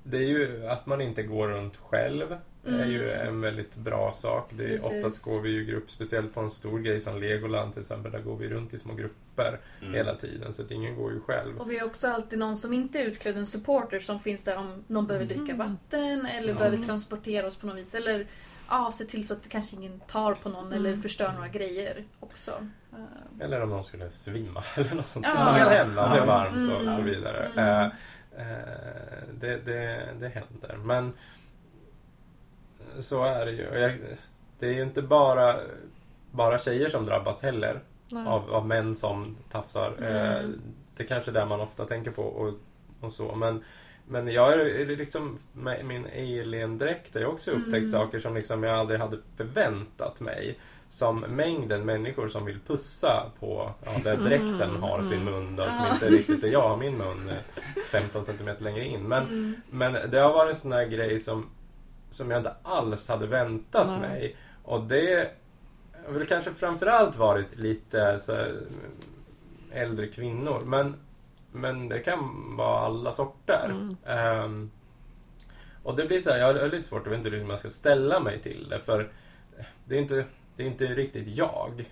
[0.08, 2.36] det är ju att man inte går runt själv.
[2.68, 3.28] är ju Mm.
[3.28, 4.50] en väldigt bra sak.
[4.52, 7.72] Det är, oftast går vi ju i grupp, speciellt på en stor grej som Legoland
[7.72, 8.12] till exempel.
[8.12, 9.94] Där går vi runt i små grupper Mm.
[9.94, 10.52] hela tiden.
[10.52, 11.58] Så att ingen går ju själv.
[11.60, 14.56] Och vi har också alltid någon som inte är utklädd, en supporter som finns där
[14.58, 15.58] om någon behöver dricka Mm.
[15.58, 16.58] vatten eller Ja.
[16.58, 17.94] behöver transportera oss på något vis.
[17.94, 18.26] Eller
[18.68, 21.02] ja, se till så att det kanske ingen tar på någon eller Mm.
[21.02, 22.50] förstör några grejer också.
[22.92, 25.26] Eh, Eller om någon skulle svimma eller något sånt.
[25.28, 25.84] Ja, det kan ja.
[25.84, 26.08] hända.
[26.14, 26.90] Det är varmt och det.
[26.90, 27.04] så Mm.
[27.04, 27.92] vidare.
[28.38, 30.76] Eh, eh, det, det, det händer.
[30.84, 31.12] Men
[33.00, 33.62] så är det ju.
[33.80, 33.92] Jag,
[34.58, 35.56] det är ju inte bara,
[36.30, 37.80] bara tjejer som drabbas heller.
[38.26, 39.94] Av, av män som tafsar.
[40.02, 40.60] Eh, Mm.
[40.96, 42.22] det är kanske är det man ofta tänker på.
[42.22, 42.54] Och,
[43.00, 43.34] och så.
[43.34, 43.64] Men,
[44.08, 47.90] men jag är är liksom med min alien-dräkt har jag också upptäckt Mm.
[47.92, 50.58] saker som liksom jag aldrig hade förväntat mig.
[50.88, 55.56] Som mängden människor som vill pussa på ja, där dräkten Mm, har sin mun.
[55.56, 55.92] Då, som Ja.
[55.92, 59.02] inte riktigt är jag har min mun eh, 15 centimeter längre in.
[59.02, 59.54] Men, mm.
[59.70, 61.50] men det har varit en sån här grej som,
[62.10, 63.98] som jag inte alls hade väntat Nej.
[64.00, 64.36] mig.
[64.64, 65.30] Och det
[66.06, 68.54] har väl kanske framförallt varit lite så här,
[69.72, 70.62] äldre kvinnor.
[70.64, 70.94] Men,
[71.52, 72.18] men det kan
[72.56, 73.64] vara alla sorter.
[73.70, 73.96] Mm.
[74.06, 74.70] Ehm,
[75.82, 78.20] och det blir så här, jag har lite svårt att veta hur jag ska ställa
[78.20, 78.78] mig till det.
[78.78, 79.12] För
[79.84, 80.24] det är inte,
[80.56, 81.84] det är inte riktigt jag.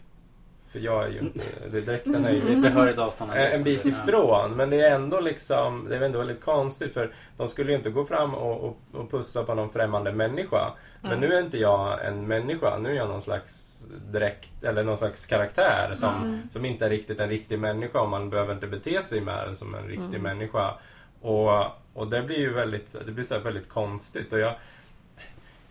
[0.69, 1.41] För jag är ju inte,
[1.71, 3.31] det, dräkten är ju behörigt avstånd.
[3.35, 4.51] Eh, en bit ifrån.
[4.57, 7.91] Men det är ändå liksom, det är ändå väldigt konstigt för de skulle ju inte
[7.91, 10.73] gå fram och, och, och pussa på någon främmande människa.
[11.01, 11.29] Men Nej.
[11.29, 15.27] nu är inte jag en människa, nu är jag någon slags dräkt eller någon slags
[15.27, 16.41] karaktär som, Mm.
[16.51, 19.57] som inte är riktigt en riktig människa och man behöver inte bete sig med den
[19.57, 20.23] som en riktig Mm.
[20.23, 20.75] människa.
[21.21, 24.33] Och, och det blir ju väldigt, det blir så väldigt konstigt.
[24.33, 24.55] Och jag,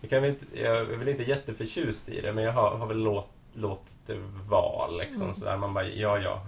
[0.04, 2.86] jag, kan väl inte, jag är väl inte jätteförtjust i det men jag har, har
[2.86, 4.16] väl låt, låtit det
[4.48, 5.34] vara liksom Mm.
[5.34, 5.56] sådär.
[5.56, 6.42] Man bara, ja ja,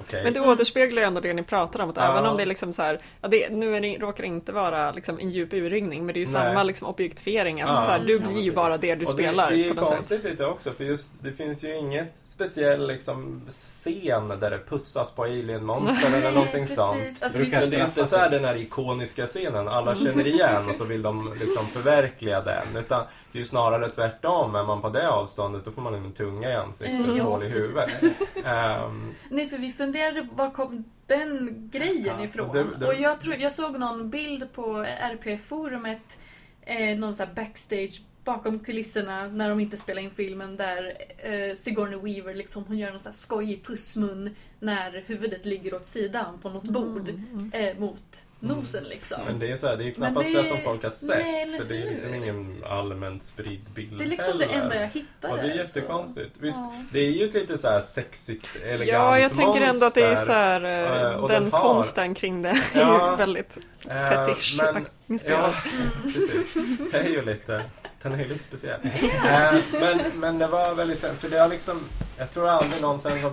[0.00, 0.24] okej.
[0.24, 1.90] Men det återspeglar ju ändå det ni pratar om.
[1.90, 2.10] Att Ja.
[2.12, 4.52] även om det är liksom så här, ja, det, nu är det, råkar det inte
[4.52, 6.32] vara liksom en djup urringning, men det är ju Nej.
[6.32, 7.62] samma liksom objektifiering.
[7.62, 7.82] Att Ja.
[7.82, 9.80] så här, du blir ju bara det du Och spelar det, det är ju på
[9.80, 9.94] något sätt.
[9.96, 15.10] konstigt lite också för just det finns ju inget speciell liksom, scen där det pussas
[15.10, 17.22] på alien-monster eller någonting sånt.
[17.22, 20.84] Alltså, det är inte så här den här ikoniska scenen alla känner igen och så
[20.84, 22.76] vill de liksom förverkliga den.
[22.78, 24.54] Utan det är ju snarare tvärtom.
[24.54, 27.44] Är man på det avståndet då får man en tunga i ansiktet ett ja, hål
[27.44, 28.02] i huvudet.
[28.44, 32.48] Ehm, nej, för vi funderade var kom den grejen Ja, ifrån?
[32.48, 36.18] och det- det- Och jag, tror, jag såg någon bild på RP-forumet,
[36.62, 38.00] eh, någon sån här backstage
[38.32, 42.90] bakom kulisserna när de inte spelar in filmen där eh, Sigourney Weaver liksom, hon gör
[42.90, 47.50] någon sån här skojig pussmun när huvudet ligger åt sidan på något bord Mm.
[47.52, 49.18] eh, mot nosen liksom.
[49.26, 51.18] men det är, så här, det är ju knappast det- det, som folk har sett.
[51.18, 54.62] nej, för det är liksom ingen allmänt spridd bild Det är liksom det heller.
[54.62, 55.32] enda jag hittade.
[55.34, 56.34] Och det är så- jättekonstigt.
[56.38, 56.74] Visst, Ja.
[56.92, 60.02] det är ju ett lite så här sexigt, elegant Ja, jag tänker ändå att det
[60.02, 60.26] är monster.
[60.26, 63.10] så här, Eh, eh, och den den har- konsten kring det är Ja.
[63.10, 63.58] ju väldigt
[63.88, 65.52] Eh, fetisch men, inspirerad.
[65.64, 65.70] ja,
[66.02, 66.54] precis.
[66.92, 67.62] Det är ju lite,
[68.02, 68.80] den är ju lite speciell.
[68.84, 71.80] Eh, men, men det var väldigt fint, för det har liksom,
[72.18, 73.32] jag tror aldrig någonsin har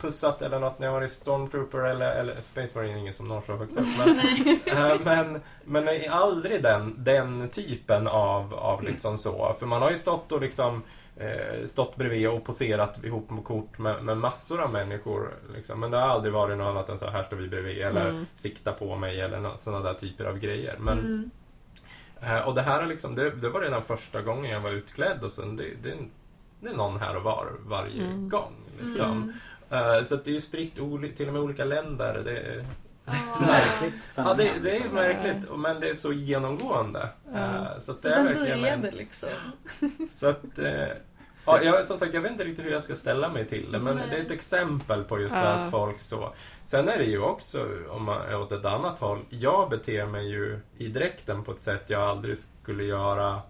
[0.00, 3.40] pussat eller något när jag var i Stormtrooper eller, eller Space Marine, ingen som når
[3.46, 3.86] så högt upp.
[3.98, 9.56] Men, eh, men, men är aldrig den, den typen av, av liksom så.
[9.58, 10.82] För man har ju stått och liksom
[11.16, 15.34] eh, stått bredvid och poserat ihop på kort med, med massor av människor.
[15.54, 15.80] Liksom.
[15.80, 18.26] Men det har aldrig varit något annat än så här står vi bredvid eller Mm.
[18.34, 20.76] sikta på mig eller sådana där typer av grejer.
[20.78, 21.30] Men, Mm.
[22.22, 25.24] Eh, och det här är liksom, det, det var redan första gången jag var utklädd
[25.24, 25.94] och sen det, det,
[26.60, 28.28] det är någon här och var varje Mm.
[28.28, 28.52] gång.
[28.80, 29.34] Liksom.
[29.70, 29.96] Mm.
[29.96, 30.74] Eh, så att det är ju spritt
[31.16, 32.22] till och med olika länder.
[32.24, 32.64] Det, är-
[33.34, 34.94] Så märkligt ja, det, det är liksom.
[34.94, 37.08] märkligt men det är så genomgående.
[37.34, 39.28] Eh, så att Så det är den verkligen började liksom.
[40.10, 40.58] så att,
[41.46, 43.78] ja, jag, som sagt, jag vet inte riktigt hur jag ska ställa mig till det,
[43.78, 44.04] men Nej.
[44.10, 45.40] det är ett exempel på just Ja.
[45.40, 46.32] att folk så.
[46.62, 50.28] Sen är det ju också, om man är åt ett annat håll, jag beter mig
[50.30, 53.40] ju i dräkten på ett sätt jag aldrig skulle göra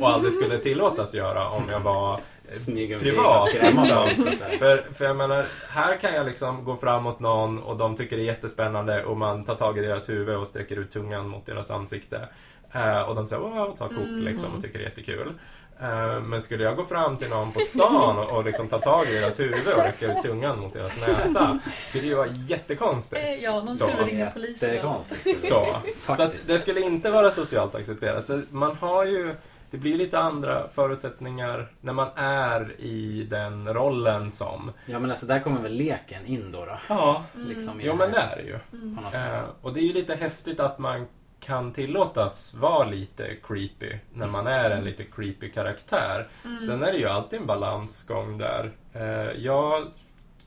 [0.00, 2.20] och aldrig skulle tillåtas göra om jag var
[2.50, 3.48] Smyga privat.
[3.52, 3.78] Liksom.
[4.58, 8.16] För, för jag menar, här kan jag liksom gå fram mot någon och de tycker
[8.16, 11.46] det är jättespännande och man tar tag i deras huvud och sträcker ut tungan mot
[11.46, 12.28] deras ansikte.
[12.72, 14.24] Eh, och de säger wow, tar kort Mm.
[14.24, 15.32] liksom och tycker det är jättekul.
[15.80, 19.06] Eh, men skulle jag gå fram till någon på stan och, och liksom ta tag
[19.06, 23.22] i deras huvud och räcka ut tungan mot deras näsa skulle det ju vara jättekonstigt.
[23.24, 23.86] Eh, Ja, någon Så.
[23.88, 24.70] skulle ringa polisen.
[24.70, 25.42] Jättekonstigt.
[25.42, 25.64] Så, så
[26.00, 26.20] Faktiskt.
[26.20, 28.24] att det skulle inte vara socialt accepterat.
[28.24, 29.34] Så man har ju
[29.70, 34.72] det blir lite andra förutsättningar när man är i den rollen som...
[34.86, 36.64] Ja men alltså där kommer väl leken in då?
[36.64, 37.48] då Ja, Mm.
[37.48, 38.58] liksom, jo det men det är det ju.
[38.72, 38.96] Mm.
[38.96, 39.40] På något sätt.
[39.62, 41.06] Och det är ju lite häftigt att man
[41.46, 46.28] kan tillåtas vara lite creepy när man är en lite creepy karaktär.
[46.44, 46.60] Mm.
[46.60, 48.72] Sen är det ju alltid en balansgång där.
[48.92, 49.84] Eh, jag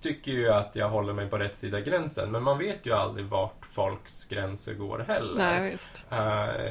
[0.01, 3.25] tycker ju att jag håller mig på rätt sida gränsen men man vet ju aldrig
[3.25, 5.35] vart folks gränser går heller.
[5.37, 6.03] Nej, visst.
[6.11, 6.17] Eh,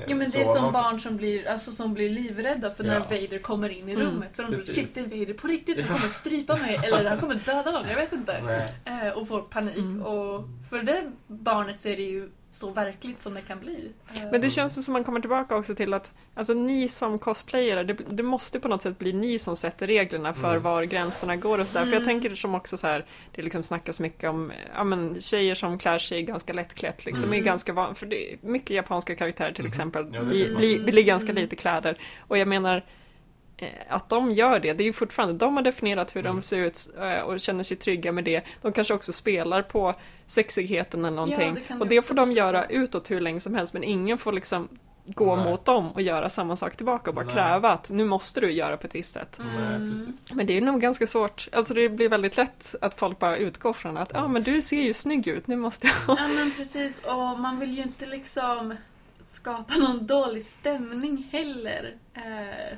[0.09, 2.95] Jo men det är som man- barn som blir, alltså, som blir livrädda för när
[2.95, 3.01] Ja.
[3.11, 4.07] Vader kommer in i Mm.
[4.07, 4.29] rummet.
[4.37, 4.74] För de tror Precis.
[4.74, 7.89] shit det är Vader på riktigt, han kommer strypa mig eller han kommer döda någon,
[7.89, 8.64] jag vet inte.
[8.85, 9.76] Eh, och får panik.
[9.76, 10.03] Mm.
[10.03, 13.92] Och för det barnet så är det ju så verkligt som det kan bli.
[14.14, 17.84] Eh, Men det känns som man kommer tillbaka också till att alltså, ni som cosplayare,
[17.84, 20.62] det, det måste på något sätt bli ni som sätter reglerna för Mm.
[20.62, 21.80] var gränserna går och sådär.
[21.84, 22.05] För jag Mm.
[22.20, 25.99] tänker som också så här, det liksom snackas mycket om ja, men, tjejer som klär
[25.99, 27.05] sig ganska lättklätt.
[27.07, 27.40] Liksom, Mm.
[27.40, 29.68] är ganska van, för det är mycket japanska karaktärer till Mhm.
[29.70, 30.07] exempel.
[30.12, 31.42] Ja, blir, blir, blir ganska Mm.
[31.42, 31.99] lite kläder.
[32.28, 32.82] Och jag menar, eh,
[33.88, 36.36] att de gör det, det är ju fortfarande, de har definierat hur Mm.
[36.36, 38.44] de ser ut eh, och känner sig trygga med det.
[38.62, 39.94] De kanske också spelar på
[40.26, 41.54] sexigheten eller någonting.
[41.54, 44.18] det kan och det det får de göra utåt hur länge som helst, men ingen
[44.18, 44.68] får liksom
[45.14, 45.44] gå Nej.
[45.44, 47.34] mot dem och göra samma sak tillbaka och bara Nej.
[47.34, 49.38] kräva att nu måste du göra på ett visst sätt.
[49.38, 50.12] Mm.
[50.32, 53.72] Men det är nog ganska svårt, alltså det blir väldigt lätt att folk bara utgår
[53.72, 56.18] från att ja men du ser ju snygg ut, nu måste jag...
[56.18, 58.74] Ja men precis, och man vill ju inte liksom
[59.20, 61.94] skapa någon dålig stämning heller.
[62.14, 62.76] Eh,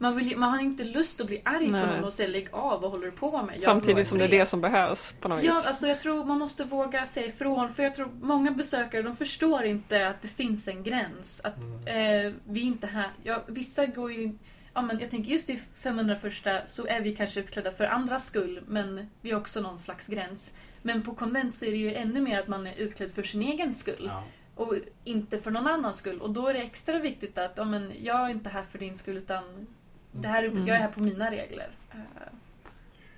[0.00, 1.86] man, vill ju, man har inte lust att bli arg Nej.
[1.86, 3.54] på någon och säga lägg av, vad håller du på med?
[3.54, 5.66] Jag Samtidigt som det är det som behövs på något Ja, vis.
[5.66, 7.74] alltså jag tror man måste våga säga ifrån.
[7.74, 11.40] För jag tror många besökare de förstår inte att det finns en gräns.
[11.44, 12.26] Att Mm.
[12.26, 13.10] eh, vi inte här...
[13.22, 14.32] Ja, vissa går ju...
[14.74, 16.32] Ja, men jag tänker just i 501
[16.66, 20.52] så är vi kanske utklädda för andras skull, men vi har också någon slags gräns.
[20.82, 23.42] Men på konvent så är det ju ännu mer att man är utklädd för sin
[23.42, 24.04] egen skull.
[24.12, 24.24] Ja.
[24.54, 24.74] Och
[25.04, 26.20] inte för någon annans skull.
[26.20, 28.96] Och då är det extra viktigt att ja, men jag är inte här för din
[28.96, 29.66] skull utan
[30.12, 30.66] det här, Mm.
[30.66, 31.68] jag är här på mina regler.
[31.90, 31.98] Eh,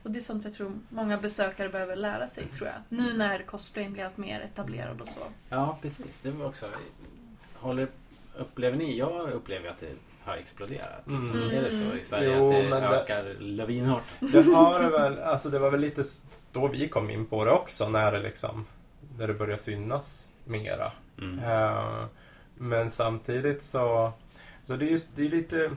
[0.02, 2.76] Och det är sånt jag tror många besökare behöver lära sig, tror jag.
[2.88, 5.20] Nu när cosplayen blir allt mer etablerad och så.
[5.48, 6.20] ja, precis.
[6.20, 6.66] Det var också...
[7.54, 7.88] Håller,
[8.36, 8.98] upplever ni...
[8.98, 9.92] Jag upplever att det
[10.24, 11.02] har exploderat.
[11.06, 11.30] Liksom.
[11.30, 11.50] Mm.
[11.50, 14.32] Är det så i Sverige Jo, att det men det- ökar lavinartat?
[14.32, 16.02] Det har det väl, alltså det var väl lite
[16.52, 18.66] då vi kom in på det också när det liksom,
[19.18, 20.92] där det började synas mera.
[21.18, 21.38] Mm.
[21.38, 22.04] Eh,
[22.54, 24.12] men samtidigt så,
[24.62, 25.70] så det är just, det är lite,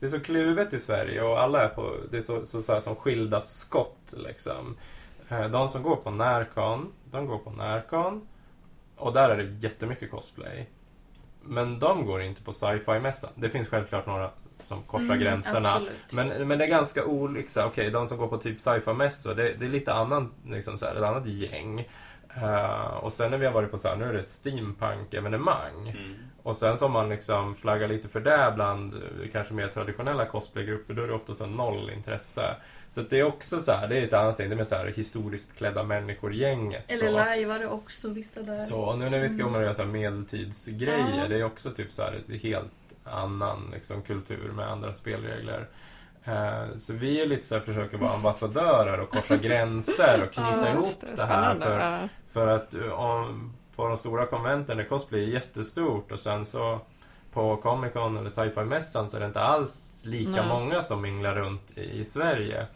[0.00, 2.72] det är så kluvet i Sverige och alla är på, det är så, så, så
[2.72, 4.76] här som skilda skott liksom.
[5.28, 8.28] Eh, de som går på Närcon, de går på Närcon
[8.96, 10.68] och där är det jättemycket cosplay.
[11.42, 13.30] Men de går inte på sci-fi-mässan.
[13.34, 14.30] Det finns självklart några
[14.60, 15.68] som korsar Mm, gränserna.
[15.68, 16.12] Absolut.
[16.12, 17.66] Men, men det är ganska olika.
[17.66, 20.94] Okej, de som går på typ sci-fi-mässor, det, det är lite annan, liksom så här,
[20.94, 21.88] ett annat gäng.
[22.42, 25.88] Eh, och sen när vi har varit på så här, nu är det steampunk-evenemang.
[25.88, 26.14] Mm.
[26.46, 29.00] Och sen som man liksom flaggar lite för det bland eh,
[29.32, 32.56] kanske mer traditionella cosplaygrupper, då är det ofta så här noll intresse.
[32.90, 34.64] Så att det är också så här, det är ett annat steg, det är mer
[34.64, 36.90] så här historiskt klädda människor-gänget.
[36.90, 37.12] Eller så.
[37.16, 38.60] lajvare också, vissa där.
[38.60, 39.62] Så, och nu när vi ska Mm.
[39.62, 41.28] göra så här medeltidsgrejer, Ja.
[41.28, 42.72] det är också typ så här en helt
[43.04, 45.68] annan liksom, kultur med andra spelregler.
[46.24, 50.50] Eh, så vi är lite så här, försöker vara ambassadörer och korsa gränser och knyta
[50.64, 51.54] Ja, ihop just det, här.
[51.58, 51.98] För, Ja.
[52.32, 56.80] för att eh, om, på de stora konventen är cosplay jättestort och sen så
[57.32, 60.48] på Comic Con eller Sci-Fi-mässan så är det inte alls lika Nej.
[60.48, 62.66] många som minglar runt i, Sverige.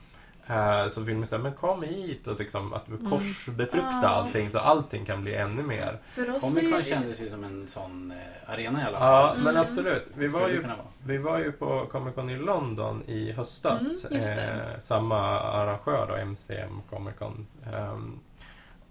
[0.46, 3.10] Eh, så vill man säga, men kom hit och liksom att Mm.
[3.10, 4.08] korsbefrukta Ja.
[4.08, 5.98] allting så allting kan bli ännu mer.
[6.08, 8.98] För oss Comic är Con det- kändes ju som en sån eh, arena i alla
[8.98, 9.38] Ja, fall.
[9.38, 9.62] men Mm.
[9.62, 10.10] absolut.
[10.14, 10.64] Vi var, ju,
[11.04, 14.04] vi var ju på Comic Con i London i höstas.
[14.10, 14.38] Mm.
[14.38, 17.46] Eh, samma arrangör då, MCM Comic Con.
[17.74, 18.18] Ehm,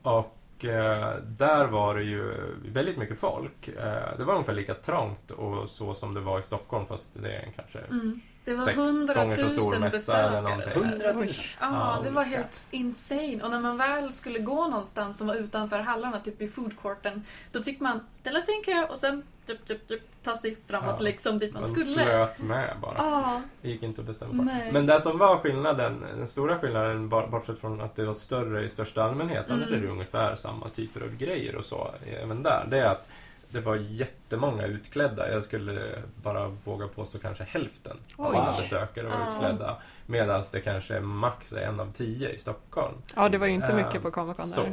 [0.03, 0.35] och
[0.65, 2.33] Eh, där var det ju
[2.65, 3.67] väldigt mycket folk.
[3.67, 7.31] Eh, det var ungefär lika trångt och så som det var i Stockholm fast det
[7.35, 8.19] är kanske Mm.
[8.49, 10.41] Det var sex 100 gånger så stor 000 mässa eller besökare.
[10.41, 10.83] någonting.
[10.83, 11.27] 100 000?
[11.59, 13.39] Ja, det var helt insane.
[13.43, 17.63] Och när man väl skulle gå någonstans som var utanför hallarna, typ i foodcourten, då
[17.63, 20.95] fick man ställa sig i en kö och sen typ, typ, typ, ta sig framåt
[20.99, 21.03] Ja.
[21.05, 22.03] liksom dit man Man skulle.
[22.03, 22.93] flöt med bara.
[22.97, 24.43] Ja, Det gick inte att bestämma.
[24.43, 24.71] Nej.
[24.73, 28.63] Men det som var skillnaden, den stora skillnaden, bara- bortsett från att det var större
[28.63, 29.79] i största allmänhet, annars Mm.
[29.79, 31.91] är det ungefär samma typer av grejer och så
[32.23, 32.67] även där.
[32.69, 33.09] Det är att
[33.51, 35.31] det var jättemånga utklädda.
[35.31, 38.37] Jag skulle bara våga påstå kanske hälften av Oj.
[38.37, 39.27] alla besökare var Ja.
[39.33, 39.77] utklädda.
[40.05, 42.95] Medan det kanske är max är en av tio i Stockholm.
[43.15, 44.67] ja, det var ju inte Eh, mycket på Comic Con så.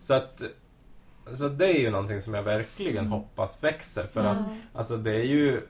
[0.00, 0.42] Så att
[1.34, 3.12] så det är ju någonting som jag verkligen Mm.
[3.12, 4.04] hoppas växer.
[4.06, 4.30] För Ja.
[4.30, 4.38] att
[4.74, 5.60] Alltså det är ju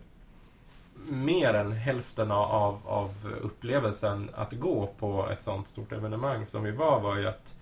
[1.09, 6.63] mer än hälften av, av, av upplevelsen att gå på ett sånt stort evenemang som
[6.63, 7.55] vi var, var ju att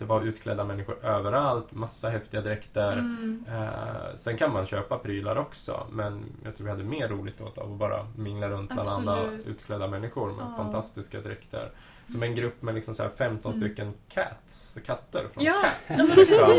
[0.00, 2.92] det var utklädda människor överallt, massa häftiga dräkter.
[2.92, 3.44] Mm.
[3.52, 7.58] Eh, sen kan man köpa prylar också, men jag tror vi hade mer roligt åt
[7.58, 9.46] av att bara mingla runt bland alla Absolut.
[9.46, 10.56] utklädda människor med Ja.
[10.56, 11.70] fantastiska dräkter.
[12.12, 13.60] Som en grupp med liksom så här 15 Mm.
[13.60, 15.56] stycken cats, katter från Ja,
[15.86, 16.16] Cats.
[16.16, 16.50] liksom.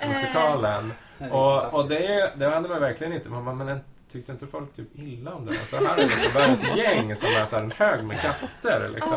[0.00, 0.92] Eh, musikalen.
[1.18, 3.28] Det är Och, och det, det hade man verkligen inte.
[3.28, 5.52] Man bara, men en- tyckte inte folk typ illa om det?
[5.54, 9.16] Så här är liksom världens gäng som är så här en hög med katter liksom.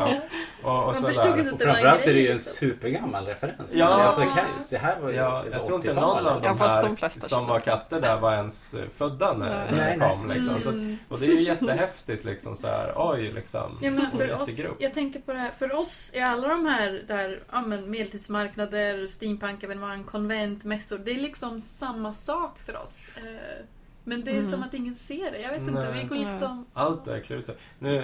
[0.63, 0.81] Ja.
[0.83, 1.53] Och, och så där.
[1.53, 2.53] Och framförallt är det ju en liksom.
[2.55, 3.73] supergammal referens.
[3.73, 4.21] Ja, alltså.
[4.41, 6.01] Cats, det här var ju Ja, jag tror inte 80-tal.
[6.23, 9.33] någon av Ja, de här de flesta som var katter där var ens eh, födda
[9.33, 9.97] när Nej.
[9.99, 10.29] det kom.
[10.29, 10.61] Liksom.
[10.61, 10.97] Så, Mm.
[11.09, 13.77] och det är ju jättehäftigt liksom så här, oj liksom.
[13.81, 17.03] Jag menar för oss, jag tänker på det här, för oss är alla de här
[17.07, 23.11] där, ja men medeltidsmarknader, steampunk-evenemang, konvent, mässor, det är liksom samma sak för oss.
[23.17, 23.65] Eh,
[24.03, 24.51] Men det är Mm.
[24.51, 26.01] som att ingen ser det, jag vet inte, Nej.
[26.03, 26.65] vi går liksom...
[26.73, 27.57] Allt är klutet.
[27.79, 28.03] Nu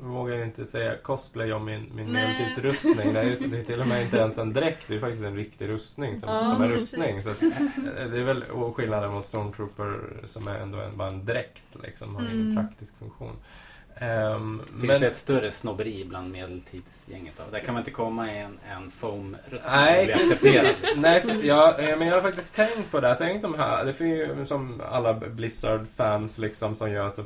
[0.00, 2.28] vågar jag inte säga cosplay om min, min Nej.
[2.28, 3.12] medeltidsrustning.
[3.12, 5.24] Det är, ju- det är till och med inte ens en dräkt, det är faktiskt
[5.24, 6.94] en riktig rustning som, Ja, som är precis.
[6.98, 7.22] rustning.
[7.22, 8.44] Så eh, det är väl
[8.74, 12.56] skillnaden mot Stormtrooper som är ändå en, bara en dräkt, liksom, har ingen Mm.
[12.56, 13.36] praktisk funktion.
[13.96, 17.42] Ehm, Finns men, det ett större snobberi bland medeltidsgänget då?
[17.52, 20.86] Där kan man inte komma i en, en foam-rustning Nej, precis.
[20.96, 23.08] Nej, för jag, eh, men jag har faktiskt tänkt på det.
[23.08, 27.24] Jag tänkt de här, det finns ju som alla Blizzard-fans liksom som gör så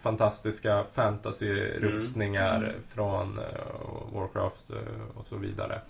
[0.00, 2.74] fantastiska fantasy-rustningar Mm.
[2.94, 5.80] från eh, Warcraft eh, och så vidare.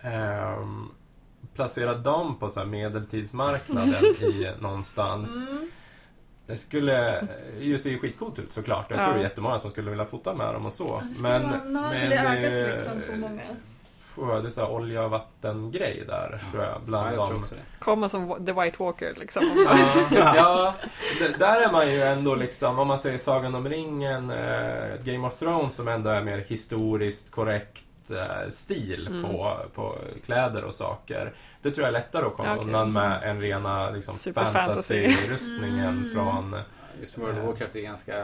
[0.00, 0.88] Ehm,
[1.54, 5.48] placera dem på så här medeltidsmarknaden i någonstans.
[5.48, 5.70] Mm.
[6.46, 7.24] Det skulle eh,
[7.60, 8.86] ju se skitcoolt ut såklart.
[8.90, 9.04] Jag Ja.
[9.04, 11.02] tror det är jättemånga som skulle vilja fota med dem och så.
[11.04, 11.42] Ja, Men,
[11.72, 11.92] men
[12.42, 13.42] det- liksom på många.
[14.40, 16.72] Det är så här olja och vatten-grej där, tror jag.
[16.72, 17.44] Ja, Bland jag tror dem.
[17.78, 19.42] Komma som The White Walker liksom.
[20.14, 20.74] Ja, ja
[21.38, 25.38] där är man ju ändå liksom, om man säger Sagan om ringen, eh, Game of
[25.38, 27.84] Thrones som ändå är mer historiskt korrekt
[28.48, 29.22] stil Mm.
[29.22, 31.32] på, på kläder och saker.
[31.62, 32.64] Det tror jag är lättare att komma Okej.
[32.66, 36.10] undan med en rena liksom, fantasy-rustningen Mm.
[36.12, 36.56] från...
[37.00, 38.16] Just World of Warcraft är ganska...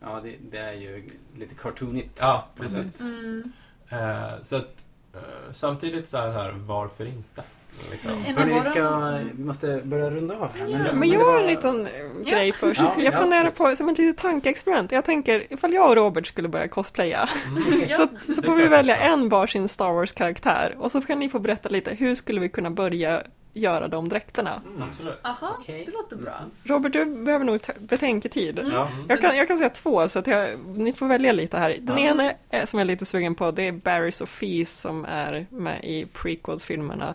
[0.00, 2.18] Ja, det, det är ju lite cartoonigt.
[2.20, 3.00] Ja, precis.
[3.00, 3.52] Mm.
[3.90, 5.20] Eh, så att eh,
[5.50, 7.42] samtidigt så är det här, varför inte?
[7.90, 8.22] Liksom.
[8.24, 10.68] Hörni, vi, ska, vi måste börja runda av här.
[10.68, 10.92] Ja.
[10.94, 11.92] Men jag var- har en liten eh,
[12.24, 12.30] Ja.
[12.30, 12.80] grej först.
[12.80, 13.70] Ja, jag ja, funderar absolut.
[13.72, 14.92] på, som ett litet tankeexperiment.
[14.92, 17.62] Jag tänker, ifall jag och Robert skulle börja cosplaya, Mm.
[17.88, 17.96] Ja.
[18.26, 20.76] så, så får vi välja en varsin Star Wars-karaktär.
[20.78, 23.22] Och så kan ni få berätta lite, hur skulle vi kunna börja
[23.54, 24.62] göra de dräkterna?
[24.66, 24.82] Mm.
[24.88, 25.14] Absolut.
[25.22, 25.82] Aha, Okej.
[25.86, 26.34] det låter bra.
[26.64, 28.58] Robert, du behöver nog betänketid.
[28.58, 28.72] Mm.
[28.72, 28.88] Ja.
[29.08, 31.76] Jag kan, jag kan säga två, så att jag, ni får välja lite här.
[31.80, 32.10] Den Ja.
[32.10, 35.84] ena är, som jag är lite sugen på, det är Barry Sophie som är med
[35.84, 37.14] i prequels-filmerna.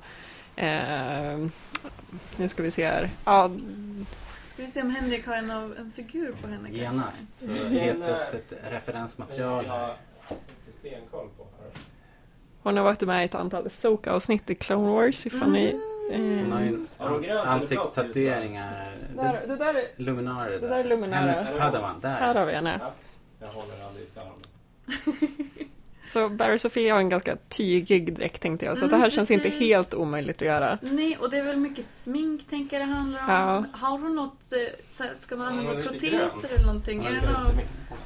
[0.55, 1.47] Eh,
[2.37, 3.09] nu ska vi se här.
[3.25, 3.51] Ja,
[4.53, 6.81] Ska vi se om Henrik har en, av, en figur på henne kanske?
[6.81, 7.67] Genast så Mm.
[7.71, 9.65] heter ett referensmaterial.
[9.65, 9.95] här.
[12.63, 15.71] hon har varit med i ett antal Soka-avsnitt i Clone Wars, ifall ni...
[16.11, 18.95] Hon har ju Eh, ans- Har hon grönt eller ansiktstatueringar.
[19.15, 21.19] där, det där, är- Luminare Det där är Luminara.
[21.19, 22.39] Hennes padawan, här där.
[22.39, 22.79] har vi henne.
[23.39, 24.31] Jag håller aldrig isär.
[26.05, 29.31] Så Barry Sophie har en ganska tygig dräkt tänkte jag, så Mm, det här känns
[29.31, 29.59] inte precis.
[29.59, 30.77] helt omöjligt att göra.
[30.81, 33.29] Nej, och det är väl mycket smink tänker jag det handlar om.
[33.29, 33.65] Ja.
[33.79, 37.03] Har hon något, eh, här, ska man använda proteser eller någonting?
[37.03, 37.51] Ja, Är någon,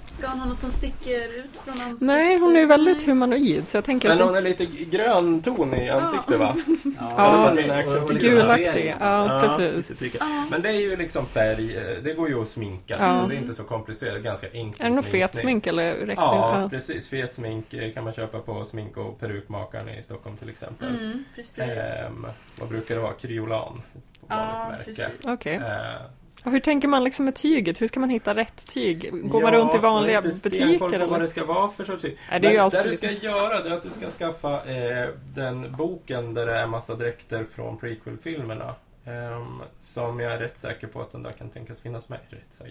[0.08, 2.02] ska hon ha något som sticker ut från ansiktet?
[2.08, 3.06] Nej, hon är ju väldigt Nej.
[3.06, 6.56] humanoid, så jag tänker Men hon är lite grön ton i ansiktet va?
[7.00, 8.96] Ja, lite gulaktig.
[9.00, 9.92] Ja, precis.
[10.20, 10.26] Ja.
[10.52, 12.96] Men det är ju liksom färg, eh, det går ju att sminka.
[13.00, 13.20] Ja.
[13.22, 14.80] Så det är inte så komplicerat, ganska enkelt.
[14.82, 16.14] Är det något fet smink eller räcker det?
[16.16, 16.70] Ja, Ja.
[16.70, 17.08] precis.
[17.10, 20.90] Fet smink eh, kan man köpa på smink och perukmakaren i Stockholm till exempel.
[20.90, 21.60] Mm, precis.
[21.60, 22.28] Ehm,
[22.60, 23.14] vad brukar det vara?
[23.14, 23.82] Kryolan.
[24.20, 25.02] På Ja, vanligt märke.
[25.12, 25.26] precis.
[25.26, 25.56] Okej.
[25.56, 26.02] Eh,
[26.46, 27.82] Och hur tänker man liksom med tyget?
[27.82, 29.10] Hur ska man hitta rätt tyg?
[29.30, 31.00] Går man ja, runt i vanliga jag har butiker?
[31.00, 32.18] på vad det ska vara för sorts tyg.
[32.32, 35.10] Nej, det är alltid det du ska göra det är att du ska skaffa eh,
[35.36, 38.76] den boken där det är massa dräkter från prequel-filmerna.
[39.08, 42.20] Ehm, som jag är rätt säker på att den där kan tänkas finnas med.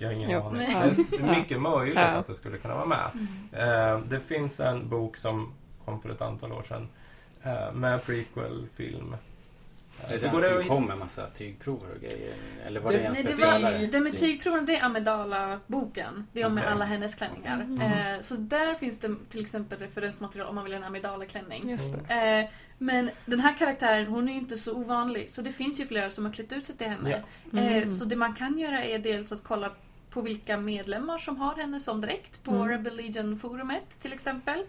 [0.00, 0.40] Jag har ingen Jo.
[0.40, 0.68] aning.
[1.10, 2.02] Det är mycket möjligt Ja.
[2.06, 3.10] att det skulle kunna vara med.
[3.14, 3.26] Mm.
[3.52, 5.52] Ehm, det finns en bok som
[5.84, 6.88] kom för ett antal år sedan
[7.42, 9.16] eh, med prequel-film.
[10.08, 12.34] Det är Så den går det som kom med massa tygprover och grejer.
[12.66, 13.78] Eller var Det- det, en Nej, det specialare?
[13.78, 16.26] var, det med tygproven, det är Amidala-boken.
[16.32, 16.72] Det är om med Okej.
[16.72, 17.60] alla hennes klänningar.
[17.60, 17.80] Mm.
[18.16, 21.70] Eh, så där finns det till exempel referensmaterial om man vill ha en Amidala-klänning.
[21.70, 22.14] Just det.
[22.14, 22.48] Eh,
[22.78, 25.30] men den här karaktären, hon är ju inte så ovanlig.
[25.30, 27.10] Så det finns ju flera som har klätt ut sig till henne.
[27.50, 27.58] Ja.
[27.60, 27.86] Eh, Mm.
[27.86, 29.70] så det man kan göra är dels att kolla
[30.10, 32.68] på vilka medlemmar som har henne som dräkt på Mm.
[32.68, 34.64] Rebel Legion-forumet till exempel.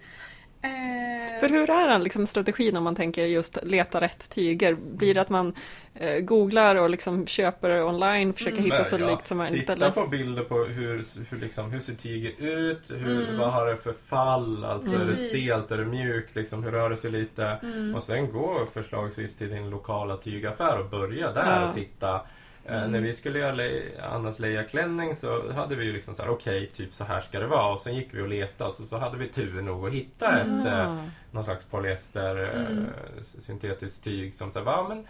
[0.61, 4.73] Eh, För hur är den liksom, strategin om man tänker just leta rätt tyger?
[4.73, 5.53] Blir det att man
[5.93, 8.71] eh, googlar och liksom köper online, försöker Mm.
[8.71, 9.59] hitta så ja, likt som möjligt?
[9.61, 9.91] Titta Eller?
[9.91, 13.37] på bilder på hur, hur, liksom, hur ser tyget ut, hur, Mm.
[13.37, 16.89] vad har det för fall, alltså är det stelt, är det mjukt, liksom, hur rör
[16.89, 17.45] det sig lite.
[17.63, 17.95] mm.
[17.95, 21.67] Och sen gå förslagsvis till din lokala tygaffär och börja där Ja.
[21.69, 22.21] och titta.
[22.67, 22.91] Eh, Mm.
[22.91, 26.65] När vi skulle göra Le- Annas Leia-klänning så hade vi ju liksom så här: okej,
[26.73, 27.71] typ så här ska det vara.
[27.73, 30.41] Och sen gick vi och letade och så, så hade vi tur nog att hitta
[30.41, 30.97] ett, eh,
[31.31, 32.77] någon slags polyester Mm.
[32.85, 35.07] eh, syntetiskt tyg som så här, ja men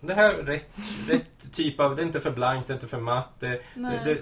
[0.00, 0.70] det här är rätt,
[1.08, 4.00] rätt typ av, det är inte för blankt, det är inte för matt, det, det,
[4.04, 4.18] det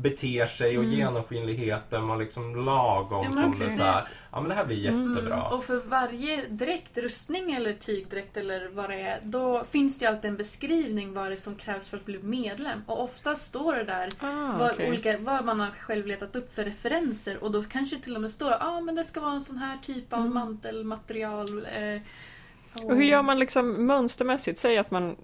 [0.00, 0.96] beter sig och Mm.
[0.98, 3.76] genomskinligheten var liksom lagom Ja, men som det precis.
[3.78, 4.02] så här,
[4.32, 5.08] ja men det här blir Mm.
[5.12, 5.42] jättebra.
[5.48, 10.08] Och för varje dräkt, rustning eller tygdräkt eller vad det är, då finns det ju
[10.10, 12.82] alltid en beskrivning vad det är som krävs för att bli medlem.
[12.86, 14.88] Och ofta står det där Ah, vad, okej.
[14.88, 18.22] olika, vad man har själv letat upp för referenser och då kanske det till och
[18.22, 20.34] med står att ah, men det ska vara en sån här typ av Mm.
[20.34, 21.66] mantelmaterial.
[21.66, 22.00] Eh,
[22.82, 24.58] Och hur gör man liksom mönstermässigt?
[24.58, 25.16] Säg att man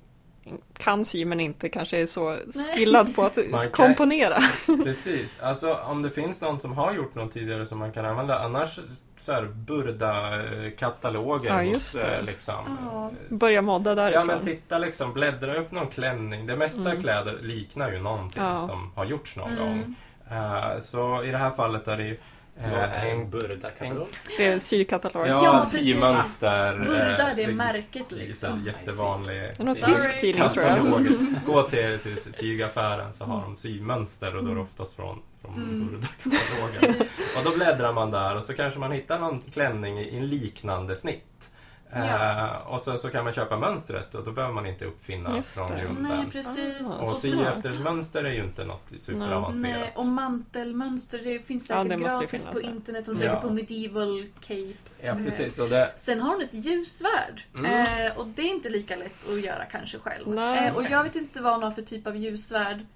[0.78, 2.36] kan sy men inte kanske är så
[2.76, 4.38] skillad på att Man kan- komponera.
[4.84, 8.38] Precis, alltså om det finns någon som har gjort något tidigare som man kan använda.
[8.38, 8.78] Annars
[9.18, 11.64] så här Burda-kataloger.
[11.64, 13.10] Ja, hos, Liksom, Ja.
[13.30, 14.26] eh, Börja modda Ja därifrån.
[14.26, 16.46] men titta liksom, bläddra upp någon klänning.
[16.46, 17.02] Det mesta Mm.
[17.02, 18.66] kläder liknar ju någonting Ja.
[18.66, 19.64] som har gjorts någon Mm.
[19.64, 19.94] gång.
[20.30, 22.18] Eh, så i det här fallet är det ju
[22.60, 24.06] eh, en Burda-katalog?
[24.36, 25.28] Det är en sykatalog.
[25.28, 26.78] Ja, ja, symönster.
[26.78, 28.60] Burda, det är eh, märket liksom.
[28.60, 29.36] så Jättevanlig.
[29.36, 31.06] Det är någon tysk tidning tror jag.
[31.46, 35.54] Gå till, till tygaffären så har de symönster och då är det oftast från, från
[35.54, 35.88] Mm.
[35.88, 36.94] Burda-katalogen.
[37.38, 40.96] Och då bläddrar man där och så kanske man hittar någon klänning i en liknande
[40.96, 41.50] snitt.
[41.90, 42.44] Ja.
[42.46, 45.70] Eh, och så, så kan man köpa mönstret och då behöver man inte uppfinna från
[45.70, 45.80] det.
[45.82, 46.02] grunden.
[46.02, 47.00] Nej, precis.
[47.00, 47.02] Ah.
[47.02, 49.78] Och sy efter ett mönster är ju inte något superavancerat.
[49.80, 52.70] Nej, och mantelmönster, det finns Ja, säkert det måste ju gratis på ja.
[52.70, 53.04] internet.
[53.06, 53.40] De säkert Ja.
[53.40, 54.72] på Medieval Cape.
[55.00, 55.58] Ja, precis.
[55.58, 57.44] Och det, Sen har hon ett ljusvärd.
[57.54, 58.06] Mm.
[58.06, 60.28] Eh, och det är inte lika lätt att göra kanske själv.
[60.34, 60.66] Nej.
[60.68, 62.86] Eh, och jag vet inte vad hon har för typ av ljusvärd.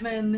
[0.00, 0.32] Men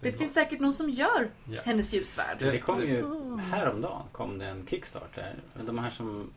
[0.00, 1.60] det var- finns säkert någon som gör Ja.
[1.64, 2.36] hennes ljusvärd.
[2.38, 3.36] Det- Det kom ju Ah.
[3.36, 5.34] häromdagen kom det en Kickstarter.
[5.66, 6.30] De här som,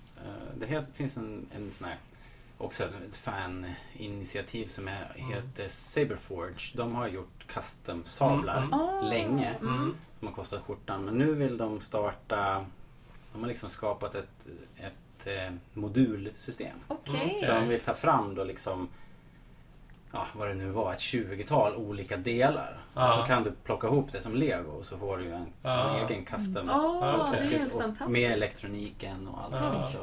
[0.59, 1.97] det het- finns en, en sån här
[2.57, 6.71] också ett faninitiativ som är, heter Saberforge.
[6.75, 9.55] De har gjort custom-sablar Mm, Ah, länge.
[9.61, 9.95] Mm.
[10.19, 11.05] som har kostat skjortan.
[11.05, 12.65] Men nu vill de starta,
[13.33, 16.77] de har liksom skapat ett, ett eh, modulsystem.
[16.87, 17.41] Okej.
[17.45, 18.87] Så de vill ta fram då liksom
[20.11, 22.77] Ja, vad det nu var, ett 20-tal olika delar.
[22.93, 23.17] Ja.
[23.21, 25.97] Så kan du plocka ihop det som lego och så får du en, Ja.
[25.97, 26.67] en egen custom.
[26.67, 27.47] Ja, Okej.
[27.49, 28.11] det är helt och fantastiskt.
[28.21, 29.55] med elektroniken och allt.
[29.55, 29.83] Ja.
[29.91, 29.97] Så,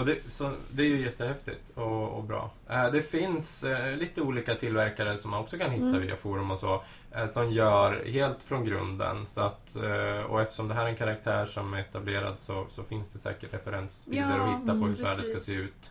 [0.00, 2.50] Och det, så det är ju jättehäftigt och, och bra.
[2.68, 6.00] Eh, det finns eh, lite olika tillverkare som man också kan hitta Mm.
[6.00, 6.82] via forum och så.
[7.12, 9.26] Eh, som gör helt från grunden.
[9.26, 12.82] Så att, eh, och eftersom det här är en karaktär som är etablerad så, så
[12.84, 15.44] finns det säkert referensbilder Ja, att hitta på hur mm, svärdet ska precis.
[15.54, 15.90] se ut.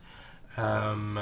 [0.55, 1.19] Ehm,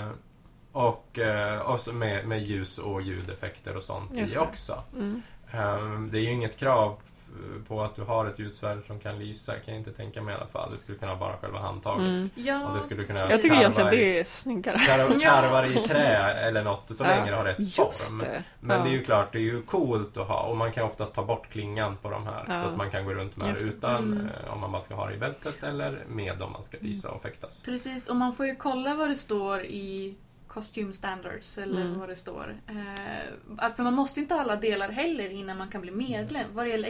[0.72, 4.84] och eh, och så med, med ljus och ljudeffekter och sånt i också.
[4.96, 5.22] Mm.
[5.52, 9.20] Ehm, det är ju inget krav eh, på att du har ett ljussvärd som kan
[9.20, 10.72] lysa, kan jag inte tänka mig i alla fall.
[10.72, 12.08] Du skulle kunna ha bara själva handtaget.
[12.08, 12.30] Mm.
[12.36, 13.20] Ja, Och det skulle kunna-.
[13.30, 14.78] Jag tycker egentligen i- det är snyggare.
[14.78, 15.30] Kar- Ja.
[15.30, 17.78] karvar i trä eller något så Ja, länge det har rätt Just
[18.10, 18.20] form.
[18.20, 18.44] det.
[18.60, 18.84] Men ja.
[18.84, 21.24] det är ju klart, det är ju coolt att ha och man kan oftast ta
[21.26, 22.62] bort klingan på de här Ja.
[22.62, 23.68] så att man kan gå runt med Just det.
[23.68, 24.28] utan Mm.
[24.46, 27.10] eh, om man bara ska ha det i bältet eller med om man ska lysa
[27.12, 27.62] och fäktas.
[27.66, 30.16] Precis, och man får ju kolla vad det står i
[30.60, 32.00] Costume Standards eller Mm.
[32.00, 32.56] vad det står.
[32.68, 36.48] Eh, för man måste ju inte ha alla delar heller innan man kan bli medlem.
[36.54, 36.90] Vad det gäller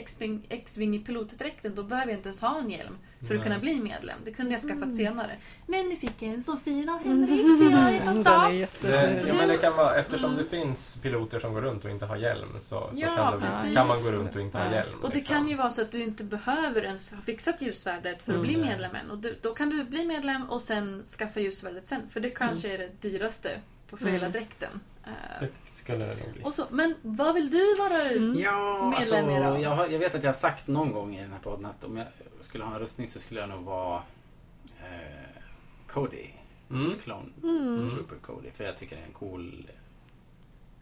[0.50, 3.40] X-Wing i pilotdräkten då behöver jag inte ens ha en hjälm för att Nej.
[3.44, 4.20] kunna bli medlem.
[4.26, 4.96] Det kunde jag skaffat Mm.
[4.96, 5.38] senare.
[5.68, 9.16] Men nu fick jag en så fin av jag är Den.
[9.16, 10.44] Det, ja, men det kan vara, eftersom mm.
[10.44, 13.74] det finns piloter som går runt och inte har hjälm så, så Ja, kan, det,
[13.76, 14.72] kan man gå runt och inte ha Ja.
[14.72, 15.00] hjälm.
[15.04, 15.36] Och det liksom.
[15.36, 18.42] kan ju vara så att du inte behöver ens ha fixat ljusvärdet för att Mm.
[18.48, 19.12] bli medlem än.
[19.12, 22.02] Och du, då kan du bli medlem och sen skaffa ljusvärdet sen.
[22.10, 24.32] För det kanske är det dyraste på för hela Mm.
[24.32, 24.80] dräkten.
[25.06, 26.44] Eh, Det skulle det nog bli.
[26.44, 28.02] och så, men vad vill du vara?
[28.12, 28.36] Mm.
[28.40, 29.64] Ja, alltså, Medlem i då?
[29.64, 31.84] jag, har, jag vet att jag har sagt någon gång i den här podden att
[31.84, 32.08] om jag
[32.44, 34.02] skulle ha en rustning så skulle jag nog vara
[34.80, 35.42] eh,
[35.88, 36.28] Cody.
[36.70, 37.00] Mm.
[37.00, 37.90] Clone Mm.
[37.90, 38.52] Trooper Cody.
[38.52, 39.68] För jag tycker det är en cool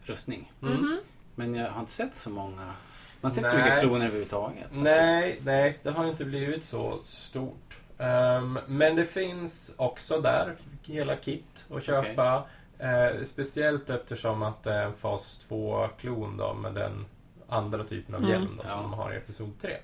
[0.02, 0.52] rustning.
[0.62, 0.74] Mm.
[0.74, 0.98] Mhm.
[1.34, 2.72] Men jag har inte sett så många.
[3.20, 3.64] Man ser inte så Nej.
[3.64, 4.58] mycket kloner överhuvudtaget.
[4.62, 4.82] faktiskt.
[4.82, 7.78] Nej, nej, det har inte blivit så stort.
[7.98, 10.56] Ehm, men det finns också där
[10.86, 12.44] hela kit att köpa.
[12.78, 17.06] Eh, speciellt eftersom att det är en fas 2-klon då med den
[17.48, 18.30] andra typen av Mm.
[18.32, 18.82] hjälm då, som Ja.
[18.82, 19.76] de har i Episod 3.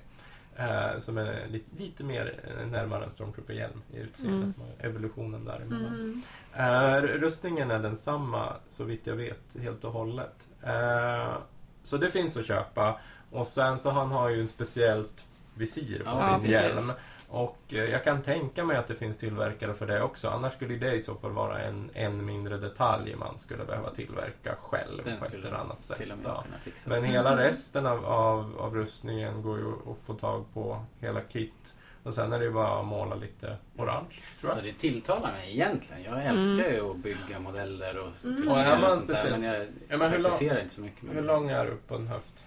[0.57, 2.39] Eh, som är lite, lite mer
[2.71, 4.55] närmare en Stormtrooper-hjälm i utseendet.
[4.79, 5.85] Evolutionen däremellan.
[5.93, 6.21] Mm.
[6.53, 10.47] Eh, rustningen är densamma så vitt jag vet helt och hållet.
[10.63, 11.33] Eh,
[11.83, 12.99] så det finns att köpa.
[13.31, 15.25] Och sen så han har ju en speciellt
[15.55, 16.51] visir på Ja, sin precis.
[16.51, 16.91] hjälm.
[17.27, 20.29] Och eh, jag kan tänka mig att det finns tillverkare för det också.
[20.29, 24.55] Annars skulle det i så fall vara en, en mindre detalj man skulle behöva tillverka
[24.59, 25.97] själv Den på ett skulle eller annat sätt.
[25.97, 26.41] Till och med då.
[26.45, 26.89] kunna fixa.
[26.89, 27.43] Men hela Mm.
[27.45, 30.85] resten av, av, av rustningen går ju att få tag på.
[30.99, 31.75] Hela kit.
[32.03, 35.51] Och sen är det ju bara att måla lite orange, tror Så det tilltalar mig
[35.53, 36.03] egentligen.
[36.03, 38.47] Jag älskar ju att bygga modeller och, Mm.
[38.47, 40.81] Och är man sånt där, speciellt- Men jag Ja, men hur lång- praktiserar inte så
[40.81, 41.15] mycket.
[41.15, 42.44] Hur lång är du på en höft?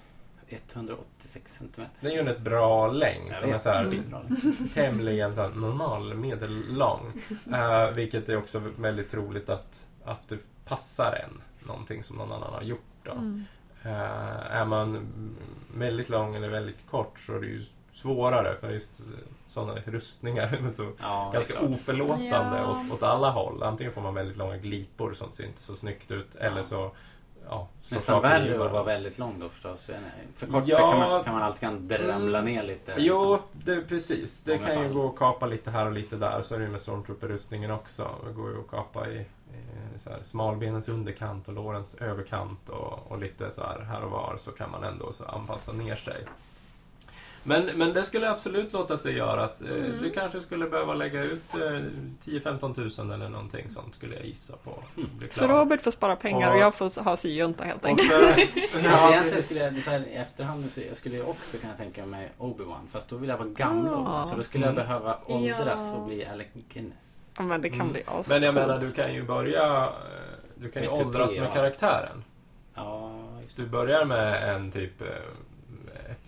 [0.50, 1.94] 186 centimeter.
[2.00, 3.36] Det är ju en rätt bra längd.
[3.36, 4.36] Som är så här, Mm.
[4.74, 7.12] Tämligen så här normal, medellång.
[7.48, 11.40] Uh, vilket är också väldigt troligt att, att det passar en.
[11.68, 12.80] Någonting som någon annan har gjort.
[13.02, 13.12] Då.
[13.12, 13.44] Mm.
[13.82, 13.92] Eh,
[14.56, 15.08] är man
[15.74, 19.00] väldigt lång eller väldigt kort så är det ju svårare för just
[19.48, 22.70] sådana rustningar är så Ja, ganska oförlåtande Ja.
[22.86, 23.62] åt, åt alla håll.
[23.62, 26.62] Antingen får man väldigt långa glipor som ser inte så snyggt ut eller Ja.
[26.62, 26.92] så
[27.50, 29.90] ja, Nästan värre att vara väldigt lång då förstås.
[30.34, 30.90] För kort Ja.
[30.90, 32.94] kan, man, kan man alltid kan dramla ner lite.
[32.96, 33.74] Jo, liksom.
[33.74, 34.44] det, precis.
[34.44, 34.94] Det kan ju fall.
[34.94, 36.42] gå att kapa lite här och lite där.
[36.42, 38.10] Så är det ju med stormtrooper-rustningen också.
[38.26, 39.18] Det går ju att kapa i,
[39.94, 44.10] i så här, smalbenens underkant och lårens överkant och, och lite så här, här och
[44.10, 46.24] var så kan man ändå så anpassa ner sig.
[47.48, 49.62] Men, men det skulle absolut låta sig göras.
[49.62, 50.02] Eh, Mm.
[50.02, 51.60] Du kanske skulle behöva lägga ut eh,
[52.24, 54.82] 10-15 tusen eller någonting sånt skulle jag gissa på.
[54.96, 55.10] Mm.
[55.30, 55.46] Så.
[55.46, 56.60] Robert får spara pengar och Ja.
[56.60, 58.12] jag får ha syjunta helt Och enkelt.
[58.12, 58.22] för,
[58.90, 62.06] Fast egentligen skulle jag så här, i efterhand så jag skulle jag också kunna tänka
[62.06, 62.86] mig Obi-Wan.
[62.90, 63.96] Fast då vill jag vara gammal Ah.
[63.98, 64.24] Obi-Wan.
[64.24, 64.86] Så då skulle jag Mm.
[64.86, 65.96] behöva åldras Ja.
[65.98, 67.32] och bli Alec Guinness.
[67.38, 67.92] Ja, men det kan Mm.
[67.92, 68.28] bli ascoolt.
[68.28, 69.84] men jag menar, du kan ju börja...
[69.84, 69.90] eh,
[70.54, 72.24] Du kan ju Med åldras och med karaktären.
[72.74, 73.10] Ja.
[73.56, 75.06] Du börjar med en typ eh,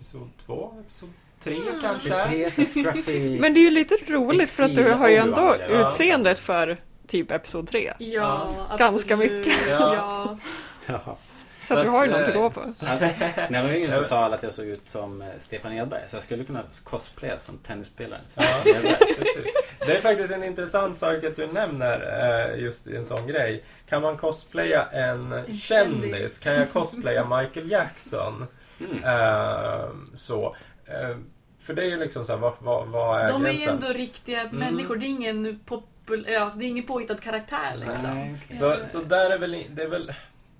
[0.01, 1.09] Episod 2, Episod
[1.43, 1.81] 3 Mm.
[1.81, 2.09] kanske?
[2.09, 2.79] Det tre så.
[3.41, 7.31] Men det är ju lite roligt för att du har ju ändå utseendet för typ
[7.31, 7.93] Episod 3.
[7.99, 8.79] Ja, absolut.
[8.79, 9.53] Ganska mycket.
[9.69, 10.37] Ja.
[10.85, 11.17] Ja.
[11.61, 12.59] Så, att du har ju något att gå på.
[12.59, 16.01] Alltså, när jag var yngre så sa att jag såg ut som eh, Stefan Edberg.
[16.07, 19.51] Så jag skulle kunna cosplaya som tennisspelaren Ja, Stefan Edberg.
[19.79, 21.99] det är faktiskt en intressant sak att du nämner
[22.55, 23.63] eh, just en sån grej.
[23.89, 25.63] Kan man cosplaya en, En kändis?
[25.63, 26.39] kändis.
[26.39, 28.45] Kan jag cosplaya Michael Jackson?
[28.85, 29.03] Mm.
[29.03, 30.55] Eh, så.
[30.85, 31.17] Eh,
[31.59, 33.73] för det är ju liksom så här, vad, vad, vad är De är ju gränsen?
[33.73, 34.55] ändå riktiga Mm.
[34.55, 34.95] människor.
[34.95, 36.27] Det är ingen popul...
[36.39, 38.09] Alltså, det är ingen påhittad karaktär liksom.
[38.15, 38.57] Nej, okej.
[38.57, 40.13] Så, så där är väl, det är väl...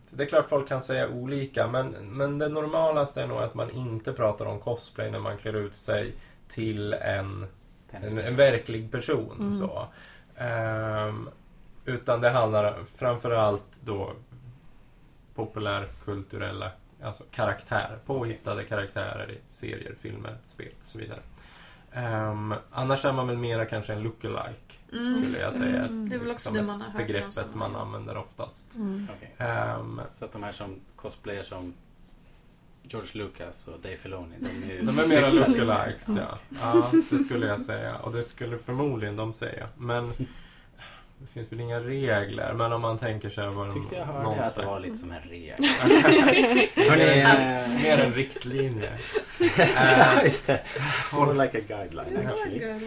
[0.09, 3.71] Det är klart folk kan säga olika, men, men det normalaste är nog att man
[3.71, 6.13] inte pratar om cosplay när man klär ut sig
[6.47, 7.47] till en,
[7.91, 9.35] en, en verklig person.
[9.39, 9.51] Mm.
[9.53, 9.87] Så.
[10.37, 11.29] Ehm,
[11.85, 14.13] utan det handlar framförallt då
[15.35, 16.71] populärkulturella
[17.03, 21.19] alltså karaktär, påhittade karaktärer i serier, filmer, spel och så vidare.
[21.93, 25.25] Ehm, annars är man väl mera kanske en lookalike, Mm.
[25.25, 25.83] skulle jag säga.
[25.85, 26.09] Mm.
[26.09, 26.97] Det är väl också Som det ett man har hört.
[27.07, 28.75] begreppet man använder oftast.
[28.75, 29.07] Mm.
[29.17, 29.35] Okej.
[29.37, 31.73] Ehm, Så att de här som cosplayar som
[32.83, 34.35] George Lucas och Dave Filoni.
[34.39, 36.37] De är, de är mera lookalikes, ja.
[36.49, 36.91] ja.
[37.11, 37.95] Det skulle jag säga.
[37.97, 39.67] Och det skulle förmodligen de säga.
[39.77, 40.11] Men
[41.21, 42.53] det finns väl inga regler.
[42.53, 45.11] Men om man tänker sig vad Tyckte jag hörde någon att det var lite som
[45.11, 45.55] en regel.
[47.25, 47.83] Allt.
[47.83, 48.91] mer en riktlinje.
[49.75, 50.61] Ja, just det.
[51.13, 52.63] More like a guideline actually.
[52.63, 52.77] Eh,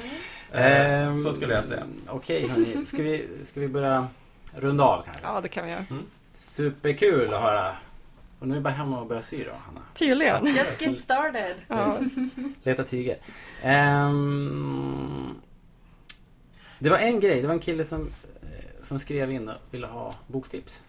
[0.54, 1.82] Ehm, så skulle jag säga.
[2.08, 4.08] Okej hörni, ska vi, ska vi börja
[4.56, 5.22] runda av kanske?
[5.26, 5.84] Ja, det kan vi göra.
[6.34, 7.72] Superkul att höra.
[8.38, 9.80] Och nu är det bara hem och börja sy då, Hanna.
[9.94, 10.46] Tydligen.
[10.46, 11.54] Just get started.
[11.68, 11.98] Ja.
[12.62, 13.16] Leta tyger.
[13.62, 14.93] Ehm,
[16.84, 18.10] det var en grej, det var en kille som,
[18.42, 18.48] eh,
[18.82, 20.82] som skrev in och ville ha boktips.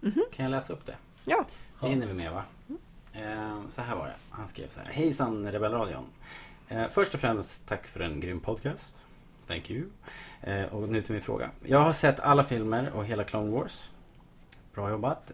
[0.00, 0.24] Mhm.
[0.32, 0.96] Kan jag läsa upp det?
[1.24, 1.46] Ja.
[1.80, 2.44] Det hinner vi med va?
[3.12, 4.14] Ehm, så här var det.
[4.30, 4.86] Han skrev så här.
[4.92, 6.04] Hejsan Rebellradion.
[6.68, 9.04] Eh, först och främst tack för en grym podcast.
[9.46, 9.84] Thank you.
[10.70, 11.50] Och nu till min fråga.
[11.62, 13.90] Jag har sett alla filmer och hela Clone Wars.
[14.74, 15.32] Bra jobbat.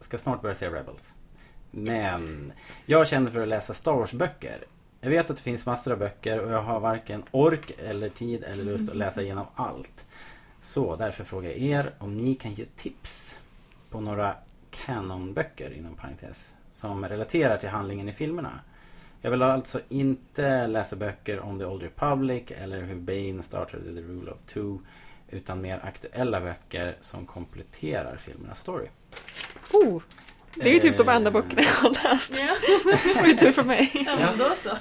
[0.00, 1.14] Ska snart börja se Rebels.
[1.70, 2.52] Men
[2.84, 4.64] jag känner för att läsa Star Wars-böcker.
[5.06, 8.44] Jag vet att det finns massor av böcker och jag har varken ork eller tid
[8.44, 10.04] eller lust att läsa igenom allt.
[10.60, 13.38] Så därför frågar jag er om ni kan ge tips
[13.90, 14.34] på några
[14.70, 18.60] kanonböcker inom parentes som relaterar till handlingen i filmerna.
[19.20, 24.00] Jag vill alltså inte läsa böcker om The Old Republic eller hur Bane startade The
[24.00, 24.78] Rule of Two
[25.28, 28.86] utan mer aktuella böcker som kompletterar filmernas story.
[29.72, 30.02] Oh,
[30.56, 32.40] det är ju typ de enda Eh, böckerna jag har läst.
[32.40, 32.54] Ja,
[33.04, 33.90] Det var ju tur för mig.
[34.06, 34.70] ja men då så.
[34.70, 34.76] Eh,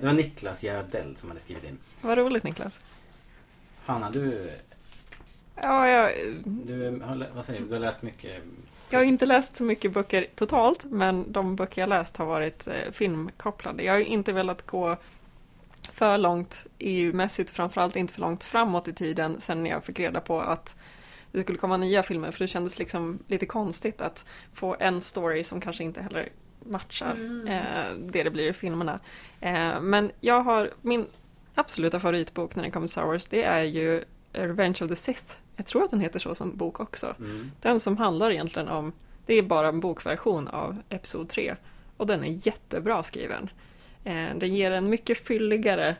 [0.02, 1.78] var Niklas Gerardell som hade skrivit in.
[2.00, 2.80] Vad roligt Niklas.
[3.84, 4.50] Hanna, du,
[5.62, 6.12] Ja, jag,
[6.44, 8.42] du, har, vad säger du, du har läst mycket.
[8.90, 12.66] jag har inte läst så mycket böcker totalt, men de böcker jag läst har varit
[12.66, 13.82] eh, filmkopplade.
[13.82, 14.96] Jag har inte velat gå
[15.92, 20.40] för långt EU-mässigt, framförallt inte för långt framåt i tiden sen jag fick reda på
[20.40, 20.76] att
[21.32, 25.44] det skulle komma nya filmer, för det kändes liksom lite konstigt att få en story
[25.44, 26.28] som kanske inte heller
[26.64, 27.46] matchar Mm.
[27.48, 29.00] eh, det det blir i filmerna.
[29.40, 31.06] Eh, men jag har, min
[31.54, 35.34] absoluta favoritbok när det kommer till Star Wars, det är ju Revenge of the Sith.
[35.56, 37.14] Jag tror att den heter så som bok också.
[37.18, 37.50] Mm.
[37.62, 38.92] Den som handlar egentligen om,
[39.26, 41.54] det är bara en bokversion av Episod 3.
[41.96, 43.50] Och den är jättebra skriven.
[44.04, 45.96] Eh, den ger en mycket fylligare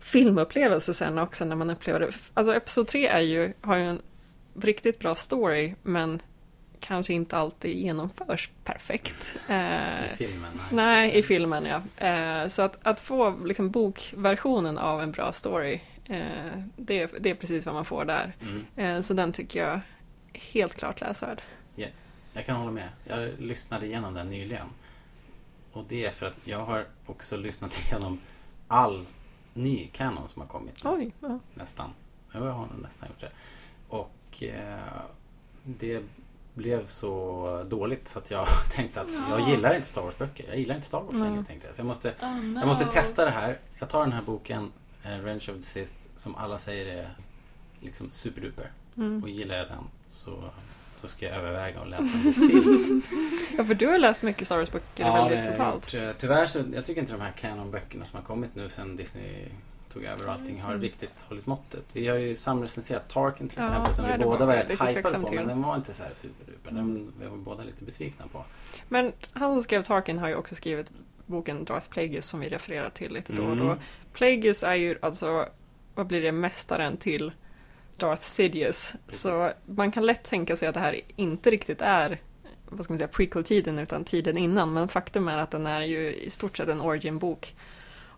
[0.00, 2.12] filmupplevelse sen också när man upplever det.
[2.34, 4.00] Alltså Episod 3 är ju, har ju en
[4.54, 6.20] riktigt bra story, men
[6.80, 9.34] kanske inte alltid genomförs perfekt.
[9.48, 10.50] Eh, I filmen.
[10.54, 10.86] Nej.
[10.86, 12.06] Nej, i filmen ja.
[12.06, 17.34] Eh, så att, att få liksom, bokversionen av en bra story, eh, det, det är
[17.34, 18.32] precis vad man får där.
[18.40, 18.66] Mm.
[18.76, 19.80] Eh, så den tycker jag
[20.32, 21.42] helt klart läsvärd.
[22.38, 22.88] Jag kan hålla med.
[23.04, 24.66] Jag lyssnade igenom den nyligen.
[25.72, 28.20] Och det är för att jag har också lyssnat igenom
[28.68, 29.06] all
[29.54, 30.84] ny kanon som har kommit.
[30.84, 31.38] Oj, ja.
[31.54, 31.90] Nästan.
[32.34, 33.30] Jo, jag har nästan gjort det.
[34.30, 34.78] Och eh,
[35.64, 36.02] det
[36.54, 39.50] blev så dåligt så att jag tänkte att jag Ja.
[39.50, 40.44] gillar inte Star Wars-böcker.
[40.48, 41.76] Jag gillar inte Star Wars längre tänkte jag.
[41.76, 42.58] Så jag måste, Oh, no.
[42.60, 43.58] jag måste testa det här.
[43.78, 44.72] Jag tar den här boken,
[45.04, 47.08] eh, Revenge of the Sith, som alla säger är
[47.80, 48.70] liksom superduper.
[48.96, 49.22] Mm.
[49.22, 50.44] Och gillar jag den så,
[51.00, 53.00] så ska jag överväga att läsa en bok till.
[53.58, 55.94] ja, för du har läst mycket Star Wars-böcker det väldigt jag totalt.
[55.94, 56.02] gjort.
[56.02, 59.48] Eh, Tyvärr så, jag tycker inte de här Canon-böckerna som har kommit nu sen Disney
[59.88, 61.84] tog över och allting har riktigt hållit måttet.
[61.92, 65.18] Vi har ju samrecenserat Tarkin till Ja, exempel som nej, vi båda var rätt hypade
[65.18, 66.70] på men den var inte så här superduper.
[66.70, 68.44] Den vi var båda lite besvikna på.
[68.88, 70.86] Men han som skrev Tarkin har ju också skrivit
[71.26, 73.64] boken Darth Plagueis som vi refererar till lite då och då.
[73.64, 73.78] Mm.
[74.12, 75.48] Plagueis är ju alltså,
[75.94, 77.32] vad blir det, mästaren till
[77.96, 78.94] Darth Sidious.
[79.06, 79.20] Precis.
[79.20, 82.18] Så man kan lätt tänka sig att det här inte riktigt är
[82.70, 84.72] vad ska man säga, prequel-tiden utan tiden innan.
[84.72, 87.54] Men faktum är att den är ju i stort sett en origin-bok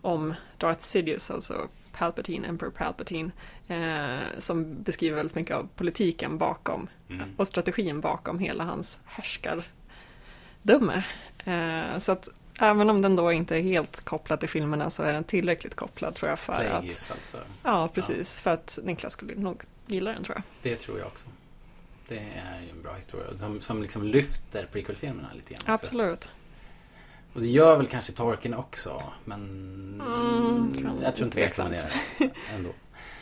[0.01, 3.31] om Darth Sidious, alltså Palpatine, Emperor Palpatine,
[3.67, 7.29] eh, som beskriver väldigt mycket av politiken bakom Mm.
[7.37, 11.03] och strategin bakom hela hans härskardöme.
[11.45, 12.29] Eh, så att
[12.59, 16.15] även om den då inte är helt kopplad till filmerna så är den tillräckligt kopplad
[16.15, 16.59] tror jag för att...
[16.69, 17.37] Plagueis alltså.
[17.63, 18.35] Ja, precis.
[18.35, 20.43] För att Niklas skulle nog gilla den tror jag.
[20.61, 21.25] Det tror jag också.
[22.07, 25.61] Det är en bra historia som, som liksom lyfter prequel-filmerna lite grann.
[25.61, 25.85] också.
[27.33, 29.41] Och det gör väl kanske Tarkin också men
[30.05, 32.69] Mm, jag tror inte vi rekommenderar det ändå.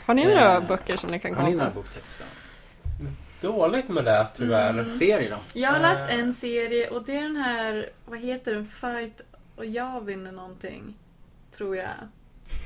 [0.06, 1.80] Har ni några Eh, böcker som ni kan Har ni komma några på?
[1.82, 2.22] boktips
[3.42, 3.48] då?
[3.52, 4.70] Dåligt med det tyvärr.
[4.70, 4.92] Mm.
[4.92, 5.38] Serie då?
[5.60, 6.20] Jag har läst Eh.
[6.20, 8.66] en serie och det är den här, vad heter den?
[8.66, 9.22] Fight
[9.56, 10.94] och jag vinner någonting.
[11.52, 11.90] Tror jag.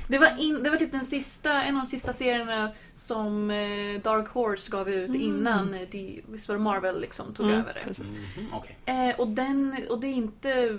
[0.08, 4.00] Det var, in, det var typ den sista, en av de sista serierna som eh,
[4.02, 5.20] Dark Horse gav ut Mm.
[5.22, 7.98] innan eh, de, visst var det Marvel liksom tog Mm, över det.
[8.04, 8.76] Mhm, Okej.
[8.84, 10.78] Eh, och, den, och det är inte...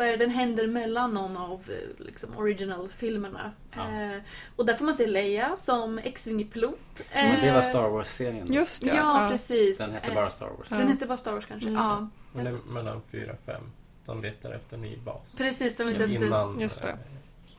[0.00, 3.52] Vad är det, den händer mellan någon av eh, liksom, original-filmerna.
[3.76, 3.80] Ja.
[3.80, 4.18] Eh,
[4.56, 7.02] och där får man se Leia som X-Wing-pilot.
[7.14, 8.52] Men det var Eh, Star Wars-serien?
[8.52, 8.88] Just det.
[8.88, 9.78] Ja, precis.
[9.78, 10.66] Den hette Eh, bara Star Wars.
[10.70, 10.76] Ja.
[10.76, 11.68] Den hette bara Star Wars kanske.
[11.68, 11.80] Mm.
[11.82, 13.62] Ja, Men det är mellan 4 och 5.
[14.06, 15.34] De letar efter ny bas.
[15.36, 15.76] precis.
[15.76, 16.60] De lite efter, Innan...
[16.60, 16.98] Just det.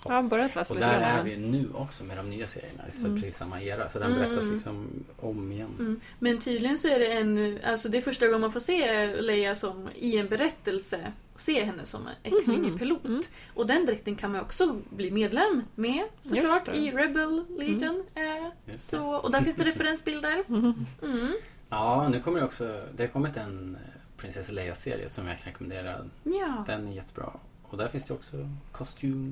[0.06, 2.84] Eh, har börjat läsa Och lite där är vi nu också med de nya serierna.
[2.88, 3.16] Är Mm.
[3.16, 3.90] precis samma era.
[3.90, 4.20] Så den Mm.
[4.30, 4.88] berättas liksom
[5.20, 5.76] om igen.
[5.80, 6.00] Mm.
[6.20, 7.60] Men tydligen så är det en...
[7.64, 11.12] Alltså det är första gången man får se Leia som i en berättelse.
[11.36, 13.06] Se henne som X-Wing-pilot.
[13.06, 13.22] Mm.
[13.54, 18.04] Och den dräkten kan man också bli medlem med såklart i Rebel Legion.
[18.16, 18.24] Eh,
[18.66, 18.98] Just det.
[18.98, 20.44] så, och där finns det referensbilder.
[20.50, 20.74] Mm.
[21.04, 21.34] Mm.
[21.70, 22.82] Ja, nu kommer det också...
[22.96, 25.96] Det har kommit en eh, Prinsessa Leia-serie som jag kan rekommendera.
[26.24, 26.64] Ja.
[26.68, 27.34] Den är jättebra.
[27.72, 28.36] Och där finns det också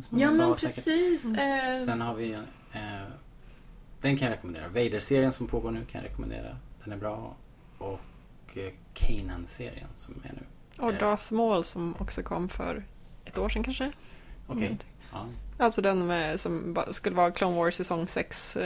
[0.09, 1.25] man Ja men precis.
[1.25, 1.79] Mm.
[1.79, 3.07] Eh, Sen har vi en, eh,
[4.01, 4.67] Den kan jag rekommendera.
[4.67, 6.57] Vader-serien som pågår nu kan jag rekommendera.
[6.83, 7.35] Den är bra.
[7.77, 10.43] Och eh, Kanan-serien som är nu.
[10.83, 12.83] Och Darth Maul som också kom för
[13.25, 13.91] ett år sedan kanske.
[14.47, 14.65] Okej.
[14.65, 14.77] Mm.
[15.11, 15.27] Ja.
[15.57, 18.57] Alltså den med, som skulle vara Clone Wars säsong 6.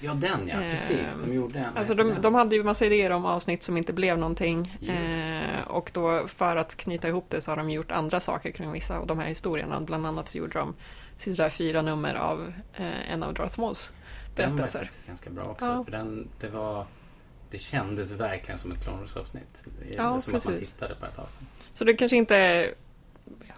[0.00, 0.56] Ja, den ja.
[0.70, 1.18] Precis.
[1.24, 1.76] De gjorde en.
[1.76, 2.22] Alltså de, den?
[2.22, 4.78] de hade ju massa idéer om avsnitt som inte blev någonting.
[4.88, 8.72] Eh, och då för att knyta ihop det så har de gjort andra saker kring
[8.72, 9.80] vissa av de här historierna.
[9.80, 10.74] Bland annat så gjorde de
[11.16, 13.90] sista fyra nummer av eh, en av Darth Mauls
[14.36, 14.78] Den var berättelser.
[14.78, 15.66] faktiskt ganska bra också.
[15.66, 15.84] Ja.
[15.84, 16.86] För den, det var...
[17.50, 20.72] Det kändes verkligen som ett Clone är Ja, som att man precis.
[20.72, 21.48] tittade på ett avsnitt.
[21.74, 22.74] Så det kanske inte är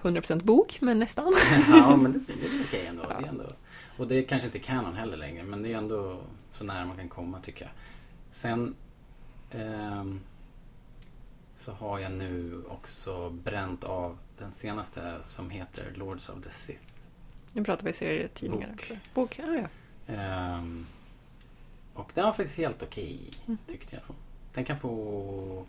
[0.02, 1.34] 100% bok, men nästan.
[1.72, 3.02] ja, men det det är okej ändå.
[3.08, 3.16] Ja.
[3.20, 3.51] Det är ändå.
[3.96, 6.20] Och det är kanske inte kanon heller längre, men det är ändå
[6.50, 7.72] så nära man kan komma tycker jag.
[8.30, 8.74] Sen
[9.50, 10.20] ehm,
[11.54, 16.82] så har jag nu också bränt av den senaste som heter Lords of the Sith.
[17.52, 18.74] Nu pratar vi serietidningar Bok.
[18.80, 18.94] också.
[19.14, 19.68] Bok, ja, ja.
[20.14, 20.86] Ehm,
[21.94, 23.58] och den var faktiskt helt okej, Mhm.
[23.66, 24.16] tyckte jag.
[24.54, 25.66] Den kan få...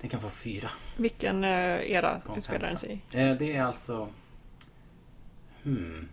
[0.00, 0.68] Den kan få fyra.
[0.96, 3.20] Vilken eh, era utspelar den sig i?
[3.20, 4.08] Eh, det är alltså...
[5.62, 6.08] Hmm.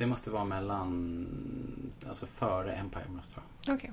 [0.00, 1.26] Det måste vara mellan...
[2.08, 3.76] Alltså före Empire måste det vara.
[3.76, 3.92] Okej,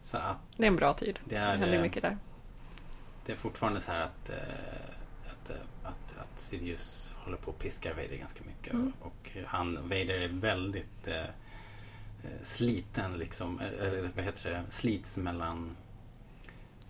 [0.00, 1.18] Så att det är en bra tid.
[1.24, 2.18] det Det är, händer eh, mycket där.
[3.26, 4.36] det är fortfarande så här att, eh,
[5.26, 8.72] att att, eh, att, att Sidious håller på och piskar Vader ganska mycket.
[8.72, 8.92] Mm.
[9.00, 11.24] Och han, Vader är väldigt eh,
[12.42, 13.60] sliten liksom.
[13.80, 14.62] Eller vad heter det?
[14.70, 15.76] Slits mellan...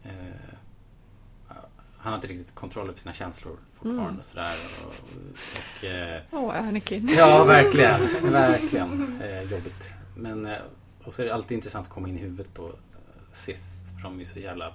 [0.05, 0.55] Eh,
[2.01, 4.19] han har inte riktigt kontroll över sina känslor fortfarande Mm.
[4.19, 4.57] och sådär.
[4.87, 4.95] Och,
[5.79, 7.09] och, eh, Åh, Anakin.
[7.17, 8.33] Ja, verkligen.
[8.33, 9.21] verkligen.
[9.23, 9.95] Eh, jobbigt.
[10.17, 10.57] Men, eh,
[11.05, 12.73] och så är det alltid intressant att komma in i huvudet på eh,
[13.33, 13.95] Sith.
[13.97, 14.75] För de är så jävla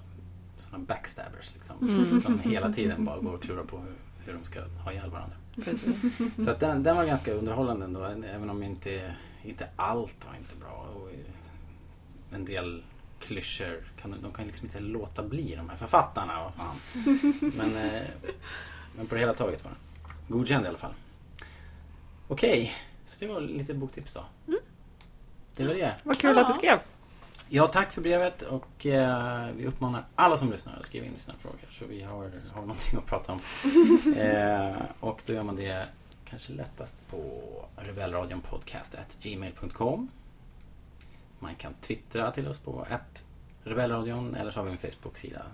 [0.57, 1.75] såna backstabbers liksom.
[1.81, 2.21] Mm.
[2.21, 3.93] Som hela tiden bara går och klurar på hur,
[4.25, 5.35] hur de ska ha ihjäl varandra.
[5.63, 5.95] Precis.
[6.45, 8.03] Så att den, den var ganska underhållande ändå.
[8.35, 10.87] Även om inte, inte allt var inte bra.
[10.95, 12.83] Och eh, en del
[13.19, 13.83] klyschor.
[14.01, 16.43] Kan, de kan liksom inte låta bli de här författarna.
[16.43, 16.75] Vad fan.
[17.57, 18.01] Men, eh,
[18.95, 19.79] men på det hela taget var den
[20.37, 20.93] godkänd i alla fall.
[22.27, 22.73] Okej,
[23.05, 24.25] så det var lite boktips då.
[25.55, 25.95] Det var det.
[26.03, 26.41] Vad kul Ja.
[26.41, 26.79] att du skrev.
[27.49, 31.37] Ja, tack för brevet och eh, vi uppmanar alla som lyssnar att skriva in sina
[31.37, 33.39] frågor så vi har, har någonting att prata om.
[34.17, 35.87] eh, och då gör man det
[36.29, 37.41] kanske lättast på
[37.75, 40.09] rebellradionpodcast.gmail.com
[41.39, 43.25] Man kan twittra till oss på ett
[43.63, 45.45] rebellradion eller så har vi en Facebook-sida.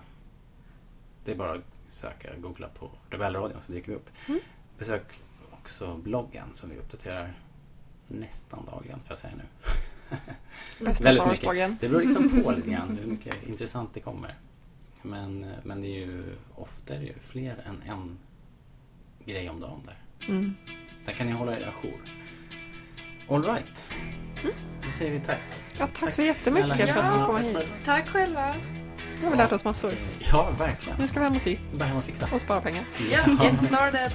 [1.26, 4.10] Det är bara att söka, googla på rebellradion så dyker vi upp.
[4.28, 4.40] Mm.
[4.78, 5.22] Besök
[5.52, 7.34] också bloggen som vi uppdaterar
[8.08, 9.44] nästan dagligen får jag säga nu.
[11.04, 11.80] Väldigt mycket.
[11.80, 14.36] Det beror liksom på lite grann hur mycket intressant det kommer.
[15.04, 18.20] Men, men det är ju ofta är det ju fler än en
[19.26, 19.98] grej om dagen där.
[20.28, 20.56] Mm.
[21.06, 22.02] Där kan ni hålla er ajour.
[23.32, 23.86] All right.
[24.86, 25.38] Då säger vi tack.
[25.80, 26.94] Ja, tack så jättemycket snälla.
[26.94, 27.26] för att ni Ja.
[27.26, 27.58] kom hit.
[27.86, 28.56] Tack själva.
[29.20, 29.94] Nu har vi lärt oss massor.
[30.32, 31.00] Ja, verkligen.
[31.00, 32.28] Nu ska vi hem och sy Bara hem och fixa.
[32.36, 32.84] och spara pengar.
[33.12, 34.12] Ja, get started.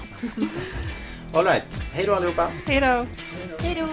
[1.35, 1.83] All right.
[1.93, 2.49] Hej då allihopa.
[2.67, 3.07] Hej då!
[3.63, 3.87] Hej då!